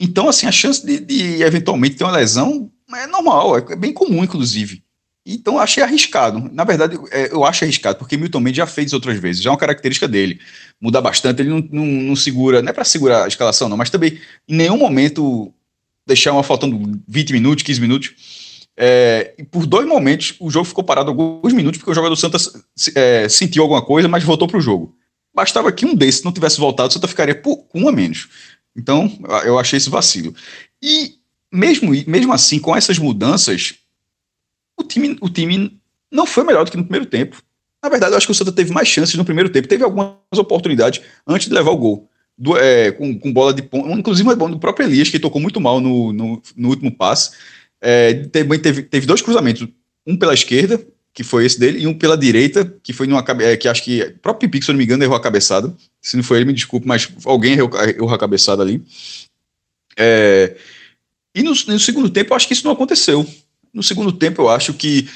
Então, 0.00 0.28
assim, 0.28 0.46
a 0.46 0.52
chance 0.52 0.84
de, 0.84 0.98
de 0.98 1.42
eventualmente 1.42 1.94
ter 1.94 2.04
uma 2.04 2.16
lesão 2.16 2.70
é 2.92 3.06
normal, 3.06 3.56
é 3.56 3.76
bem 3.76 3.92
comum, 3.92 4.24
inclusive. 4.24 4.82
Então, 5.24 5.58
achei 5.58 5.82
arriscado. 5.82 6.50
Na 6.52 6.64
verdade, 6.64 6.98
é, 7.12 7.32
eu 7.32 7.44
acho 7.44 7.62
arriscado, 7.62 7.98
porque 7.98 8.16
Milton 8.16 8.40
Mendes 8.40 8.56
já 8.56 8.66
fez 8.66 8.92
outras 8.92 9.18
vezes, 9.20 9.42
já 9.42 9.50
é 9.50 9.52
uma 9.52 9.58
característica 9.58 10.08
dele. 10.08 10.40
Muda 10.80 11.00
bastante, 11.00 11.42
ele 11.42 11.50
não, 11.50 11.68
não, 11.70 11.86
não 11.86 12.16
segura, 12.16 12.62
não 12.62 12.70
é 12.70 12.72
para 12.72 12.84
segurar 12.84 13.24
a 13.24 13.28
escalação, 13.28 13.68
não, 13.68 13.76
mas 13.76 13.90
também 13.90 14.18
em 14.48 14.56
nenhum 14.56 14.78
momento 14.78 15.52
deixar 16.06 16.32
uma 16.32 16.42
faltando 16.42 17.00
20 17.06 17.32
minutos, 17.32 17.62
15 17.62 17.80
minutos. 17.80 18.39
É, 18.76 19.34
por 19.50 19.66
dois 19.66 19.86
momentos, 19.86 20.34
o 20.40 20.50
jogo 20.50 20.64
ficou 20.64 20.82
parado 20.82 21.10
alguns 21.10 21.52
minutos, 21.52 21.78
porque 21.78 21.90
o 21.90 21.94
jogador 21.94 22.14
do 22.14 22.20
Santa 22.20 22.38
é, 22.94 23.28
sentiu 23.28 23.62
alguma 23.62 23.82
coisa, 23.82 24.08
mas 24.08 24.24
voltou 24.24 24.48
para 24.48 24.58
o 24.58 24.60
jogo. 24.60 24.96
Bastava 25.34 25.70
que 25.70 25.84
um 25.84 25.94
desses 25.94 26.22
não 26.22 26.32
tivesse 26.32 26.58
voltado, 26.58 26.88
o 26.88 26.92
Santa 26.92 27.08
ficaria 27.08 27.34
com 27.34 27.66
um 27.74 27.88
a 27.88 27.92
menos. 27.92 28.28
Então, 28.76 29.10
eu 29.44 29.58
achei 29.58 29.76
esse 29.76 29.90
vacilo. 29.90 30.34
E 30.82 31.14
mesmo, 31.52 31.90
mesmo 32.06 32.32
assim, 32.32 32.58
com 32.58 32.74
essas 32.76 32.98
mudanças, 32.98 33.74
o 34.78 34.84
time, 34.84 35.16
o 35.20 35.28
time 35.28 35.78
não 36.10 36.26
foi 36.26 36.44
melhor 36.44 36.64
do 36.64 36.70
que 36.70 36.76
no 36.76 36.84
primeiro 36.84 37.06
tempo. 37.06 37.42
Na 37.82 37.88
verdade, 37.88 38.12
eu 38.12 38.18
acho 38.18 38.26
que 38.26 38.32
o 38.32 38.34
Santa 38.34 38.52
teve 38.52 38.72
mais 38.72 38.88
chances 38.88 39.14
no 39.14 39.24
primeiro 39.24 39.50
tempo. 39.50 39.68
Teve 39.68 39.84
algumas 39.84 40.14
oportunidades 40.36 41.02
antes 41.26 41.48
de 41.48 41.54
levar 41.54 41.70
o 41.70 41.76
gol. 41.76 42.08
Do, 42.36 42.56
é, 42.56 42.90
com, 42.92 43.18
com, 43.18 43.32
bola 43.32 43.52
de 43.52 43.62
ponta, 43.62 43.90
inclusive 43.92 44.26
uma 44.26 44.36
bola 44.36 44.52
do 44.52 44.58
próprio 44.58 44.86
Elias, 44.86 45.10
que 45.10 45.18
tocou 45.18 45.40
muito 45.40 45.60
mal 45.60 45.78
no, 45.80 46.12
no, 46.12 46.42
no 46.56 46.68
último 46.68 46.90
passe. 46.90 47.32
É, 47.80 48.14
teve, 48.14 48.82
teve 48.82 49.06
dois 49.06 49.22
cruzamentos, 49.22 49.66
um 50.06 50.16
pela 50.16 50.34
esquerda, 50.34 50.80
que 51.12 51.24
foi 51.24 51.44
esse 51.44 51.58
dele, 51.58 51.80
e 51.80 51.86
um 51.86 51.94
pela 51.94 52.16
direita, 52.16 52.64
que 52.82 52.92
foi 52.92 53.06
numa 53.06 53.24
é, 53.40 53.56
que 53.56 53.68
acho 53.68 53.82
que 53.82 54.02
o 54.02 54.18
próprio 54.18 54.48
Pipico, 54.48 54.64
se 54.64 54.72
não 54.72 54.78
me 54.78 54.84
engano, 54.84 55.02
errou 55.02 55.16
a 55.16 55.20
cabeçada. 55.20 55.74
Se 56.00 56.16
não 56.16 56.22
foi 56.22 56.38
ele, 56.38 56.46
me 56.46 56.52
desculpe, 56.52 56.86
mas 56.86 57.08
alguém 57.24 57.54
errou, 57.54 57.70
errou 57.82 58.14
a 58.14 58.18
cabeçada 58.18 58.62
ali. 58.62 58.82
É, 59.96 60.56
e 61.34 61.42
no, 61.42 61.50
no, 61.50 61.80
segundo 61.80 62.10
tempo, 62.10 62.32
eu 62.32 62.36
acho 62.36 62.46
que 62.46 62.54
isso 62.54 62.64
não 62.64 62.72
aconteceu. 62.72 63.26
No 63.72 63.82
segundo 63.82 64.12
tempo, 64.12 64.42
eu 64.42 64.48
acho 64.48 64.74
que 64.74 65.08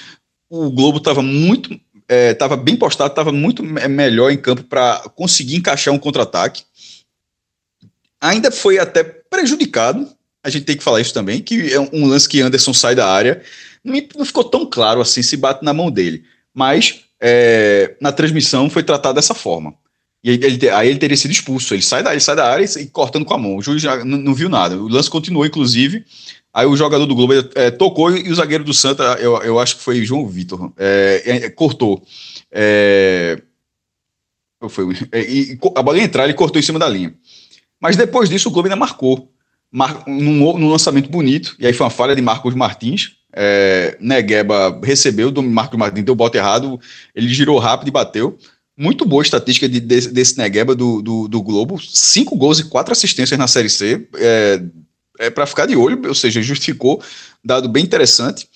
o 0.48 0.70
Globo 0.70 0.98
estava 0.98 1.22
muito. 1.22 1.79
Estava 2.09 2.55
é, 2.55 2.59
bem 2.59 2.77
postado, 2.77 3.11
estava 3.11 3.33
muito 3.33 3.62
melhor 3.62 4.31
em 4.31 4.37
campo 4.37 4.62
para 4.64 5.00
conseguir 5.16 5.57
encaixar 5.57 5.94
um 5.94 5.98
contra-ataque. 5.98 6.64
Ainda 8.20 8.50
foi 8.50 8.79
até 8.79 9.03
prejudicado, 9.03 10.13
a 10.44 10.50
gente 10.50 10.64
tem 10.64 10.76
que 10.76 10.85
falar 10.85 11.00
isso 11.00 11.14
também, 11.14 11.40
que 11.40 11.72
é 11.72 11.80
um 11.80 12.07
lance 12.07 12.28
que 12.28 12.42
Anderson 12.42 12.74
sai 12.74 12.94
da 12.94 13.09
área. 13.09 13.42
Não, 13.83 14.24
ficou 14.24 14.44
tão 14.44 14.66
claro 14.66 15.00
assim 15.00 15.22
se 15.22 15.37
bate 15.37 15.64
na 15.64 15.72
mão 15.72 15.90
dele. 15.90 16.24
Mas 16.52 17.00
é, 17.20 17.96
na 18.00 18.12
transmissão 18.12 18.68
foi 18.68 18.83
tratado 18.83 19.14
dessa 19.14 19.35
forma. 19.35 19.74
E 20.22 20.30
ele, 20.30 20.46
ele, 20.46 20.70
aí 20.70 20.88
ele 20.88 20.98
teria 20.98 21.16
sido 21.16 21.30
expulso. 21.30 21.74
Ele 21.74 21.83
sai 21.83 22.02
da, 22.02 22.12
ele 22.12 22.20
sai 22.20 22.37
da 22.37 22.50
área 22.50 22.64
e, 22.64 22.87
cortando 22.87 23.24
com 23.24 23.35
a 23.35 23.38
mão. 23.38 23.57
O 23.57 23.62
juiz 23.62 23.80
já 23.80 24.04
não, 24.04 24.35
viu 24.35 24.48
nada. 24.48 24.76
O 24.76 24.88
lance 24.88 25.09
continuou, 25.09 25.46
inclusive. 25.46 26.04
Aí 26.52 26.66
o 26.66 26.76
jogador 26.76 27.07
do 27.07 27.14
Globo 27.14 27.33
é, 27.54 27.70
tocou 27.70 28.16
e 28.16 28.30
o 28.30 28.35
zagueiro 28.35 28.62
do 28.62 28.72
Santa, 28.72 29.02
eu, 29.20 29.37
eu 29.42 29.59
acho 29.59 29.76
que 29.76 29.83
foi 29.83 30.04
João 30.04 30.26
Vitor, 30.28 30.72
é, 30.76 31.22
é, 31.24 31.50
cortou. 31.50 32.00
É, 32.52 33.42
foi, 34.68 34.94
e, 35.12 35.59
a 35.74 35.83
bola 35.83 35.98
ia 35.98 36.04
entrar, 36.04 36.24
ele 36.24 36.35
cortou 36.35 36.61
em 36.61 36.62
cima 36.62 36.78
da 36.78 36.88
linha. 36.88 37.12
Mas 37.80 37.96
depois 37.96 38.28
disso, 38.28 38.48
o 38.48 38.52
Globo 38.52 38.68
ainda 38.68 38.76
marcou. 38.76 39.33
Num, 40.06 40.58
num, 40.58 40.70
lançamento 40.70 41.10
bonito, 41.10 41.56
e 41.58 41.66
aí 41.66 41.72
foi 41.72 41.84
uma 41.84 41.90
falha 41.90 42.14
de 42.14 42.22
Marcos 42.22 42.54
Martins. 42.54 43.16
É, 43.37 43.96
Negueba 44.00 44.80
recebeu 44.84 45.32
do 45.32 45.42
Marcos 45.42 45.76
Martins, 45.76 46.04
deu 46.04 46.14
bote 46.14 46.38
errado, 46.38 46.78
ele 47.12 47.28
girou 47.34 47.58
rápido 47.58 47.88
e 47.88 47.90
bateu. 47.90 48.38
Muito 48.76 49.04
boa 49.04 49.22
estatística 49.22 49.68
de, 49.68 49.80
desse, 49.80 50.12
desse 50.12 50.38
Negueba 50.38 50.74
do, 50.74 51.02
do, 51.02 51.28
do, 51.28 51.42
Globo. 51.42 51.80
Cinco 51.80 52.37
gols 52.37 52.60
e 52.60 52.64
quatro 52.64 52.92
assistências 52.92 53.38
na 53.38 53.48
Série 53.48 53.68
C. 53.68 54.06
É, 54.16 54.62
é 55.18 55.30
para 55.30 55.46
ficar 55.46 55.66
de 55.66 55.76
olho, 55.76 56.00
ou 56.06 56.14
seja, 56.14 56.42
justificou, 56.42 57.02
dado 57.44 57.68
bem 57.68 57.84
interessante. 57.84 58.48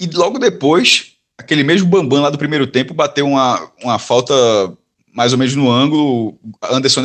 E 0.00 0.06
logo 0.06 0.38
depois, 0.38 1.12
aquele 1.36 1.62
mesmo 1.62 1.88
Bambam 1.88 2.22
lá 2.22 2.30
do 2.30 2.38
primeiro 2.38 2.66
tempo 2.66 2.94
bateu 2.94 3.26
uma, 3.26 3.70
uma 3.82 3.98
falta 3.98 4.34
mais 5.12 5.32
ou 5.32 5.38
menos 5.38 5.54
no 5.54 5.70
ângulo. 5.70 6.38
Anderson 6.70 7.02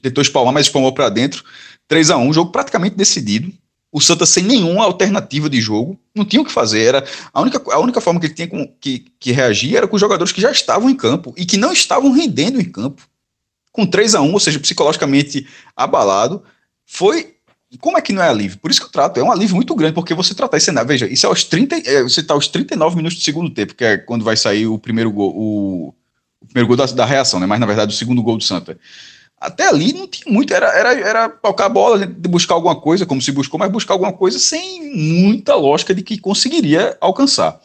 tentou 0.00 0.22
espalmar, 0.22 0.54
mas 0.54 0.66
espalmou 0.66 0.92
para 0.92 1.08
dentro. 1.08 1.44
3 1.88 2.10
a 2.10 2.16
1 2.16 2.32
jogo 2.32 2.52
praticamente 2.52 2.96
decidido. 2.96 3.52
O 3.90 4.00
Santa 4.00 4.24
sem 4.24 4.42
nenhuma 4.42 4.84
alternativa 4.84 5.50
de 5.50 5.60
jogo, 5.60 6.00
não 6.14 6.24
tinha 6.24 6.40
o 6.40 6.44
que 6.44 6.52
fazer. 6.52 6.82
Era 6.82 7.04
a 7.32 7.40
única, 7.42 7.62
a 7.72 7.78
única 7.78 8.00
forma 8.00 8.18
que 8.18 8.26
ele 8.26 8.34
tinha 8.34 8.48
com, 8.48 8.66
que, 8.80 9.04
que 9.20 9.32
reagir 9.32 9.76
era 9.76 9.86
com 9.86 9.96
os 9.96 10.00
jogadores 10.00 10.32
que 10.32 10.40
já 10.40 10.50
estavam 10.50 10.88
em 10.88 10.96
campo 10.96 11.34
e 11.36 11.44
que 11.44 11.58
não 11.58 11.72
estavam 11.72 12.10
rendendo 12.10 12.60
em 12.60 12.64
campo. 12.64 13.02
Com 13.70 13.86
3 13.86 14.14
a 14.14 14.22
1 14.22 14.32
ou 14.32 14.40
seja, 14.40 14.58
psicologicamente 14.58 15.46
abalado, 15.76 16.42
foi 16.86 17.36
como 17.80 17.96
é 17.96 18.02
que 18.02 18.12
não 18.12 18.22
é 18.22 18.28
alívio? 18.28 18.58
Por 18.58 18.70
isso 18.70 18.80
que 18.80 18.86
eu 18.86 18.90
trato, 18.90 19.18
é 19.18 19.22
um 19.22 19.32
alívio 19.32 19.56
muito 19.56 19.74
grande, 19.74 19.94
porque 19.94 20.14
você 20.14 20.34
tratar 20.34 20.56
esse 20.56 20.66
cenário, 20.66 20.88
veja, 20.88 21.06
isso 21.06 21.26
é 21.26 21.28
aos 21.28 21.44
30, 21.44 21.76
é, 21.76 22.02
você 22.02 22.20
está 22.20 22.34
aos 22.34 22.48
39 22.48 22.96
minutos 22.96 23.18
do 23.18 23.24
segundo 23.24 23.50
tempo, 23.50 23.74
que 23.74 23.84
é 23.84 23.96
quando 23.96 24.24
vai 24.24 24.36
sair 24.36 24.66
o 24.66 24.78
primeiro 24.78 25.10
gol, 25.10 25.34
o, 25.34 25.94
o 26.40 26.46
primeiro 26.46 26.68
gol 26.68 26.76
da, 26.76 26.86
da, 26.86 27.06
reação, 27.06 27.40
né? 27.40 27.46
Mas 27.46 27.60
na 27.60 27.66
verdade 27.66 27.94
o 27.94 27.96
segundo 27.96 28.22
gol 28.22 28.36
do 28.36 28.44
Santa. 28.44 28.78
Até 29.42 29.68
ali 29.68 29.92
não 29.92 30.06
tinha 30.06 30.32
muito, 30.32 30.54
era, 30.54 30.68
era, 30.68 30.92
era 30.92 31.28
tocar 31.28 31.66
a 31.66 31.68
bola, 31.68 32.06
de 32.06 32.28
buscar 32.28 32.54
alguma 32.54 32.80
coisa, 32.80 33.04
como 33.04 33.20
se 33.20 33.32
buscou, 33.32 33.58
mas 33.58 33.72
buscar 33.72 33.94
alguma 33.94 34.12
coisa 34.12 34.38
sem 34.38 34.94
muita 34.96 35.56
lógica 35.56 35.92
de 35.92 36.02
que 36.02 36.16
conseguiria 36.16 36.96
alcançar. 37.00 37.60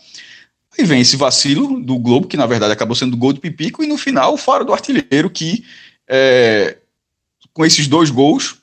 Aí 0.77 0.83
vem 0.83 1.01
esse 1.01 1.15
vacilo 1.15 1.79
do 1.79 1.99
Globo, 1.99 2.27
que 2.27 2.35
na 2.35 2.47
verdade 2.47 2.73
acabou 2.73 2.95
sendo 2.95 3.15
gol 3.15 3.31
do 3.31 3.39
Pipico, 3.39 3.83
e 3.83 3.87
no 3.87 3.97
final 3.97 4.33
o 4.33 4.37
faro 4.37 4.65
do 4.65 4.73
artilheiro, 4.73 5.29
que 5.29 5.63
é, 6.07 6.77
com 7.53 7.63
esses 7.63 7.87
dois 7.87 8.09
gols 8.09 8.57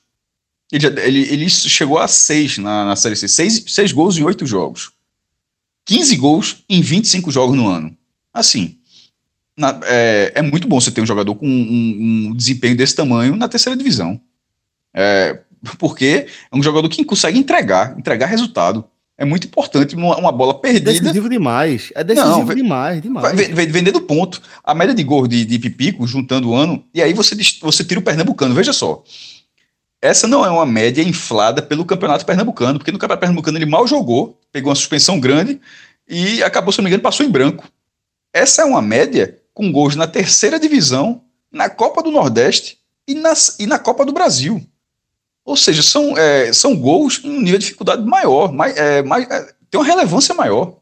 ele, 0.72 0.86
ele, 1.00 1.32
ele 1.32 1.50
chegou 1.50 1.98
a 1.98 2.08
seis 2.08 2.58
na, 2.58 2.84
na 2.84 2.96
Série 2.96 3.14
C. 3.14 3.28
Seis, 3.28 3.64
seis 3.68 3.92
gols 3.92 4.18
em 4.18 4.24
oito 4.24 4.44
jogos. 4.44 4.90
15 5.86 6.16
gols 6.16 6.64
em 6.68 6.80
25 6.80 7.30
jogos 7.30 7.56
no 7.56 7.68
ano. 7.68 7.96
Assim, 8.32 8.78
na, 9.56 9.80
é, 9.84 10.32
é, 10.34 10.42
muito 10.42 10.66
bom 10.66 10.80
você 10.80 10.90
ter 10.90 11.00
um 11.00 11.06
jogador 11.06 11.34
com 11.34 11.46
um, 11.46 12.28
um 12.28 12.34
desempenho 12.34 12.76
desse 12.76 12.94
tamanho 12.94 13.36
na 13.36 13.48
terceira 13.48 13.76
divisão. 13.76 14.20
É, 14.94 15.38
porque 15.78 16.26
é 16.50 16.56
um 16.56 16.62
jogador 16.62 16.88
que 16.88 17.04
consegue 17.04 17.38
entregar, 17.38 17.98
entregar 17.98 18.26
resultado. 18.26 18.84
É 19.16 19.24
muito 19.24 19.46
importante 19.46 19.94
uma, 19.94 20.16
uma 20.16 20.32
bola 20.32 20.60
perdida. 20.60 20.90
É 20.90 20.94
decisivo 20.94 21.28
demais. 21.28 21.92
É 21.94 22.02
decisivo 22.02 22.46
Não, 22.46 22.54
demais, 22.54 23.00
demais. 23.00 23.36
Vendendo 23.52 24.00
ponto. 24.00 24.42
A 24.62 24.74
média 24.74 24.92
de 24.92 25.04
gol 25.04 25.28
de, 25.28 25.44
de 25.44 25.58
Pipico, 25.58 26.04
juntando 26.06 26.50
o 26.50 26.54
ano, 26.54 26.84
e 26.92 27.00
aí 27.00 27.12
você, 27.12 27.36
você 27.62 27.84
tira 27.84 28.00
o 28.00 28.02
Pernambucano. 28.02 28.54
Veja 28.54 28.72
só 28.72 29.04
essa 30.04 30.28
não 30.28 30.44
é 30.44 30.50
uma 30.50 30.66
média 30.66 31.00
inflada 31.00 31.62
pelo 31.62 31.82
Campeonato 31.82 32.26
Pernambucano, 32.26 32.78
porque 32.78 32.92
no 32.92 32.98
Campeonato 32.98 33.20
Pernambucano 33.20 33.56
ele 33.56 33.64
mal 33.64 33.86
jogou, 33.86 34.38
pegou 34.52 34.68
uma 34.68 34.76
suspensão 34.76 35.18
grande 35.18 35.58
e 36.06 36.42
acabou, 36.42 36.70
se 36.70 36.78
não 36.78 36.84
me 36.84 36.90
engano, 36.90 37.02
passou 37.02 37.24
em 37.24 37.30
branco. 37.30 37.66
Essa 38.30 38.60
é 38.60 38.64
uma 38.66 38.82
média 38.82 39.38
com 39.54 39.70
gols 39.70 39.94
na 39.94 40.06
terceira 40.06 40.58
divisão, 40.58 41.22
na 41.50 41.70
Copa 41.70 42.02
do 42.02 42.10
Nordeste 42.10 42.78
e, 43.06 43.14
nas, 43.14 43.56
e 43.58 43.66
na 43.66 43.78
Copa 43.78 44.04
do 44.04 44.12
Brasil. 44.12 44.60
Ou 45.44 45.56
seja, 45.56 45.82
são, 45.82 46.18
é, 46.18 46.52
são 46.52 46.74
gols 46.74 47.20
em 47.22 47.30
um 47.30 47.40
nível 47.40 47.58
de 47.58 47.66
dificuldade 47.66 48.02
maior, 48.02 48.52
mais, 48.52 48.76
é, 48.76 49.02
mais, 49.02 49.30
é, 49.30 49.54
tem 49.70 49.80
uma 49.80 49.86
relevância 49.86 50.34
maior. 50.34 50.78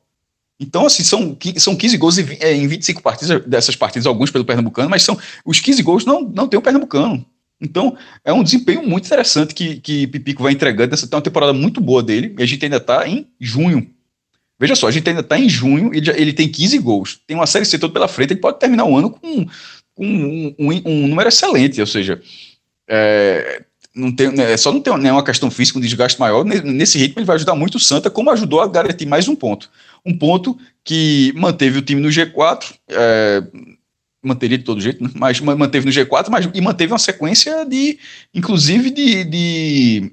Então, 0.59 0.87
assim, 0.87 1.03
são, 1.03 1.37
são 1.57 1.75
15 1.75 1.97
gols 1.97 2.19
em, 2.19 2.39
é, 2.41 2.55
em 2.55 2.69
25 2.69 3.03
partidas, 3.03 3.45
dessas 3.45 3.75
partidas, 3.75 4.07
alguns 4.07 4.31
pelo 4.31 4.45
Pernambucano, 4.45 4.89
mas 4.89 5.03
são 5.03 5.19
os 5.45 5.59
15 5.59 5.83
gols 5.83 6.05
não, 6.05 6.23
não 6.23 6.47
tem 6.47 6.59
o 6.59 6.63
Pernambucano. 6.63 7.25
Então, 7.61 7.97
é 8.25 8.33
um 8.33 8.43
desempenho 8.43 8.87
muito 8.87 9.07
interessante 9.07 9.55
que, 9.55 9.77
que 9.81 10.07
Pipico 10.07 10.43
vai 10.43 10.53
entregando. 10.53 10.95
Essa 10.95 11.09
é 11.11 11.15
uma 11.15 11.23
temporada 11.23 11.53
muito 11.53 11.81
boa 11.81 12.03
dele, 12.03 12.35
e 12.39 12.43
a 12.43 12.47
gente 12.47 12.65
ainda 12.65 12.77
está 12.77 13.07
em 13.07 13.27
junho. 13.41 13.89
Veja 14.63 14.77
só, 14.77 14.87
a 14.87 14.93
gente 14.93 15.09
ainda 15.09 15.23
está 15.23 15.37
em 15.37 15.49
junho 15.49 15.93
ele, 15.93 16.09
ele, 16.11 16.33
tem 16.33 16.49
15 16.49 16.79
gols. 16.79 17.21
Tem 17.27 17.37
uma 17.37 17.49
série 17.49 17.65
C 17.65 17.81
toda 17.81 17.93
pela 17.93 18.07
frente, 18.07 18.33
ele 18.33 18.41
pode 18.41 18.61
terminar 18.61 18.85
o 18.85 18.97
ano 18.97 19.11
com, 19.11 19.45
com 19.93 20.07
um, 20.07 20.55
um, 20.57 20.83
um, 20.87 21.09
número 21.09 21.29
excelente, 21.29 21.81
ou 21.81 21.87
seja, 21.89 22.23
é, 22.89 23.65
não 23.93 24.15
tem, 24.15 24.29
é 24.41 24.57
só 24.57 24.71
não 24.71 24.81
tem 24.81 24.97
nenhuma 24.99 25.25
questão 25.25 25.51
física, 25.51 25.81
um 25.81 25.83
desgaste 25.83 26.21
maior. 26.21 26.45
Nesse 26.45 26.97
ritmo, 26.97 27.19
ele 27.19 27.27
vai 27.27 27.35
ajudar 27.35 27.57
muito 27.57 27.75
o 27.75 27.81
Santa, 27.81 28.09
como 28.09 28.31
ajudou 28.31 28.61
a 28.61 28.69
garantir 28.69 29.05
mais 29.05 29.27
um 29.27 29.35
ponto. 29.35 29.69
Um 30.07 30.17
ponto 30.17 30.57
que 30.85 31.33
manteve 31.35 31.79
o 31.79 31.83
time 31.83 32.01
no 32.01 32.09
G4, 32.09 32.73
é, 32.89 33.43
manteria 34.23 34.59
de 34.59 34.65
todo 34.65 34.81
jeito, 34.81 35.03
né? 35.03 35.11
mas 35.17 35.41
manteve 35.41 35.87
no 35.87 35.91
G4, 35.91 36.29
mas 36.31 36.49
e 36.55 36.61
manteve 36.61 36.93
uma 36.93 37.01
sequência 37.01 37.65
de, 37.65 37.99
inclusive, 38.33 38.91
de, 38.91 39.25
de, 39.25 40.13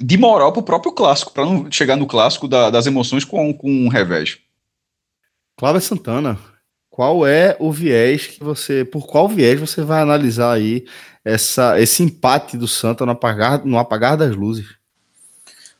de 0.00 0.16
moral 0.16 0.52
para 0.52 0.60
o 0.60 0.64
próprio 0.64 0.92
clássico, 0.92 1.32
para 1.32 1.44
não 1.44 1.70
chegar 1.70 1.96
no 1.96 2.06
clássico 2.06 2.48
da, 2.48 2.70
das 2.70 2.86
emoções 2.86 3.24
com, 3.24 3.52
com 3.52 3.70
um 3.70 3.88
revés. 3.88 4.38
Cláudio 5.56 5.82
Santana, 5.82 6.38
qual 6.88 7.26
é 7.26 7.56
o 7.60 7.70
viés 7.70 8.26
que 8.26 8.42
você, 8.42 8.84
por 8.84 9.06
qual 9.06 9.28
viés 9.28 9.60
você 9.60 9.82
vai 9.82 10.00
analisar 10.00 10.52
aí 10.52 10.86
essa, 11.24 11.78
esse 11.80 12.02
empate 12.02 12.56
do 12.56 12.66
Santa 12.66 13.04
no 13.04 13.12
apagar, 13.12 13.64
no 13.64 13.78
apagar 13.78 14.16
das 14.16 14.34
luzes? 14.34 14.66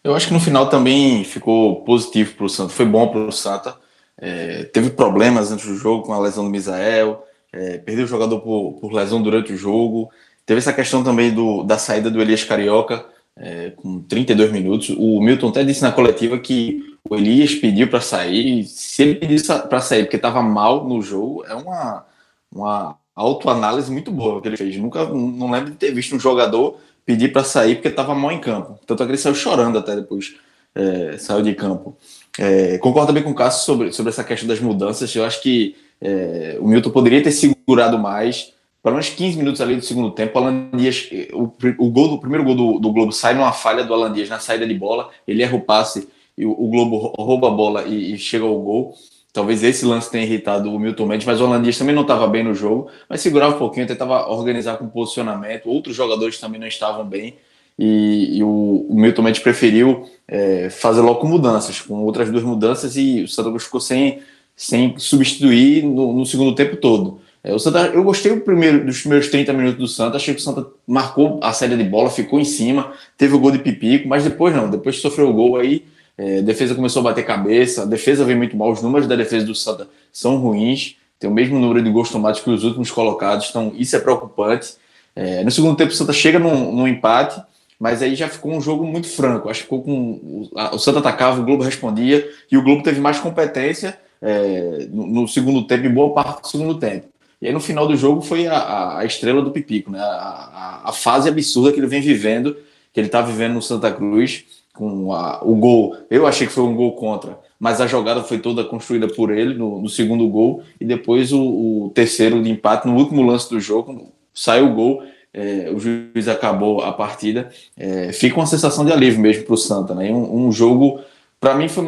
Eu 0.04 0.14
acho 0.14 0.28
que 0.28 0.34
no 0.34 0.40
final 0.40 0.68
também 0.68 1.24
ficou 1.24 1.82
positivo 1.84 2.34
para 2.34 2.46
o 2.46 2.48
Santa, 2.48 2.72
foi 2.72 2.86
bom 2.86 3.08
para 3.08 3.20
o 3.20 3.32
Santa. 3.32 3.76
É, 4.18 4.64
teve 4.64 4.90
problemas 4.90 5.50
antes 5.50 5.66
do 5.66 5.76
jogo 5.76 6.04
com 6.04 6.12
a 6.12 6.18
lesão 6.18 6.44
do 6.44 6.50
Misael, 6.50 7.24
é, 7.52 7.78
perdeu 7.78 8.04
o 8.04 8.08
jogador 8.08 8.40
por, 8.40 8.78
por, 8.80 8.92
lesão 8.92 9.22
durante 9.22 9.52
o 9.52 9.56
jogo. 9.56 10.10
Teve 10.44 10.58
essa 10.58 10.72
questão 10.72 11.02
também 11.02 11.32
do, 11.32 11.62
da 11.64 11.78
saída 11.78 12.10
do 12.10 12.20
Elias 12.20 12.44
Carioca, 12.44 13.04
é, 13.40 13.70
com 13.70 14.00
32 14.02 14.52
minutos. 14.52 14.90
O 14.90 15.20
Milton 15.20 15.48
até 15.48 15.64
disse 15.64 15.82
na 15.82 15.90
coletiva 15.90 16.38
que 16.38 16.96
o 17.08 17.16
Elias 17.16 17.54
pediu 17.54 17.88
para 17.88 18.00
sair. 18.00 18.64
Se 18.64 19.02
ele 19.02 19.14
pedisse 19.14 19.46
para 19.46 19.80
sair 19.80 20.04
porque 20.04 20.16
estava 20.16 20.42
mal 20.42 20.86
no 20.86 21.00
jogo, 21.00 21.44
é 21.46 21.54
uma, 21.54 22.04
uma 22.52 22.96
autoanálise 23.16 23.90
muito 23.90 24.12
boa 24.12 24.40
que 24.42 24.48
ele 24.48 24.58
fez. 24.58 24.76
Nunca 24.76 25.06
não 25.06 25.50
lembro 25.50 25.70
de 25.70 25.76
ter 25.76 25.92
visto 25.92 26.14
um 26.14 26.20
jogador 26.20 26.78
pedir 27.04 27.32
para 27.32 27.42
sair 27.42 27.76
porque 27.76 27.88
estava 27.88 28.14
mal 28.14 28.30
em 28.30 28.40
campo. 28.40 28.78
Tanto 28.86 29.02
é 29.02 29.06
que 29.06 29.12
ele 29.12 29.18
saiu 29.18 29.34
chorando 29.34 29.78
até 29.78 29.96
depois, 29.96 30.36
é, 30.74 31.16
saiu 31.16 31.42
de 31.42 31.54
campo. 31.54 31.96
É, 32.38 32.78
concordo 32.78 33.08
também 33.08 33.22
com 33.22 33.30
o 33.30 33.34
Cássio 33.34 33.64
sobre, 33.64 33.92
sobre 33.92 34.10
essa 34.10 34.22
questão 34.22 34.46
das 34.46 34.60
mudanças. 34.60 35.14
Eu 35.16 35.24
acho 35.24 35.42
que 35.42 35.74
é, 36.00 36.58
o 36.60 36.68
Milton 36.68 36.90
poderia 36.90 37.22
ter 37.22 37.32
segurado 37.32 37.98
mais, 37.98 38.52
pelo 38.82 38.94
menos 38.94 39.10
15 39.10 39.36
minutos 39.38 39.60
ali 39.60 39.76
do 39.76 39.84
segundo 39.84 40.10
tempo. 40.10 40.38
O 40.38 40.76
Dias, 40.76 41.08
o, 41.32 41.50
o, 41.78 41.90
gol, 41.90 42.14
o 42.14 42.18
primeiro 42.18 42.44
gol 42.44 42.54
do, 42.54 42.78
do, 42.78 42.92
Globo 42.92 43.12
sai 43.12 43.34
numa 43.34 43.52
falha 43.52 43.84
do 43.84 43.92
Alan 43.92 44.12
Dias 44.12 44.28
na 44.28 44.38
saída 44.38 44.66
de 44.66 44.74
bola, 44.74 45.10
ele 45.26 45.42
erra 45.42 45.56
o 45.56 45.60
passe 45.60 46.08
e 46.36 46.46
o, 46.46 46.50
o 46.52 46.68
Globo 46.68 47.14
rouba 47.18 47.48
a 47.48 47.50
bola 47.50 47.84
e, 47.84 48.14
e, 48.14 48.18
chega 48.18 48.44
ao 48.44 48.58
gol. 48.58 48.94
Talvez 49.32 49.62
esse 49.62 49.84
lance 49.84 50.10
tenha 50.10 50.24
irritado 50.24 50.74
o 50.74 50.78
Milton 50.78 51.06
Mendes, 51.06 51.26
mas 51.26 51.40
o 51.40 51.44
Alan 51.44 51.62
Dias 51.62 51.78
também 51.78 51.94
não 51.94 52.02
estava 52.02 52.26
bem 52.26 52.42
no 52.42 52.52
jogo, 52.52 52.90
mas 53.08 53.20
segurava 53.20 53.54
um 53.54 53.58
pouquinho, 53.58 53.86
tentava 53.86 54.28
organizar 54.28 54.76
com 54.76 54.88
posicionamento. 54.88 55.68
Outros 55.68 55.94
jogadores 55.94 56.38
também 56.40 56.58
não 56.58 56.66
estavam 56.66 57.04
bem. 57.04 57.36
E, 57.78 58.38
e 58.38 58.42
o, 58.42 58.86
o, 58.88 58.94
Milton 58.94 59.22
Mendes 59.22 59.40
preferiu 59.40 60.06
é, 60.26 60.68
fazer 60.68 61.00
logo 61.00 61.26
mudanças, 61.28 61.80
com 61.80 62.02
outras 62.02 62.30
duas 62.30 62.42
mudanças, 62.42 62.96
e 62.96 63.24
o 63.24 63.44
Cruz 63.44 63.64
ficou 63.64 63.80
sem, 63.80 64.20
sem 64.56 64.98
substituir 64.98 65.84
no, 65.84 66.12
no 66.12 66.26
segundo 66.26 66.54
tempo 66.54 66.76
todo. 66.76 67.19
É, 67.42 67.54
o 67.54 67.58
Santa, 67.58 67.86
eu 67.86 68.04
gostei 68.04 68.34
do 68.34 68.40
primeiro, 68.42 68.84
dos 68.84 69.00
primeiros 69.00 69.28
30 69.28 69.52
minutos 69.52 69.78
do 69.78 69.88
Santa, 69.88 70.16
achei 70.16 70.34
que 70.34 70.40
o 70.40 70.42
Santa 70.42 70.66
marcou 70.86 71.40
a 71.42 71.52
saída 71.52 71.76
de 71.76 71.84
bola, 71.84 72.10
ficou 72.10 72.38
em 72.38 72.44
cima, 72.44 72.92
teve 73.16 73.34
o 73.34 73.38
gol 73.38 73.50
de 73.50 73.58
Pipico, 73.58 74.06
mas 74.06 74.24
depois 74.24 74.54
não, 74.54 74.68
depois 74.68 74.96
que 74.96 75.02
sofreu 75.02 75.30
o 75.30 75.32
gol 75.32 75.56
aí, 75.56 75.84
é, 76.18 76.38
a 76.38 76.42
defesa 76.42 76.74
começou 76.74 77.00
a 77.00 77.04
bater 77.04 77.24
cabeça, 77.24 77.82
a 77.82 77.86
defesa 77.86 78.24
veio 78.24 78.36
muito 78.36 78.56
mal, 78.56 78.70
os 78.70 78.82
números 78.82 79.06
da 79.08 79.16
defesa 79.16 79.46
do 79.46 79.54
Santa 79.54 79.88
são 80.12 80.36
ruins, 80.36 80.96
tem 81.18 81.30
o 81.30 81.32
mesmo 81.32 81.58
número 81.58 81.82
de 81.82 81.90
gols 81.90 82.10
tomados 82.10 82.40
que 82.40 82.50
os 82.50 82.62
últimos 82.62 82.90
colocados, 82.90 83.48
então 83.48 83.72
isso 83.76 83.96
é 83.96 83.98
preocupante. 83.98 84.74
É, 85.16 85.42
no 85.42 85.50
segundo 85.50 85.76
tempo 85.76 85.92
o 85.92 85.94
Santa 85.94 86.12
chega 86.12 86.38
num, 86.38 86.72
num 86.72 86.86
empate, 86.86 87.42
mas 87.78 88.02
aí 88.02 88.14
já 88.14 88.28
ficou 88.28 88.52
um 88.52 88.60
jogo 88.60 88.86
muito 88.86 89.08
franco. 89.08 89.48
Acho 89.48 89.60
que 89.60 89.64
ficou 89.64 89.82
com. 89.82 90.48
O 90.72 90.78
Santa 90.78 90.98
atacava, 90.98 91.40
o 91.40 91.44
Globo 91.44 91.62
respondia, 91.62 92.28
e 92.52 92.56
o 92.58 92.62
Globo 92.62 92.82
teve 92.82 93.00
mais 93.00 93.18
competência 93.18 93.98
é, 94.20 94.86
no, 94.90 95.06
no, 95.06 95.28
segundo 95.28 95.66
tempo, 95.66 95.86
em 95.86 95.92
boa 95.92 96.12
parte 96.12 96.42
do 96.42 96.48
segundo 96.48 96.78
tempo. 96.78 97.08
E 97.40 97.46
aí 97.46 97.52
no 97.52 97.60
final 97.60 97.86
do 97.86 97.96
jogo 97.96 98.20
foi 98.20 98.46
a, 98.46 98.98
a 98.98 99.04
estrela 99.04 99.42
do 99.42 99.50
Pipico, 99.50 99.90
né? 99.90 100.00
A, 100.00 100.04
a, 100.04 100.90
a, 100.90 100.92
fase 100.92 101.28
absurda 101.28 101.72
que 101.72 101.80
ele 101.80 101.86
vem 101.86 102.00
vivendo, 102.00 102.56
que 102.92 103.00
ele 103.00 103.06
está 103.06 103.22
vivendo 103.22 103.54
no 103.54 103.62
Santa 103.62 103.90
Cruz, 103.90 104.44
com 104.74 105.12
a, 105.12 105.42
o 105.42 105.54
gol. 105.54 105.96
Eu 106.10 106.26
achei 106.26 106.46
que 106.46 106.52
foi 106.52 106.64
um 106.64 106.74
gol 106.74 106.92
contra, 106.96 107.38
mas 107.58 107.80
a 107.80 107.86
jogada 107.86 108.22
foi 108.22 108.38
toda 108.38 108.64
construída 108.64 109.08
por 109.08 109.30
ele 109.30 109.54
no, 109.54 109.80
no 109.80 109.88
segundo 109.88 110.28
gol, 110.28 110.62
e 110.80 110.84
depois 110.84 111.32
o, 111.32 111.40
o 111.40 111.92
terceiro 111.94 112.42
de 112.42 112.50
empate, 112.50 112.86
no 112.86 112.96
último 112.96 113.22
lance 113.22 113.48
do 113.48 113.60
jogo, 113.60 114.12
saiu 114.34 114.66
o 114.66 114.74
gol 114.74 115.02
é, 115.32 115.70
o 115.72 115.78
juiz 115.78 116.28
acabou 116.28 116.82
a 116.82 116.92
partida, 116.92 117.50
é, 117.76 118.12
fica 118.12 118.36
uma 118.36 118.46
sensação 118.46 118.84
de 118.84 118.92
alívio 118.92 119.20
mesmo 119.20 119.44
para 119.44 119.54
o 119.54 119.58
Santa. 119.58 119.94
Né? 119.94 120.10
Um, 120.10 120.46
um 120.46 120.52
jogo, 120.52 121.00
para 121.40 121.54
mim, 121.54 121.68
foi 121.68 121.84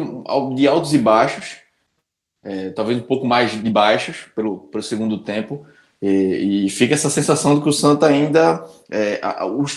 de 0.55 0.67
altos 0.67 0.93
e 0.93 0.97
baixos, 0.97 1.57
é, 2.43 2.69
talvez 2.69 2.97
um 2.97 3.03
pouco 3.03 3.25
mais 3.25 3.51
de 3.51 3.69
baixos 3.69 4.25
pelo, 4.35 4.59
pelo 4.59 4.83
segundo 4.83 5.19
tempo. 5.19 5.65
E, 6.01 6.65
e 6.65 6.69
fica 6.69 6.93
essa 6.93 7.09
sensação 7.09 7.55
de 7.55 7.61
que 7.61 7.69
o 7.69 7.73
Santa 7.73 8.07
ainda. 8.07 8.63
É, 8.91 9.21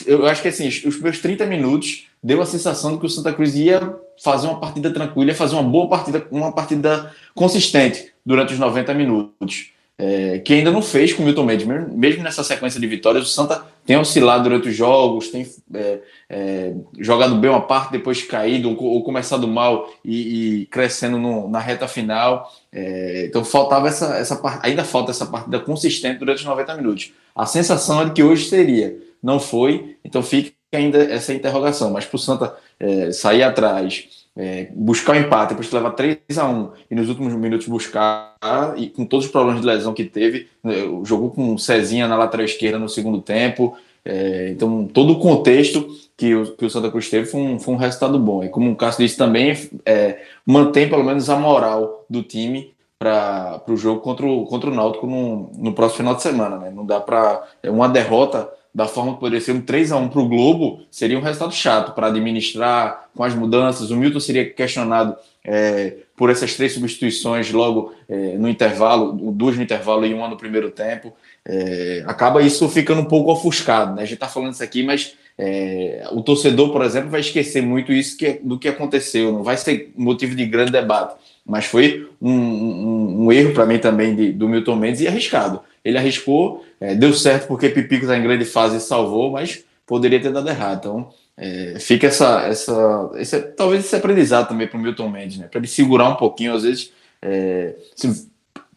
eu 0.06 0.26
acho 0.26 0.42
que 0.42 0.48
assim, 0.48 0.66
os 0.66 0.94
primeiros 0.94 1.20
30 1.20 1.46
minutos 1.46 2.08
deu 2.22 2.42
a 2.42 2.46
sensação 2.46 2.92
de 2.92 2.98
que 2.98 3.06
o 3.06 3.10
Santa 3.10 3.32
Cruz 3.32 3.54
ia 3.54 3.96
fazer 4.22 4.48
uma 4.48 4.58
partida 4.58 4.92
tranquila, 4.92 5.32
fazer 5.34 5.54
uma 5.54 5.62
boa 5.62 5.88
partida, 5.88 6.26
uma 6.30 6.50
partida 6.50 7.12
consistente 7.34 8.12
durante 8.24 8.52
os 8.52 8.58
90 8.58 8.92
minutos 8.94 9.75
é, 9.98 10.38
que 10.40 10.52
ainda 10.52 10.70
não 10.70 10.82
fez 10.82 11.12
com 11.12 11.22
o 11.22 11.24
Milton 11.24 11.44
Mendes. 11.44 11.66
Mesmo 11.66 12.22
nessa 12.22 12.44
sequência 12.44 12.78
de 12.78 12.86
vitórias, 12.86 13.24
o 13.24 13.30
Santa 13.30 13.64
tem 13.84 13.96
oscilado 13.96 14.44
durante 14.44 14.68
os 14.68 14.74
jogos, 14.74 15.28
tem 15.28 15.50
é, 15.72 16.00
é, 16.28 16.74
jogado 16.98 17.36
bem 17.36 17.50
uma 17.50 17.62
parte, 17.62 17.92
depois 17.92 18.22
caído, 18.22 18.68
ou, 18.68 18.76
ou 18.84 19.02
começado 19.02 19.48
mal 19.48 19.90
e, 20.04 20.62
e 20.62 20.66
crescendo 20.66 21.18
no, 21.18 21.48
na 21.48 21.58
reta 21.58 21.88
final. 21.88 22.52
É, 22.70 23.26
então 23.26 23.44
faltava 23.44 23.88
essa, 23.88 24.16
essa 24.16 24.40
ainda 24.62 24.84
falta 24.84 25.10
essa 25.10 25.24
partida 25.24 25.60
consistente 25.60 26.18
durante 26.18 26.38
os 26.38 26.44
90 26.44 26.74
minutos. 26.76 27.12
A 27.34 27.46
sensação 27.46 28.02
é 28.02 28.04
de 28.06 28.12
que 28.12 28.22
hoje 28.22 28.48
seria, 28.48 28.98
não 29.22 29.40
foi, 29.40 29.96
então 30.04 30.22
fica 30.22 30.52
ainda 30.74 30.98
essa 30.98 31.32
interrogação. 31.32 31.90
Mas 31.90 32.04
para 32.04 32.16
o 32.16 32.18
Santa 32.18 32.54
é, 32.78 33.10
sair 33.12 33.42
atrás 33.42 34.25
é, 34.36 34.68
buscar 34.74 35.16
o 35.16 35.18
empate, 35.18 35.50
depois 35.50 35.68
de 35.68 35.74
levar 35.74 35.92
3 35.92 36.18
a 36.38 36.48
1 36.48 36.70
e 36.90 36.94
nos 36.94 37.08
últimos 37.08 37.32
minutos 37.34 37.66
buscar, 37.66 38.34
e 38.76 38.88
com 38.88 39.06
todos 39.06 39.26
os 39.26 39.32
problemas 39.32 39.62
de 39.62 39.66
lesão 39.66 39.94
que 39.94 40.04
teve, 40.04 40.48
né, 40.62 40.74
jogou 41.04 41.30
com 41.30 41.56
Cezinha 41.56 42.06
na 42.06 42.16
lateral 42.16 42.44
esquerda 42.44 42.78
no 42.78 42.88
segundo 42.88 43.22
tempo. 43.22 43.76
É, 44.04 44.50
então, 44.50 44.86
todo 44.86 45.14
o 45.14 45.18
contexto 45.18 45.88
que 46.16 46.34
o, 46.34 46.54
que 46.54 46.64
o 46.64 46.70
Santa 46.70 46.90
Cruz 46.90 47.08
teve 47.08 47.26
foi 47.26 47.40
um, 47.40 47.58
foi 47.58 47.74
um 47.74 47.78
resultado 47.78 48.18
bom. 48.18 48.44
E 48.44 48.48
como 48.48 48.70
o 48.70 48.76
Cássio 48.76 49.04
disse 49.04 49.16
também, 49.16 49.56
é, 49.84 50.20
mantém 50.44 50.88
pelo 50.88 51.02
menos 51.02 51.28
a 51.30 51.36
moral 51.36 52.04
do 52.08 52.22
time 52.22 52.74
para 52.98 53.62
o 53.68 53.76
jogo 53.76 54.00
contra 54.00 54.26
o, 54.26 54.44
contra 54.46 54.70
o 54.70 54.74
Náutico 54.74 55.06
no, 55.06 55.50
no 55.56 55.72
próximo 55.72 55.98
final 55.98 56.14
de 56.14 56.22
semana. 56.22 56.56
Né? 56.56 56.70
Não 56.70 56.84
dá 56.86 57.00
para. 57.00 57.42
É 57.62 57.70
uma 57.70 57.88
derrota 57.88 58.48
da 58.76 58.86
forma 58.86 59.14
que 59.14 59.20
poderia 59.20 59.40
ser 59.40 59.52
um 59.52 59.60
3 59.62 59.90
a 59.90 59.96
1 59.96 60.10
para 60.10 60.20
o 60.20 60.28
Globo, 60.28 60.82
seria 60.90 61.18
um 61.18 61.22
resultado 61.22 61.54
chato 61.54 61.94
para 61.94 62.08
administrar 62.08 63.08
com 63.16 63.24
as 63.24 63.34
mudanças. 63.34 63.90
O 63.90 63.96
Milton 63.96 64.20
seria 64.20 64.50
questionado 64.50 65.16
é, 65.42 65.94
por 66.14 66.28
essas 66.28 66.54
três 66.54 66.74
substituições 66.74 67.50
logo 67.50 67.94
é, 68.06 68.36
no 68.36 68.46
intervalo, 68.46 69.14
duas 69.32 69.56
no 69.56 69.62
intervalo 69.62 70.04
e 70.04 70.12
uma 70.12 70.28
no 70.28 70.36
primeiro 70.36 70.70
tempo. 70.70 71.10
É, 71.42 72.04
acaba 72.06 72.42
isso 72.42 72.68
ficando 72.68 73.00
um 73.00 73.06
pouco 73.06 73.32
ofuscado. 73.32 73.94
Né? 73.94 74.02
A 74.02 74.04
gente 74.04 74.16
está 74.16 74.28
falando 74.28 74.52
isso 74.52 74.62
aqui, 74.62 74.82
mas 74.82 75.14
é, 75.38 76.06
o 76.12 76.20
torcedor, 76.20 76.70
por 76.70 76.84
exemplo, 76.84 77.08
vai 77.08 77.20
esquecer 77.20 77.62
muito 77.62 77.94
isso 77.94 78.14
que, 78.18 78.40
do 78.42 78.58
que 78.58 78.68
aconteceu. 78.68 79.32
Não 79.32 79.42
vai 79.42 79.56
ser 79.56 79.90
motivo 79.96 80.34
de 80.34 80.44
grande 80.44 80.70
debate. 80.70 81.14
Mas 81.46 81.64
foi 81.64 82.06
um, 82.20 82.30
um, 82.30 83.24
um 83.24 83.32
erro 83.32 83.54
para 83.54 83.64
mim 83.64 83.78
também 83.78 84.14
de, 84.14 84.32
do 84.32 84.46
Milton 84.46 84.76
Mendes 84.76 85.00
e 85.00 85.08
arriscado. 85.08 85.62
Ele 85.86 85.98
arriscou, 85.98 86.64
é, 86.80 86.96
deu 86.96 87.12
certo 87.12 87.46
porque 87.46 87.68
Pipico 87.68 88.02
está 88.04 88.18
em 88.18 88.22
grande 88.22 88.44
fase 88.44 88.78
e 88.78 88.80
salvou, 88.80 89.30
mas 89.30 89.64
poderia 89.86 90.20
ter 90.20 90.32
dado 90.32 90.48
errado. 90.48 90.78
Então, 90.78 91.08
é, 91.36 91.78
fica 91.78 92.08
essa, 92.08 92.42
essa 92.48 93.10
esse, 93.14 93.40
talvez 93.52 93.84
esse 93.84 93.94
aprendizado 93.94 94.48
também 94.48 94.66
para 94.66 94.76
o 94.76 94.82
Milton 94.82 95.08
Mendes, 95.08 95.38
né? 95.38 95.46
Para 95.46 95.60
ele 95.60 95.68
segurar 95.68 96.08
um 96.08 96.16
pouquinho, 96.16 96.54
às 96.54 96.64
vezes, 96.64 96.90
é, 97.22 97.76
se 97.94 98.28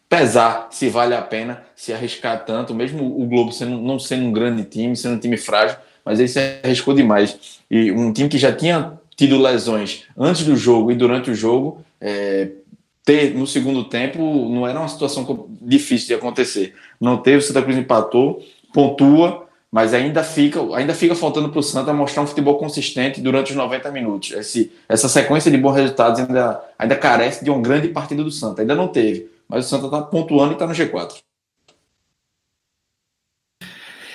pesar 0.08 0.68
se 0.70 0.88
vale 0.88 1.14
a 1.14 1.22
pena 1.22 1.64
se 1.74 1.92
arriscar 1.92 2.44
tanto, 2.44 2.72
mesmo 2.74 3.04
o 3.20 3.26
Globo 3.26 3.50
sendo, 3.50 3.76
não 3.78 3.98
sendo 3.98 4.26
um 4.26 4.32
grande 4.32 4.62
time, 4.64 4.96
sendo 4.96 5.16
um 5.16 5.18
time 5.18 5.36
frágil, 5.36 5.76
mas 6.04 6.20
ele 6.20 6.28
se 6.28 6.38
arriscou 6.62 6.94
demais. 6.94 7.60
E 7.68 7.90
um 7.90 8.12
time 8.12 8.28
que 8.28 8.38
já 8.38 8.52
tinha 8.52 8.92
tido 9.16 9.40
lesões 9.40 10.04
antes 10.16 10.44
do 10.44 10.56
jogo 10.56 10.92
e 10.92 10.94
durante 10.94 11.28
o 11.28 11.34
jogo, 11.34 11.84
é, 12.00 12.50
ter 13.04 13.34
no 13.34 13.46
segundo 13.46 13.84
tempo 13.84 14.48
não 14.48 14.66
era 14.66 14.78
uma 14.78 14.88
situação 14.88 15.48
difícil 15.60 16.08
de 16.08 16.14
acontecer. 16.14 16.74
Não 17.00 17.16
teve, 17.18 17.38
o 17.38 17.42
Santa 17.42 17.62
Cruz 17.62 17.76
empatou, 17.76 18.42
pontua, 18.72 19.48
mas 19.70 19.94
ainda 19.94 20.22
fica, 20.22 20.60
ainda 20.74 20.92
fica 20.94 21.14
faltando 21.14 21.48
para 21.48 21.60
o 21.60 21.62
Santa 21.62 21.92
mostrar 21.92 22.22
um 22.22 22.26
futebol 22.26 22.58
consistente 22.58 23.20
durante 23.20 23.52
os 23.52 23.56
90 23.56 23.90
minutos. 23.90 24.32
Esse, 24.32 24.72
essa 24.88 25.08
sequência 25.08 25.50
de 25.50 25.56
bons 25.56 25.74
resultados 25.74 26.20
ainda, 26.20 26.60
ainda 26.78 26.96
carece 26.96 27.44
de 27.44 27.50
uma 27.50 27.60
grande 27.60 27.88
partida 27.88 28.22
do 28.22 28.30
Santa. 28.30 28.62
Ainda 28.62 28.74
não 28.74 28.88
teve, 28.88 29.30
mas 29.48 29.66
o 29.66 29.68
Santa 29.68 29.86
está 29.86 30.02
pontuando 30.02 30.52
e 30.52 30.54
está 30.54 30.66
no 30.66 30.74
G4. 30.74 31.18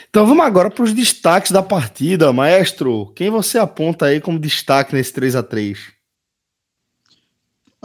Então 0.09 0.25
vamos 0.25 0.45
agora 0.45 0.69
para 0.69 0.83
os 0.83 0.93
destaques 0.93 1.51
da 1.51 1.61
partida. 1.61 2.31
Maestro, 2.31 3.11
quem 3.15 3.29
você 3.29 3.57
aponta 3.57 4.05
aí 4.05 4.21
como 4.21 4.39
destaque 4.39 4.93
nesse 4.93 5.11
3 5.11 5.36
a 5.36 5.43
3 5.43 5.95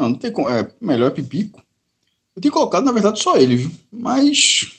não, 0.00 0.10
não 0.10 0.16
tem 0.16 0.32
como. 0.32 0.48
É, 0.48 0.68
melhor 0.80 1.08
é 1.08 1.10
Pipico. 1.10 1.62
Eu 2.34 2.42
tinha 2.42 2.52
colocado, 2.52 2.84
na 2.84 2.92
verdade, 2.92 3.22
só 3.22 3.36
ele, 3.36 3.56
viu? 3.56 3.70
Mas. 3.92 4.76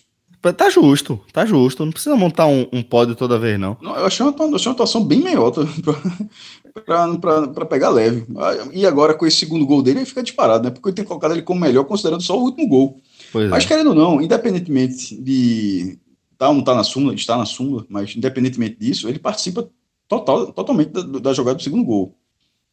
Tá 0.57 0.69
justo, 0.71 1.19
tá 1.31 1.45
justo. 1.45 1.85
Não 1.85 1.91
precisa 1.91 2.15
montar 2.15 2.47
um, 2.47 2.65
um 2.73 2.81
pódio 2.81 3.15
toda 3.15 3.37
vez, 3.37 3.59
não. 3.59 3.77
não 3.79 3.95
eu, 3.95 4.05
achei 4.05 4.25
uma, 4.25 4.33
eu 4.35 4.55
achei 4.55 4.69
uma 4.69 4.73
atuação 4.73 5.03
bem 5.03 5.19
melhor 5.19 5.53
para 6.83 7.65
pegar 7.67 7.89
leve. 7.89 8.25
E 8.73 8.83
agora, 8.87 9.13
com 9.13 9.27
esse 9.27 9.37
segundo 9.37 9.67
gol 9.67 9.83
dele, 9.83 9.99
ele 9.99 10.05
fica 10.07 10.23
disparado, 10.23 10.63
né? 10.63 10.71
Porque 10.71 10.89
eu 10.89 10.93
tenho 10.93 11.07
colocado 11.07 11.33
ele 11.33 11.43
como 11.43 11.61
melhor, 11.61 11.83
considerando 11.83 12.23
só 12.23 12.35
o 12.35 12.41
último 12.41 12.67
gol. 12.67 12.99
Pois 13.31 13.49
mas, 13.51 13.63
é. 13.65 13.67
querendo 13.67 13.91
ou 13.91 13.95
não, 13.95 14.19
independentemente 14.19 15.15
de 15.15 15.99
tá 16.39 16.49
ou 16.49 16.55
não 16.55 16.63
tá 16.63 16.73
na 16.73 16.83
súmula, 16.83 17.13
está 17.13 17.37
na 17.37 17.45
súmula, 17.45 17.85
mas 17.87 18.15
independentemente 18.15 18.77
disso, 18.79 19.07
ele 19.07 19.19
participa 19.19 19.69
total, 20.07 20.51
totalmente 20.51 20.89
da, 20.89 21.01
da 21.19 21.33
jogada 21.33 21.57
do 21.57 21.63
segundo 21.63 21.83
gol. 21.83 22.17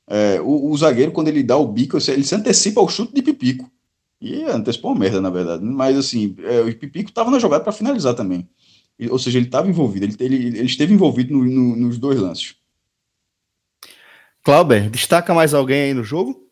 É, 0.09 0.41
o, 0.41 0.71
o, 0.71 0.77
zagueiro, 0.77 1.13
quando 1.13 1.29
ele 1.29 1.43
dá 1.43 1.57
o 1.57 1.67
bico, 1.67 1.99
ele 2.09 2.25
se 2.25 2.35
antecipa 2.35 2.81
ao 2.81 2.89
chute 2.89 3.15
de 3.15 3.23
Pipico. 3.23 3.71
E 4.21 4.43
antecipou 4.45 4.91
uma 4.91 4.99
merda, 4.99 5.21
na 5.21 5.31
verdade. 5.31 5.63
Mas 5.65 5.97
assim, 5.97 6.35
é, 6.43 6.61
o 6.61 6.75
Pipico 6.75 7.11
estava 7.11 7.31
na 7.31 7.39
jogada 7.39 7.63
para 7.63 7.73
finalizar 7.73 8.15
também. 8.15 8.49
Ou 9.11 9.19
seja, 9.19 9.39
ele 9.39 9.47
estava 9.47 9.69
envolvido, 9.69 10.07
ele, 10.07 10.17
ele, 10.19 10.47
ele, 10.59 10.67
esteve 10.67 10.93
envolvido 10.93 11.33
no, 11.33 11.45
no, 11.45 11.77
nos 11.77 11.99
dois 11.99 12.19
lances. 12.19 12.57
Clauber, 14.43 14.91
destaca 14.91 15.33
mais 15.33 15.55
alguém 15.55 15.83
aí 15.83 15.95
no 15.95 16.03
jogo? 16.03 16.49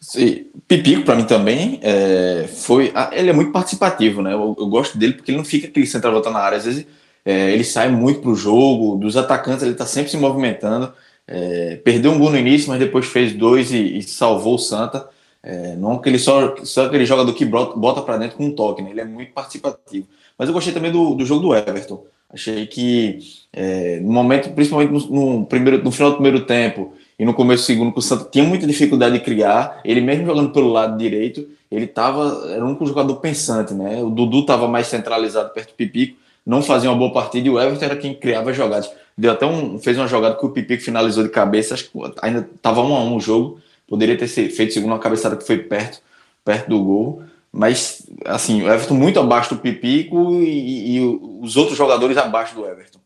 Sim, 0.00 0.46
Pipico, 0.66 1.02
para 1.02 1.16
mim 1.16 1.24
também, 1.24 1.80
é, 1.82 2.48
foi. 2.48 2.92
Ele 3.12 3.30
é 3.30 3.32
muito 3.32 3.50
participativo, 3.50 4.22
né? 4.22 4.32
Eu, 4.32 4.56
eu, 4.58 4.68
gosto 4.68 4.96
dele 4.96 5.14
porque 5.14 5.32
ele 5.32 5.38
não 5.38 5.44
fica 5.44 5.66
aquele 5.66 5.86
central 5.86 6.22
na 6.22 6.38
área. 6.38 6.56
Às 6.56 6.64
vezes 6.64 6.86
é, 7.24 7.52
ele 7.52 7.64
sai 7.64 7.90
muito 7.90 8.20
pro 8.20 8.34
jogo, 8.34 8.96
dos 8.96 9.16
atacantes 9.16 9.62
ele 9.62 9.72
está 9.72 9.84
sempre 9.84 10.10
se 10.10 10.16
movimentando. 10.16 10.92
É, 11.28 11.76
perdeu 11.76 12.10
um 12.10 12.18
gol 12.18 12.30
no 12.30 12.38
início, 12.38 12.70
mas 12.70 12.78
depois 12.78 13.04
fez 13.06 13.34
dois 13.34 13.70
e, 13.70 13.98
e 13.98 14.02
salvou 14.02 14.54
o 14.54 14.58
Santa. 14.58 15.06
É, 15.42 15.76
não 15.76 15.92
aquele 15.92 16.18
só, 16.18 16.56
só 16.64 16.86
aquele 16.86 17.04
jogador 17.04 17.32
que 17.34 17.44
bota 17.44 18.00
para 18.02 18.16
dentro 18.16 18.38
com 18.38 18.46
um 18.46 18.54
toque, 18.54 18.82
né? 18.82 18.90
ele 18.90 19.02
é 19.02 19.04
muito 19.04 19.32
participativo. 19.32 20.06
Mas 20.38 20.48
eu 20.48 20.54
gostei 20.54 20.72
também 20.72 20.90
do, 20.90 21.14
do 21.14 21.26
jogo 21.26 21.42
do 21.42 21.54
Everton. 21.54 22.04
Achei 22.30 22.66
que 22.66 23.18
é, 23.52 24.00
no 24.00 24.12
momento, 24.12 24.50
principalmente 24.50 24.92
no, 24.92 25.38
no, 25.38 25.46
primeiro, 25.46 25.82
no 25.82 25.90
final 25.90 26.10
do 26.10 26.16
primeiro 26.16 26.44
tempo 26.44 26.94
e 27.18 27.24
no 27.24 27.34
começo 27.34 27.62
do 27.62 27.66
segundo, 27.66 27.92
que 27.92 27.98
o 27.98 28.02
Santa 28.02 28.28
tinha 28.30 28.44
muita 28.44 28.66
dificuldade 28.66 29.18
de 29.18 29.24
criar. 29.24 29.80
Ele 29.84 30.00
mesmo 30.00 30.26
jogando 30.26 30.52
pelo 30.52 30.70
lado 30.70 30.96
direito, 30.98 31.46
ele 31.70 31.86
tava 31.86 32.50
era 32.50 32.64
um 32.64 32.86
jogador 32.86 33.16
pensante, 33.16 33.74
né? 33.74 34.02
O 34.02 34.10
Dudu 34.10 34.40
estava 34.40 34.68
mais 34.68 34.86
centralizado 34.86 35.52
perto 35.52 35.70
do 35.70 35.74
Pipico, 35.74 36.18
não 36.48 36.62
fazia 36.62 36.90
uma 36.90 36.96
boa 36.96 37.12
partida 37.12 37.46
e 37.46 37.50
o 37.50 37.60
Everton 37.60 37.84
era 37.84 37.94
quem 37.94 38.14
criava 38.14 38.54
jogadas. 38.54 38.90
Deu 39.16 39.30
até 39.30 39.44
um, 39.44 39.78
fez 39.78 39.98
uma 39.98 40.08
jogada 40.08 40.34
que 40.34 40.46
o 40.46 40.48
Pipico 40.48 40.82
finalizou 40.82 41.22
de 41.22 41.28
cabeça, 41.28 41.74
acho 41.74 41.90
que 41.90 41.90
ainda 42.22 42.48
estava 42.56 42.80
um 42.80 42.96
a 42.96 43.00
um 43.00 43.16
o 43.16 43.20
jogo, 43.20 43.60
poderia 43.86 44.16
ter 44.16 44.26
feito 44.26 44.72
segundo 44.72 44.92
uma 44.92 44.98
cabeçada 44.98 45.36
que 45.36 45.46
foi 45.46 45.58
perto, 45.58 46.00
perto 46.42 46.70
do 46.70 46.82
gol, 46.82 47.22
mas 47.52 48.06
assim, 48.24 48.62
o 48.62 48.66
Everton 48.66 48.94
muito 48.94 49.20
abaixo 49.20 49.54
do 49.54 49.60
Pipico 49.60 50.32
e, 50.42 50.96
e 50.96 51.00
os 51.42 51.54
outros 51.54 51.76
jogadores 51.76 52.16
abaixo 52.16 52.54
do 52.54 52.64
Everton. 52.64 52.98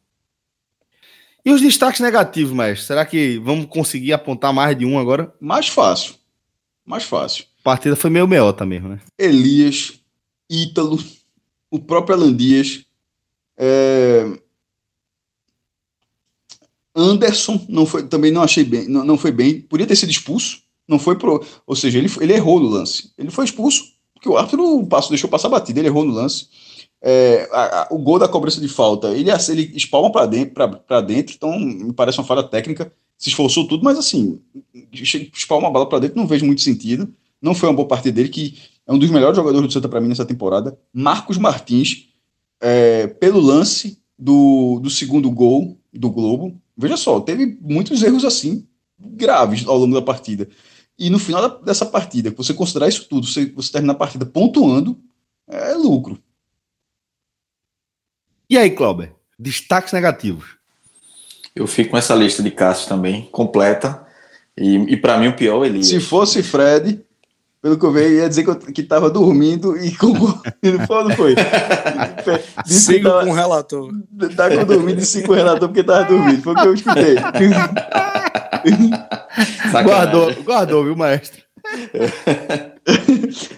E 1.45 1.51
os 1.51 1.61
destaques 1.61 1.99
negativos, 1.99 2.55
mestre? 2.55 2.87
Será 2.87 3.05
que 3.05 3.39
vamos 3.39 3.67
conseguir 3.67 4.13
apontar 4.13 4.53
mais 4.53 4.79
de 4.79 4.87
um 4.87 5.01
agora? 5.01 5.35
Mais 5.41 5.67
fácil. 5.67 6.15
Mais 6.87 7.03
fácil. 7.03 7.45
A 7.61 7.65
partida 7.65 7.97
foi 7.97 8.09
meio 8.09 8.29
meota 8.29 8.65
mesmo, 8.65 8.91
né? 8.91 9.01
Elias, 9.19 9.95
Ítalo, 10.49 11.03
o 11.69 11.81
próprio 11.81 12.15
Alan 12.15 12.33
Dias. 12.33 12.85
É... 13.65 14.27
Anderson 16.97 17.65
não 17.69 17.87
foi, 17.87 18.03
também 18.09 18.33
não 18.33 18.43
achei 18.43 18.65
bem, 18.65 18.89
não, 18.89 19.05
não 19.05 19.17
foi 19.17 19.31
bem, 19.31 19.61
podia 19.61 19.87
ter 19.87 19.95
sido 19.95 20.11
expulso, 20.11 20.63
não 20.87 20.99
foi 20.99 21.17
pro, 21.17 21.43
ou 21.65 21.77
seja, 21.77 21.97
ele, 21.97 22.11
ele 22.21 22.33
errou 22.33 22.59
no 22.59 22.69
lance. 22.69 23.13
Ele 23.17 23.31
foi 23.31 23.45
expulso 23.45 23.93
porque 24.23 24.29
o 24.29 24.37
árbitro 24.37 24.87
passo, 24.87 25.09
deixou 25.09 25.29
passar 25.29 25.49
batida, 25.49 25.81
ele 25.81 25.89
errou 25.89 26.05
no 26.05 26.13
lance. 26.13 26.47
É, 27.01 27.49
a, 27.51 27.83
a, 27.83 27.89
o 27.91 27.99
gol 27.99 28.21
da 28.21 28.29
cobrança 28.29 28.61
de 28.61 28.69
falta, 28.69 29.09
ele, 29.09 29.31
ele 29.31 29.73
espalma 29.75 30.13
para 30.13 30.27
dentro, 30.27 30.55
dentro, 31.05 31.35
então 31.35 31.59
me 31.59 31.93
parece 31.93 32.19
uma 32.19 32.25
falha 32.25 32.45
técnica. 32.45 32.93
Se 33.19 33.29
esforçou 33.29 33.67
tudo, 33.67 33.83
mas 33.85 33.99
assim, 33.99 34.41
espalma 35.35 35.69
a 35.69 35.71
bola 35.71 35.89
para 35.89 36.01
dentro, 36.01 36.17
não 36.17 36.27
vejo 36.27 36.45
muito 36.45 36.61
sentido. 36.61 37.13
Não 37.41 37.55
foi 37.55 37.69
uma 37.69 37.75
boa 37.75 37.89
partida 37.89 38.15
dele, 38.15 38.29
que 38.29 38.57
é 38.87 38.93
um 38.93 38.99
dos 38.99 39.11
melhores 39.11 39.37
jogadores 39.37 39.67
do 39.67 39.73
Santa 39.73 39.89
para 39.89 40.01
mim 40.01 40.09
nessa 40.09 40.25
temporada. 40.25 40.79
Marcos 40.93 41.37
Martins, 41.37 42.09
é, 42.63 43.07
pelo 43.09 43.41
lance 43.41 44.01
do, 44.19 44.81
do 44.81 44.89
segundo 44.89 45.31
gol 45.31 45.77
do 45.93 46.11
Globo, 46.11 46.63
Veja 46.77 46.97
só, 46.97 47.21
teve 47.21 47.59
muitos 47.61 48.03
erros 48.03 48.25
assim, 48.25 48.67
graves 48.99 49.67
ao 49.67 49.77
longo 49.77 49.95
da 49.95 50.03
partida. 50.03 50.49
E 50.99 51.11
no 51.11 51.19
final 51.19 51.49
da, 51.49 51.57
dessa 51.59 51.85
partida, 51.85 52.31
você 52.31 52.55
considerar 52.55 52.89
isso 52.89 53.09
tudo, 53.09 53.27
você, 53.27 53.47
você 53.47 53.71
terminar 53.71 53.93
a 53.93 53.97
partida 53.97 54.25
pontuando, 54.25 54.99
é 55.49 55.75
lucro. 55.75 56.19
E 58.49 58.57
aí, 58.57 58.71
Clauber? 58.71 59.15
Destaques 59.39 59.93
negativos. 59.93 60.57
Eu 61.55 61.67
fico 61.67 61.91
com 61.91 61.99
essa 61.99 62.15
lista 62.15 62.43
de 62.43 62.51
Cássio 62.51 62.89
também, 62.89 63.29
completa. 63.31 64.07
E, 64.57 64.77
e 64.77 64.97
para 64.97 65.19
mim 65.19 65.29
o 65.29 65.37
pior 65.37 65.65
é 65.65 65.69
ele. 65.69 65.85
Se 65.85 66.01
fosse 66.01 66.43
Fred, 66.43 67.05
pelo 67.63 67.79
que 67.79 67.87
eu 67.87 67.93
vi, 67.93 68.17
ia 68.17 68.29
dizer 68.29 68.43
que, 68.43 68.51
eu, 68.51 68.57
que 68.57 68.83
tava 68.83 69.09
dormindo 69.09 69.79
e 69.79 69.97
com. 69.97 70.09
não 70.13 70.43
foi, 70.85 71.07
não 71.07 71.17
foi. 71.17 71.37
Sigo 72.67 73.09
com 73.09 73.31
o 73.31 73.33
relator. 73.33 73.89
Tá 74.37 74.51
com 74.51 74.65
dormindo 74.65 75.01
e 75.01 75.05
sigo 75.05 75.29
com 75.29 75.33
o 75.33 75.37
relator 75.37 75.69
porque 75.69 75.85
tava 75.85 76.07
dormindo. 76.07 76.43
Foi 76.43 76.55
o 76.55 76.57
que 76.57 76.67
eu 76.67 76.75
escutei. 76.75 77.15
guardou, 79.85 80.35
guardou, 80.43 80.85
viu, 80.85 80.97
maestro? 80.97 81.41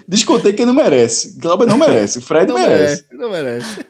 Descontei 0.06 0.52
quem 0.52 0.66
não 0.66 0.74
merece. 0.74 1.40
Glauber 1.40 1.66
não 1.66 1.78
merece. 1.78 2.20
Fred 2.20 2.46
não 2.46 2.58
merece. 2.58 3.06
Não 3.10 3.30
merece. 3.30 3.86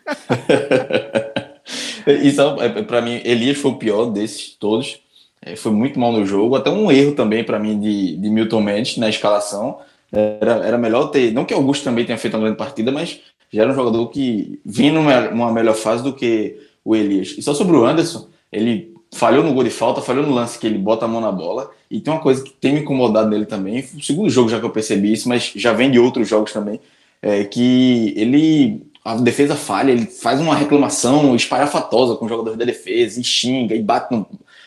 Então, 2.22 2.62
é, 2.62 2.68
para 2.82 3.02
mim, 3.02 3.20
Elias 3.24 3.58
foi 3.58 3.72
o 3.72 3.78
pior 3.78 4.06
desses 4.06 4.54
todos. 4.60 5.00
É, 5.42 5.56
foi 5.56 5.72
muito 5.72 5.98
mal 5.98 6.12
no 6.12 6.24
jogo. 6.24 6.54
Até 6.54 6.70
um 6.70 6.92
erro 6.92 7.16
também 7.16 7.42
para 7.42 7.58
mim 7.58 7.80
de, 7.80 8.16
de 8.16 8.30
Milton 8.30 8.60
Mendes 8.60 8.96
na 8.96 9.08
escalação. 9.08 9.80
Era, 10.14 10.52
era 10.66 10.78
melhor 10.78 11.08
ter. 11.08 11.32
Não 11.32 11.44
que 11.44 11.54
Augusto 11.54 11.84
também 11.84 12.04
tenha 12.04 12.18
feito 12.18 12.34
uma 12.34 12.42
grande 12.42 12.56
partida, 12.58 12.92
mas 12.92 13.20
já 13.52 13.62
era 13.62 13.72
um 13.72 13.74
jogador 13.74 14.08
que 14.08 14.60
vinha 14.64 14.92
numa, 14.92 15.20
numa 15.30 15.52
melhor 15.52 15.74
fase 15.74 16.02
do 16.02 16.12
que 16.12 16.58
o 16.84 16.94
Elias. 16.94 17.34
E 17.38 17.42
só 17.42 17.54
sobre 17.54 17.76
o 17.76 17.84
Anderson, 17.84 18.28
ele 18.52 18.94
falhou 19.12 19.44
no 19.44 19.54
gol 19.54 19.64
de 19.64 19.70
falta, 19.70 20.00
falhou 20.00 20.26
no 20.26 20.34
lance 20.34 20.58
que 20.58 20.66
ele 20.66 20.78
bota 20.78 21.04
a 21.04 21.08
mão 21.08 21.20
na 21.20 21.32
bola. 21.32 21.70
E 21.90 22.00
tem 22.00 22.12
uma 22.12 22.20
coisa 22.20 22.42
que 22.42 22.50
tem 22.50 22.74
me 22.74 22.80
incomodado 22.80 23.30
nele 23.30 23.46
também. 23.46 23.86
O 23.96 24.02
segundo 24.02 24.28
jogo 24.28 24.48
já 24.48 24.58
que 24.58 24.66
eu 24.66 24.70
percebi 24.70 25.12
isso, 25.12 25.28
mas 25.28 25.52
já 25.54 25.72
vem 25.72 25.90
de 25.90 25.98
outros 25.98 26.28
jogos 26.28 26.52
também. 26.52 26.80
É 27.22 27.44
que 27.44 28.12
ele. 28.16 28.86
A 29.04 29.16
defesa 29.16 29.54
falha, 29.54 29.92
ele 29.92 30.06
faz 30.06 30.40
uma 30.40 30.56
reclamação 30.56 31.36
espalhafatosa 31.36 32.16
com 32.16 32.24
o 32.24 32.28
jogador 32.28 32.56
da 32.56 32.64
defesa, 32.64 33.20
e 33.20 33.24
xinga, 33.24 33.74
e 33.74 33.82
bate 33.82 34.10
no, 34.10 34.26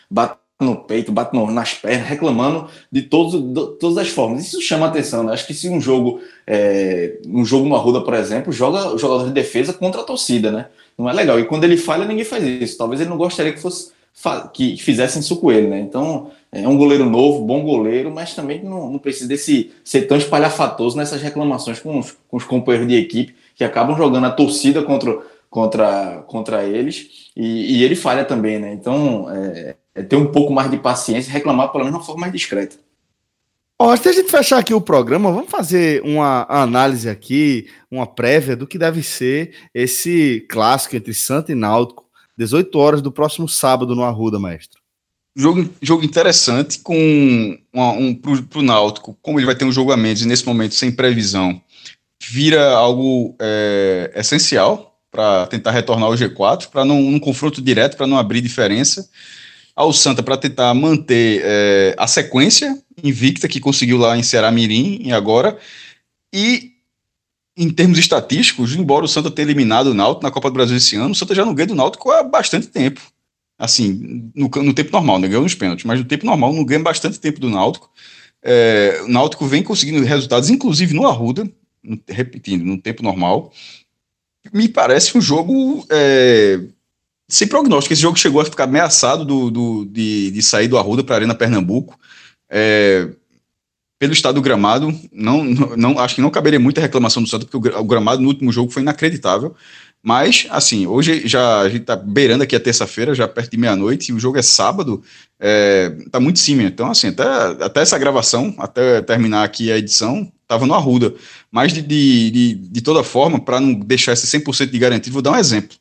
bate 0.09 0.37
no 0.59 0.75
peito, 0.75 1.11
bate 1.11 1.35
no, 1.35 1.51
nas 1.51 1.73
pernas, 1.73 2.07
reclamando 2.07 2.67
de, 2.91 3.03
todos, 3.03 3.39
de 3.39 3.77
todas 3.77 3.97
as 3.97 4.09
formas. 4.09 4.47
Isso 4.47 4.61
chama 4.61 4.87
atenção, 4.87 5.23
né? 5.23 5.33
Acho 5.33 5.45
que 5.45 5.53
se 5.53 5.69
um 5.69 5.79
jogo, 5.79 6.19
é, 6.45 7.17
um 7.27 7.45
jogo 7.45 7.67
no 7.67 7.75
Arruda, 7.75 8.01
por 8.01 8.13
exemplo, 8.13 8.51
joga 8.51 8.93
o 8.93 8.97
jogador 8.97 9.25
de 9.25 9.33
defesa 9.33 9.71
contra 9.71 10.01
a 10.01 10.03
torcida, 10.03 10.51
né? 10.51 10.67
Não 10.97 11.07
é 11.09 11.13
legal. 11.13 11.39
E 11.39 11.45
quando 11.45 11.63
ele 11.63 11.77
falha, 11.77 12.05
ninguém 12.05 12.25
faz 12.25 12.43
isso. 12.43 12.77
Talvez 12.77 12.99
ele 12.99 13.09
não 13.09 13.17
gostaria 13.17 13.53
que 13.53 13.59
fosse 13.59 13.91
que 14.51 14.75
fizessem 14.77 15.19
isso 15.21 15.37
com 15.37 15.51
ele, 15.51 15.67
né? 15.67 15.79
Então, 15.79 16.31
é 16.51 16.67
um 16.67 16.75
goleiro 16.75 17.07
novo, 17.07 17.45
bom 17.45 17.61
goleiro, 17.61 18.09
mas 18.09 18.33
também 18.33 18.63
não, 18.63 18.91
não 18.91 18.99
precisa 18.99 19.27
desse 19.27 19.71
ser 19.83 20.07
tão 20.07 20.17
espalhafatoso 20.17 20.97
nessas 20.97 21.21
reclamações 21.21 21.79
com 21.79 21.99
os, 21.99 22.17
com 22.27 22.37
os 22.37 22.43
companheiros 22.43 22.87
de 22.87 22.95
equipe 22.95 23.35
que 23.55 23.63
acabam 23.63 23.95
jogando 23.95 24.25
a 24.25 24.31
torcida 24.31 24.81
contra, 24.81 25.19
contra, 25.51 26.23
contra 26.27 26.63
eles 26.63 27.29
e, 27.35 27.77
e 27.77 27.83
ele 27.83 27.95
falha 27.95 28.25
também, 28.25 28.57
né? 28.57 28.73
Então, 28.73 29.27
é, 29.29 29.75
é 29.97 30.03
ter 30.03 30.15
um 30.15 30.27
pouco 30.27 30.53
mais 30.53 30.69
de 30.69 30.77
paciência 30.77 31.29
e 31.29 31.33
reclamar 31.33 31.71
pelo 31.71 31.83
menos 31.83 31.97
de 31.97 32.01
uma 32.01 32.05
forma 32.05 32.21
mais 32.21 32.33
discreta. 32.33 32.77
Ó, 33.79 33.91
antes 33.91 34.03
de 34.03 34.09
a 34.09 34.13
gente 34.13 34.31
fechar 34.31 34.59
aqui 34.59 34.73
o 34.73 34.81
programa, 34.81 35.31
vamos 35.31 35.51
fazer 35.51 36.01
uma 36.03 36.45
análise 36.49 37.09
aqui, 37.09 37.67
uma 37.91 38.07
prévia 38.07 38.55
do 38.55 38.65
que 38.65 38.77
deve 38.77 39.03
ser 39.03 39.53
esse 39.73 40.45
clássico 40.49 40.95
entre 40.95 41.13
Santa 41.13 41.51
e 41.51 41.55
Náutico 41.55 42.07
18 42.37 42.77
horas 42.77 43.01
do 43.01 43.11
próximo 43.11 43.49
sábado 43.49 43.95
no 43.95 44.03
Arruda, 44.03 44.39
mestre. 44.39 44.79
Jogo, 45.35 45.69
jogo 45.81 46.05
interessante 46.05 46.79
com 46.79 47.57
uma, 47.73 47.91
um 47.91 48.13
para 48.13 48.59
o 48.59 48.63
Náutico, 48.63 49.17
como 49.21 49.39
ele 49.39 49.45
vai 49.45 49.55
ter 49.55 49.65
um 49.65 49.71
jogo 49.71 49.91
a 49.91 49.97
menos 49.97 50.21
e 50.21 50.27
nesse 50.27 50.45
momento 50.45 50.75
sem 50.75 50.91
previsão, 50.91 51.61
vira 52.21 52.73
algo 52.73 53.35
é, 53.39 54.11
essencial 54.15 54.99
para 55.11 55.47
tentar 55.47 55.71
retornar 55.71 56.07
ao 56.07 56.15
G4, 56.15 56.69
para 56.69 56.85
não 56.85 56.99
um 56.99 57.19
confronto 57.19 57.61
direto, 57.61 57.97
para 57.97 58.07
não 58.07 58.17
abrir 58.17 58.41
diferença. 58.41 59.09
Ao 59.77 59.93
Santa 59.93 60.23
para 60.23 60.35
tentar 60.35 60.73
manter 60.73 61.39
é, 61.43 61.95
a 61.99 62.07
sequência 62.07 62.81
invicta 63.03 63.47
que 63.47 63.59
conseguiu 63.59 63.99
lá 63.99 64.17
em 64.17 64.23
Ceará 64.23 64.49
Mirim 64.49 64.99
e 65.03 65.13
agora. 65.13 65.55
E 66.33 66.71
em 67.55 67.69
termos 67.69 67.99
estatísticos, 67.99 68.75
embora 68.75 69.05
o 69.05 69.07
Santa 69.07 69.29
tenha 69.29 69.45
eliminado 69.45 69.87
o 69.87 69.93
Náutico 69.93 70.23
na 70.23 70.31
Copa 70.31 70.49
do 70.49 70.55
Brasil 70.55 70.75
esse 70.75 70.95
ano, 70.95 71.11
o 71.11 71.15
Santa 71.15 71.35
já 71.35 71.45
não 71.45 71.53
ganha 71.53 71.67
do 71.67 71.75
Náutico 71.75 72.09
há 72.09 72.23
bastante 72.23 72.67
tempo. 72.69 72.99
Assim, 73.55 74.31
no, 74.35 74.49
no 74.49 74.73
tempo 74.73 74.91
normal, 74.91 75.19
não 75.19 75.29
ganhou 75.29 75.43
nos 75.43 75.53
pênaltis, 75.53 75.85
mas 75.85 75.99
no 75.99 76.05
tempo 76.05 76.25
normal 76.25 76.51
não 76.53 76.65
ganha 76.65 76.81
bastante 76.81 77.19
tempo 77.19 77.39
do 77.39 77.49
Náutico. 77.49 77.91
É, 78.41 79.01
o 79.03 79.07
Náutico 79.07 79.45
vem 79.45 79.61
conseguindo 79.61 80.03
resultados, 80.03 80.49
inclusive 80.49 80.95
no 80.95 81.05
Arruda, 81.05 81.47
repetindo, 82.07 82.65
no 82.65 82.79
tempo 82.79 83.03
normal. 83.03 83.53
Me 84.51 84.67
parece 84.67 85.15
um 85.15 85.21
jogo 85.21 85.85
é, 85.91 86.61
sem 87.27 87.47
prognóstico. 87.47 87.93
Esse 87.93 88.01
jogo 88.01 88.17
chegou 88.17 88.41
a 88.41 88.45
ficar 88.45 88.63
ameaçado 88.63 89.25
do, 89.25 89.51
do 89.51 89.85
de, 89.85 90.31
de 90.31 90.41
sair 90.41 90.67
do 90.67 90.77
Arruda 90.77 91.03
para 91.03 91.15
a 91.15 91.17
Arena 91.17 91.35
Pernambuco. 91.35 91.99
É, 92.49 93.09
pelo 93.99 94.13
estado 94.13 94.35
do 94.35 94.41
gramado, 94.41 94.93
não, 95.11 95.43
não, 95.43 95.99
acho 95.99 96.15
que 96.15 96.21
não 96.21 96.29
caberia 96.29 96.59
muita 96.59 96.79
reclamação 96.79 97.21
do 97.23 97.27
Santos, 97.27 97.47
porque 97.49 97.69
o, 97.69 97.83
gramado 97.83 98.21
no 98.21 98.27
último 98.27 98.51
jogo 98.51 98.71
foi 98.71 98.83
inacreditável. 98.83 99.55
Mas, 100.03 100.45
assim, 100.51 100.85
hoje 100.85 101.27
já 101.27 101.61
a 101.61 101.69
gente 101.69 101.83
tá 101.83 101.95
beirando 101.95 102.43
aqui 102.43 102.55
a 102.55 102.59
terça-feira, 102.59 103.15
já 103.15 103.27
perto 103.27 103.51
de 103.51 103.57
meia-noite, 103.57 104.11
e 104.11 104.13
o 104.13 104.19
jogo 104.19 104.37
é 104.37 104.41
sábado, 104.43 105.03
é, 105.39 105.89
tá 106.11 106.19
muito 106.19 106.37
cima. 106.39 106.63
Então, 106.63 106.89
assim, 106.89 107.07
até, 107.07 107.23
até 107.63 107.81
essa 107.81 107.97
gravação, 107.97 108.55
até 108.59 109.01
terminar 109.01 109.43
aqui 109.43 109.71
a 109.71 109.77
edição, 109.77 110.31
tava 110.47 110.67
no 110.67 110.75
Arruda. 110.75 111.13
Mas, 111.51 111.73
de, 111.73 111.81
de, 111.81 112.31
de, 112.31 112.55
de 112.55 112.81
toda 112.81 113.03
forma, 113.03 113.39
para 113.39 113.59
não 113.59 113.73
deixar 113.73 114.13
esse 114.13 114.27
100% 114.27 114.69
de 114.69 114.79
garantido, 114.79 115.13
vou 115.13 115.21
dar 115.23 115.31
um 115.31 115.37
exemplo. 115.37 115.75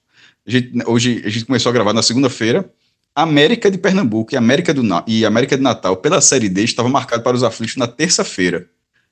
A 0.47 0.51
gente, 0.51 0.73
hoje 0.87 1.23
a 1.25 1.29
gente 1.29 1.45
começou 1.45 1.71
a 1.71 1.73
gravar 1.73 1.93
na 1.93 2.03
segunda-feira, 2.03 2.71
América 3.15 3.71
de 3.71 3.79
Pernambuco 3.79 4.35
e 4.35 4.37
América, 4.37 4.73
do, 4.73 4.83
e 5.07 5.25
América 5.27 5.57
de 5.57 5.63
Natal 5.63 5.97
pela 5.97 6.21
Série 6.21 6.49
D 6.49 6.63
estava 6.63 6.89
marcado 6.89 7.23
para 7.23 7.37
os 7.37 7.43
aflitos 7.43 7.77
na 7.77 7.89
terça-feira. 7.89 8.69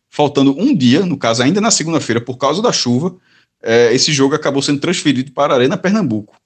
Faltando 0.09 0.57
um 0.57 0.77
dia, 0.77 1.05
no 1.05 1.17
caso 1.17 1.43
ainda 1.43 1.61
na 1.61 1.71
segunda-feira, 1.71 2.21
por 2.21 2.37
causa 2.37 2.63
da 2.63 2.71
chuva, 2.71 3.17
é, 3.61 3.93
esse 3.93 4.13
jogo 4.13 4.35
acabou 4.35 4.63
sendo 4.63 4.79
transferido 4.79 5.33
para 5.33 5.55
a 5.55 5.57
Arena 5.57 5.77
Pernambuco. 5.77 6.37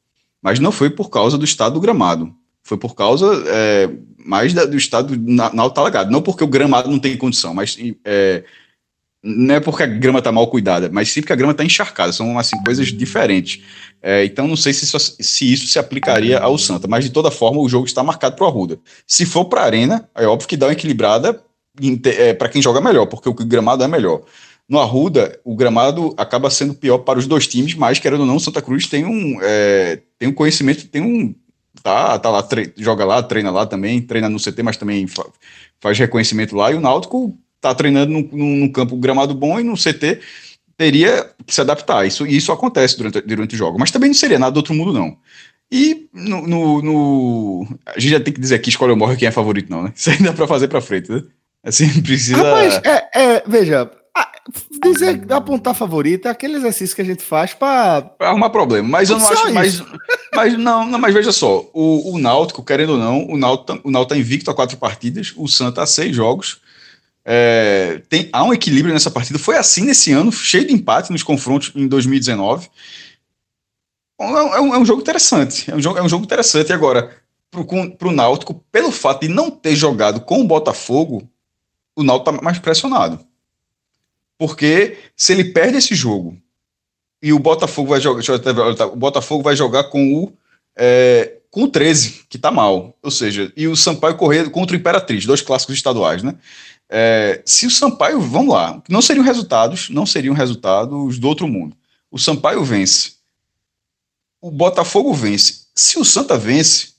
Mas 0.40 0.58
não 0.58 0.72
foi 0.72 0.88
por 0.88 1.10
causa 1.10 1.36
do 1.36 1.44
estado 1.44 1.74
do 1.74 1.80
gramado. 1.80 2.32
Foi 2.62 2.78
por 2.78 2.94
causa 2.94 3.26
é, 3.46 3.90
mais 4.24 4.54
da, 4.54 4.64
do 4.64 4.76
estado 4.76 5.14
na, 5.18 5.52
na 5.52 5.62
alagado. 5.64 6.10
Não 6.10 6.22
porque 6.22 6.44
o 6.44 6.48
gramado 6.48 6.88
não 6.88 6.98
tem 6.98 7.16
condição, 7.16 7.52
mas 7.52 7.76
é, 8.04 8.44
não 9.22 9.54
é 9.56 9.60
porque 9.60 9.82
a 9.82 9.86
grama 9.86 10.20
está 10.20 10.30
mal 10.30 10.46
cuidada, 10.46 10.88
mas 10.92 11.10
sim 11.10 11.20
porque 11.20 11.32
a 11.32 11.36
grama 11.36 11.52
está 11.52 11.64
encharcada. 11.64 12.12
São 12.12 12.38
assim, 12.38 12.56
coisas 12.62 12.88
diferentes. 12.88 13.62
É, 14.00 14.24
então 14.24 14.46
não 14.46 14.56
sei 14.56 14.72
se 14.72 14.84
isso, 14.84 14.98
se 14.98 15.52
isso, 15.52 15.66
se 15.66 15.78
aplicaria 15.78 16.38
ao 16.38 16.56
Santa, 16.56 16.86
mas 16.86 17.04
de 17.04 17.10
toda 17.10 17.30
forma 17.30 17.60
o 17.60 17.68
jogo 17.68 17.86
está 17.86 18.02
marcado 18.02 18.36
para 18.36 18.44
o 18.44 18.48
Arruda. 18.48 18.78
Se 19.06 19.26
for 19.26 19.46
para 19.46 19.62
a 19.62 19.64
Arena, 19.64 20.08
é 20.14 20.26
óbvio 20.26 20.48
que 20.48 20.56
dá 20.56 20.66
uma 20.66 20.72
equilibrada 20.72 21.42
é, 22.04 22.32
para 22.32 22.48
quem 22.48 22.62
joga 22.62 22.80
melhor, 22.80 23.06
porque 23.06 23.28
o 23.28 23.34
gramado 23.34 23.82
é 23.82 23.88
melhor. 23.88 24.22
No 24.68 24.78
Arruda, 24.78 25.40
o 25.44 25.56
gramado 25.56 26.14
acaba 26.16 26.50
sendo 26.50 26.74
pior 26.74 26.98
para 26.98 27.18
os 27.18 27.26
dois 27.26 27.46
times, 27.46 27.74
mas 27.74 27.98
querendo 27.98 28.20
ou 28.20 28.26
não, 28.26 28.38
Santa 28.38 28.62
Cruz 28.62 28.86
tem 28.86 29.04
um, 29.04 29.38
é, 29.42 30.00
tem 30.18 30.28
um 30.28 30.34
conhecimento, 30.34 30.86
tem 30.86 31.02
um. 31.02 31.34
Tá, 31.82 32.18
tá 32.18 32.28
lá, 32.28 32.46
joga 32.76 33.04
lá, 33.04 33.22
treina 33.22 33.50
lá 33.50 33.64
também, 33.64 34.00
treina 34.00 34.28
no 34.28 34.38
CT, 34.38 34.62
mas 34.62 34.76
também 34.76 35.06
fa 35.06 35.24
faz 35.80 35.96
reconhecimento 35.96 36.56
lá, 36.56 36.72
e 36.72 36.74
o 36.74 36.80
Náutico 36.80 37.38
tá 37.60 37.74
treinando 37.74 38.12
num, 38.12 38.28
num 38.32 38.72
campo 38.72 38.96
gramado 38.96 39.34
bom 39.34 39.58
e 39.58 39.64
no 39.64 39.74
CT 39.74 40.20
teria 40.76 41.30
que 41.44 41.54
se 41.54 41.60
adaptar. 41.60 42.06
Isso, 42.06 42.26
isso 42.26 42.52
acontece 42.52 42.96
durante, 42.96 43.20
durante 43.20 43.54
o 43.54 43.58
jogo, 43.58 43.78
mas 43.78 43.90
também 43.90 44.10
não 44.10 44.14
seria 44.14 44.38
nada 44.38 44.52
do 44.52 44.58
outro 44.58 44.74
mundo, 44.74 44.92
não. 44.92 45.16
E 45.70 46.08
no, 46.14 46.46
no, 46.46 46.82
no, 46.82 47.78
A 47.84 47.98
gente 47.98 48.12
já 48.12 48.20
tem 48.20 48.32
que 48.32 48.40
dizer 48.40 48.54
aqui, 48.54 48.70
escolhe 48.70 48.92
ou 48.92 48.96
morre 48.96 49.16
quem 49.16 49.28
é 49.28 49.32
favorito, 49.32 49.70
não, 49.70 49.82
né? 49.82 49.92
Isso 49.96 50.10
aí 50.10 50.22
dá 50.22 50.32
pra 50.32 50.46
fazer 50.46 50.68
pra 50.68 50.80
frente, 50.80 51.10
né? 51.10 51.22
Assim, 51.64 51.88
precisa. 52.00 52.36
Rapaz, 52.36 52.80
é, 52.84 53.08
é, 53.14 53.42
veja, 53.46 53.90
dizer, 54.82 55.20
apontar 55.30 55.74
favorito 55.74 56.26
é 56.26 56.30
aquele 56.30 56.56
exercício 56.56 56.96
que 56.96 57.02
a 57.02 57.04
gente 57.04 57.22
faz 57.22 57.52
para 57.52 58.10
arrumar 58.20 58.50
problema. 58.50 58.88
Mas 58.88 59.10
eu 59.10 59.18
não 59.18 59.28
acho. 59.28 59.52
Mas, 59.52 59.82
mas 60.34 60.56
não, 60.56 60.86
não, 60.86 60.98
mas 60.98 61.12
veja 61.12 61.32
só, 61.32 61.68
o, 61.74 62.14
o 62.14 62.18
Náutico, 62.18 62.62
querendo 62.62 62.92
ou 62.92 62.98
não, 62.98 63.26
o 63.26 63.36
Náutico, 63.36 63.80
o 63.84 63.90
Náutico 63.90 64.14
tá 64.14 64.18
invicto 64.18 64.50
a 64.50 64.54
quatro 64.54 64.76
partidas, 64.78 65.34
o 65.36 65.46
Santa 65.46 65.82
a 65.82 65.86
seis 65.86 66.14
jogos. 66.14 66.60
É, 67.30 68.00
tem, 68.08 68.30
há 68.32 68.42
um 68.42 68.54
equilíbrio 68.54 68.94
nessa 68.94 69.10
partida. 69.10 69.38
Foi 69.38 69.54
assim 69.54 69.84
nesse 69.84 70.10
ano, 70.12 70.32
cheio 70.32 70.66
de 70.66 70.72
empate 70.72 71.12
nos 71.12 71.22
confrontos 71.22 71.70
em 71.74 71.86
2019. 71.86 72.70
É, 74.18 74.24
é 74.24 74.60
um, 74.62 74.74
é 74.74 74.78
um 74.78 74.84
jogo 74.86 75.02
interessante. 75.02 75.70
É 75.70 75.74
um 75.74 75.82
jogo, 75.82 75.98
é 75.98 76.02
um 76.02 76.08
jogo 76.08 76.24
interessante. 76.24 76.70
E 76.70 76.72
agora, 76.72 77.14
para 77.50 78.08
o 78.08 78.12
Náutico, 78.12 78.54
pelo 78.72 78.90
fato 78.90 79.20
de 79.20 79.28
não 79.28 79.50
ter 79.50 79.76
jogado 79.76 80.22
com 80.22 80.40
o 80.40 80.46
Botafogo, 80.46 81.28
o 81.94 82.02
Náutico 82.02 82.30
está 82.30 82.42
mais 82.42 82.58
pressionado. 82.58 83.20
Porque 84.38 84.96
se 85.14 85.34
ele 85.34 85.44
perde 85.52 85.76
esse 85.76 85.94
jogo 85.94 86.34
e 87.22 87.34
o 87.34 87.38
Botafogo 87.38 87.90
vai 87.90 88.00
jogar, 88.00 88.22
o 88.90 88.96
Botafogo 88.96 89.42
vai 89.42 89.54
jogar 89.54 89.84
com 89.84 90.14
o 90.14 90.32
é, 90.74 91.34
com 91.50 91.64
o 91.64 91.68
13, 91.68 92.24
que 92.28 92.36
está 92.36 92.50
mal. 92.50 92.96
Ou 93.02 93.10
seja, 93.10 93.52
e 93.56 93.66
o 93.66 93.76
Sampaio 93.76 94.16
correr 94.16 94.48
contra 94.50 94.76
o 94.76 94.78
Imperatriz, 94.78 95.26
dois 95.26 95.42
clássicos 95.42 95.74
estaduais, 95.74 96.22
né? 96.22 96.34
É, 96.88 97.42
se 97.44 97.66
o 97.66 97.70
Sampaio, 97.70 98.20
vamos 98.20 98.54
lá, 98.54 98.82
não 98.88 99.02
seriam 99.02 99.24
resultados, 99.24 99.90
não 99.90 100.06
seriam 100.06 100.34
resultados 100.34 101.18
do 101.18 101.28
outro 101.28 101.46
mundo. 101.46 101.76
O 102.10 102.18
Sampaio 102.18 102.64
vence, 102.64 103.14
o 104.40 104.50
Botafogo 104.50 105.12
vence. 105.12 105.66
Se 105.74 105.98
o 105.98 106.04
Santa 106.04 106.38
vence, 106.38 106.94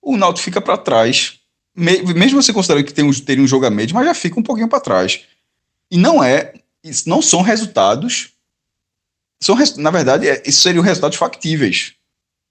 o 0.00 0.16
Náutico 0.16 0.44
fica 0.44 0.60
para 0.60 0.76
trás, 0.76 1.38
mesmo 1.74 2.42
você 2.42 2.52
considerando 2.52 2.84
que 2.84 2.92
tem 2.92 3.04
um, 3.04 3.12
teria 3.12 3.44
um 3.44 3.46
jogo 3.46 3.66
a 3.66 3.70
médio, 3.70 3.94
mas 3.94 4.06
já 4.06 4.14
fica 4.14 4.38
um 4.38 4.42
pouquinho 4.42 4.68
para 4.68 4.80
trás. 4.80 5.24
E 5.90 5.96
não 5.96 6.22
é, 6.22 6.54
não 7.06 7.22
são 7.22 7.42
resultados, 7.42 8.32
são, 9.40 9.56
na 9.76 9.90
verdade, 9.90 10.28
é, 10.28 10.42
isso 10.44 10.62
seriam 10.62 10.82
resultados 10.82 11.16
factíveis. 11.16 11.94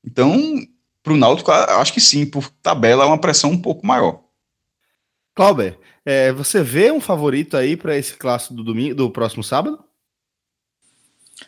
Então, 0.06 0.66
para 1.04 1.14
o 1.14 1.18
Náutico, 1.18 1.52
acho 1.52 1.94
que 1.94 2.02
sim, 2.02 2.26
por 2.26 2.50
tabela 2.62 3.04
é 3.04 3.08
uma 3.08 3.20
pressão 3.20 3.52
um 3.52 3.62
pouco 3.62 3.86
maior. 3.86 4.22
Clauber, 5.42 5.76
é, 6.06 6.32
você 6.32 6.62
vê 6.62 6.92
um 6.92 7.02
favorito 7.02 7.58
aí 7.58 7.76
para 7.76 7.98
esse 7.98 8.14
clássico 8.14 8.54
do 8.54 8.64
domingo, 8.64 8.94
do 8.94 9.10
próximo 9.10 9.44
sábado? 9.44 9.80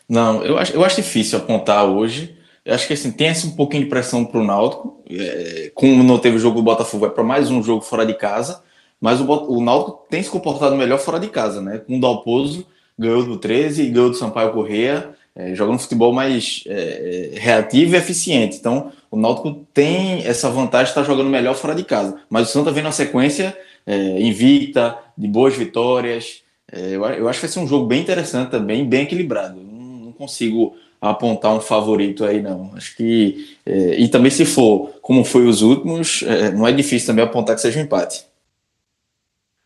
Não, 0.09 0.43
eu 0.43 0.57
acho, 0.57 0.73
eu 0.73 0.83
acho 0.83 0.95
difícil 0.95 1.37
apontar 1.37 1.85
hoje. 1.85 2.35
Eu 2.65 2.73
acho 2.73 2.87
que 2.87 2.93
assim, 2.93 3.11
tem 3.11 3.27
esse 3.27 3.45
um 3.45 3.51
pouquinho 3.51 3.83
de 3.83 3.89
pressão 3.89 4.25
para 4.25 4.39
o 4.39 4.43
Náutico. 4.43 5.03
É, 5.11 5.71
como 5.75 6.01
não 6.01 6.17
teve 6.17 6.37
o 6.37 6.39
jogo 6.39 6.55
do 6.55 6.63
Botafogo, 6.63 7.05
vai 7.05 7.11
para 7.11 7.23
mais 7.23 7.51
um 7.51 7.61
jogo 7.61 7.83
fora 7.83 8.03
de 8.03 8.15
casa. 8.15 8.63
Mas 8.99 9.21
o, 9.21 9.25
o 9.25 9.63
Náutico 9.63 10.07
tem 10.09 10.23
se 10.23 10.29
comportado 10.29 10.75
melhor 10.75 10.97
fora 10.97 11.19
de 11.19 11.27
casa, 11.27 11.61
né? 11.61 11.77
Com 11.77 11.97
o 11.97 12.01
Dalpozo 12.01 12.65
ganhou 12.97 13.23
do 13.23 13.37
13 13.37 13.83
e 13.83 13.89
ganhou 13.89 14.09
do 14.09 14.15
Sampaio 14.15 14.53
Correia, 14.53 15.13
é, 15.35 15.53
jogando 15.53 15.77
futebol 15.77 16.11
mais 16.11 16.63
é, 16.65 17.31
é, 17.35 17.39
reativo 17.39 17.93
e 17.93 17.97
eficiente. 17.97 18.57
Então, 18.57 18.91
o 19.11 19.17
Náutico 19.17 19.67
tem 19.71 20.25
essa 20.25 20.49
vantagem 20.49 20.85
de 20.85 20.91
estar 20.91 21.03
jogando 21.03 21.29
melhor 21.29 21.53
fora 21.53 21.75
de 21.75 21.83
casa. 21.83 22.21
Mas 22.27 22.49
o 22.49 22.51
Santa 22.51 22.71
vem 22.71 22.83
na 22.83 22.91
sequência 22.91 23.55
é, 23.85 24.21
invicta, 24.21 24.97
de 25.17 25.27
boas 25.27 25.55
vitórias. 25.55 26.41
É, 26.71 26.95
eu, 26.95 27.05
eu, 27.05 27.27
acho 27.27 27.39
que 27.39 27.45
vai 27.45 27.53
ser 27.53 27.59
um 27.59 27.67
jogo 27.67 27.85
bem 27.85 28.01
interessante 28.01 28.51
também, 28.51 28.85
bem 28.85 29.03
equilibrado. 29.03 29.59
Não, 29.61 30.05
não 30.05 30.11
consigo 30.11 30.75
apontar 30.99 31.53
um 31.53 31.59
favorito 31.59 32.23
aí, 32.23 32.41
não. 32.41 32.71
Acho 32.75 32.95
que. 32.95 33.57
É, 33.65 33.99
e 33.99 34.07
também, 34.07 34.31
se 34.31 34.45
for 34.45 34.93
como 35.01 35.23
foi 35.23 35.45
os 35.45 35.61
últimos, 35.61 36.23
é, 36.23 36.51
não 36.51 36.67
é 36.67 36.71
difícil 36.71 37.07
também 37.07 37.25
apontar 37.25 37.55
que 37.55 37.61
seja 37.61 37.79
um 37.79 37.83
empate. 37.83 38.25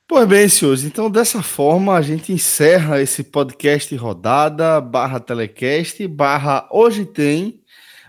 Pois 0.10 0.26
bem, 0.26 0.48
senhores, 0.48 0.86
então 0.86 1.12
dessa 1.12 1.44
forma 1.44 1.94
a 1.94 2.02
gente 2.02 2.32
encerra 2.32 3.02
esse 3.02 3.26
podcast 3.26 3.94
rodada, 3.98 4.80
barra 4.80 5.20
telecast, 5.20 6.08
barra 6.08 6.66
hoje 6.72 7.06
tem. 7.06 7.60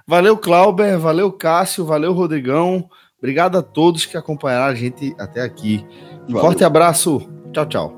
Valeu, 0.07 0.39
Clauber, 0.39 0.97
valeu, 0.97 1.31
Cássio, 1.33 1.85
valeu, 1.85 2.13
Rodrigão. 2.13 2.89
Obrigado 3.19 3.59
a 3.59 3.63
todos 3.63 4.07
que 4.07 4.17
acompanharam 4.17 4.67
a 4.67 4.75
gente 4.75 5.15
até 5.19 5.43
aqui. 5.43 5.85
Valeu. 6.29 6.41
Forte 6.41 6.65
abraço. 6.65 7.29
Tchau, 7.53 7.67
tchau. 7.67 7.98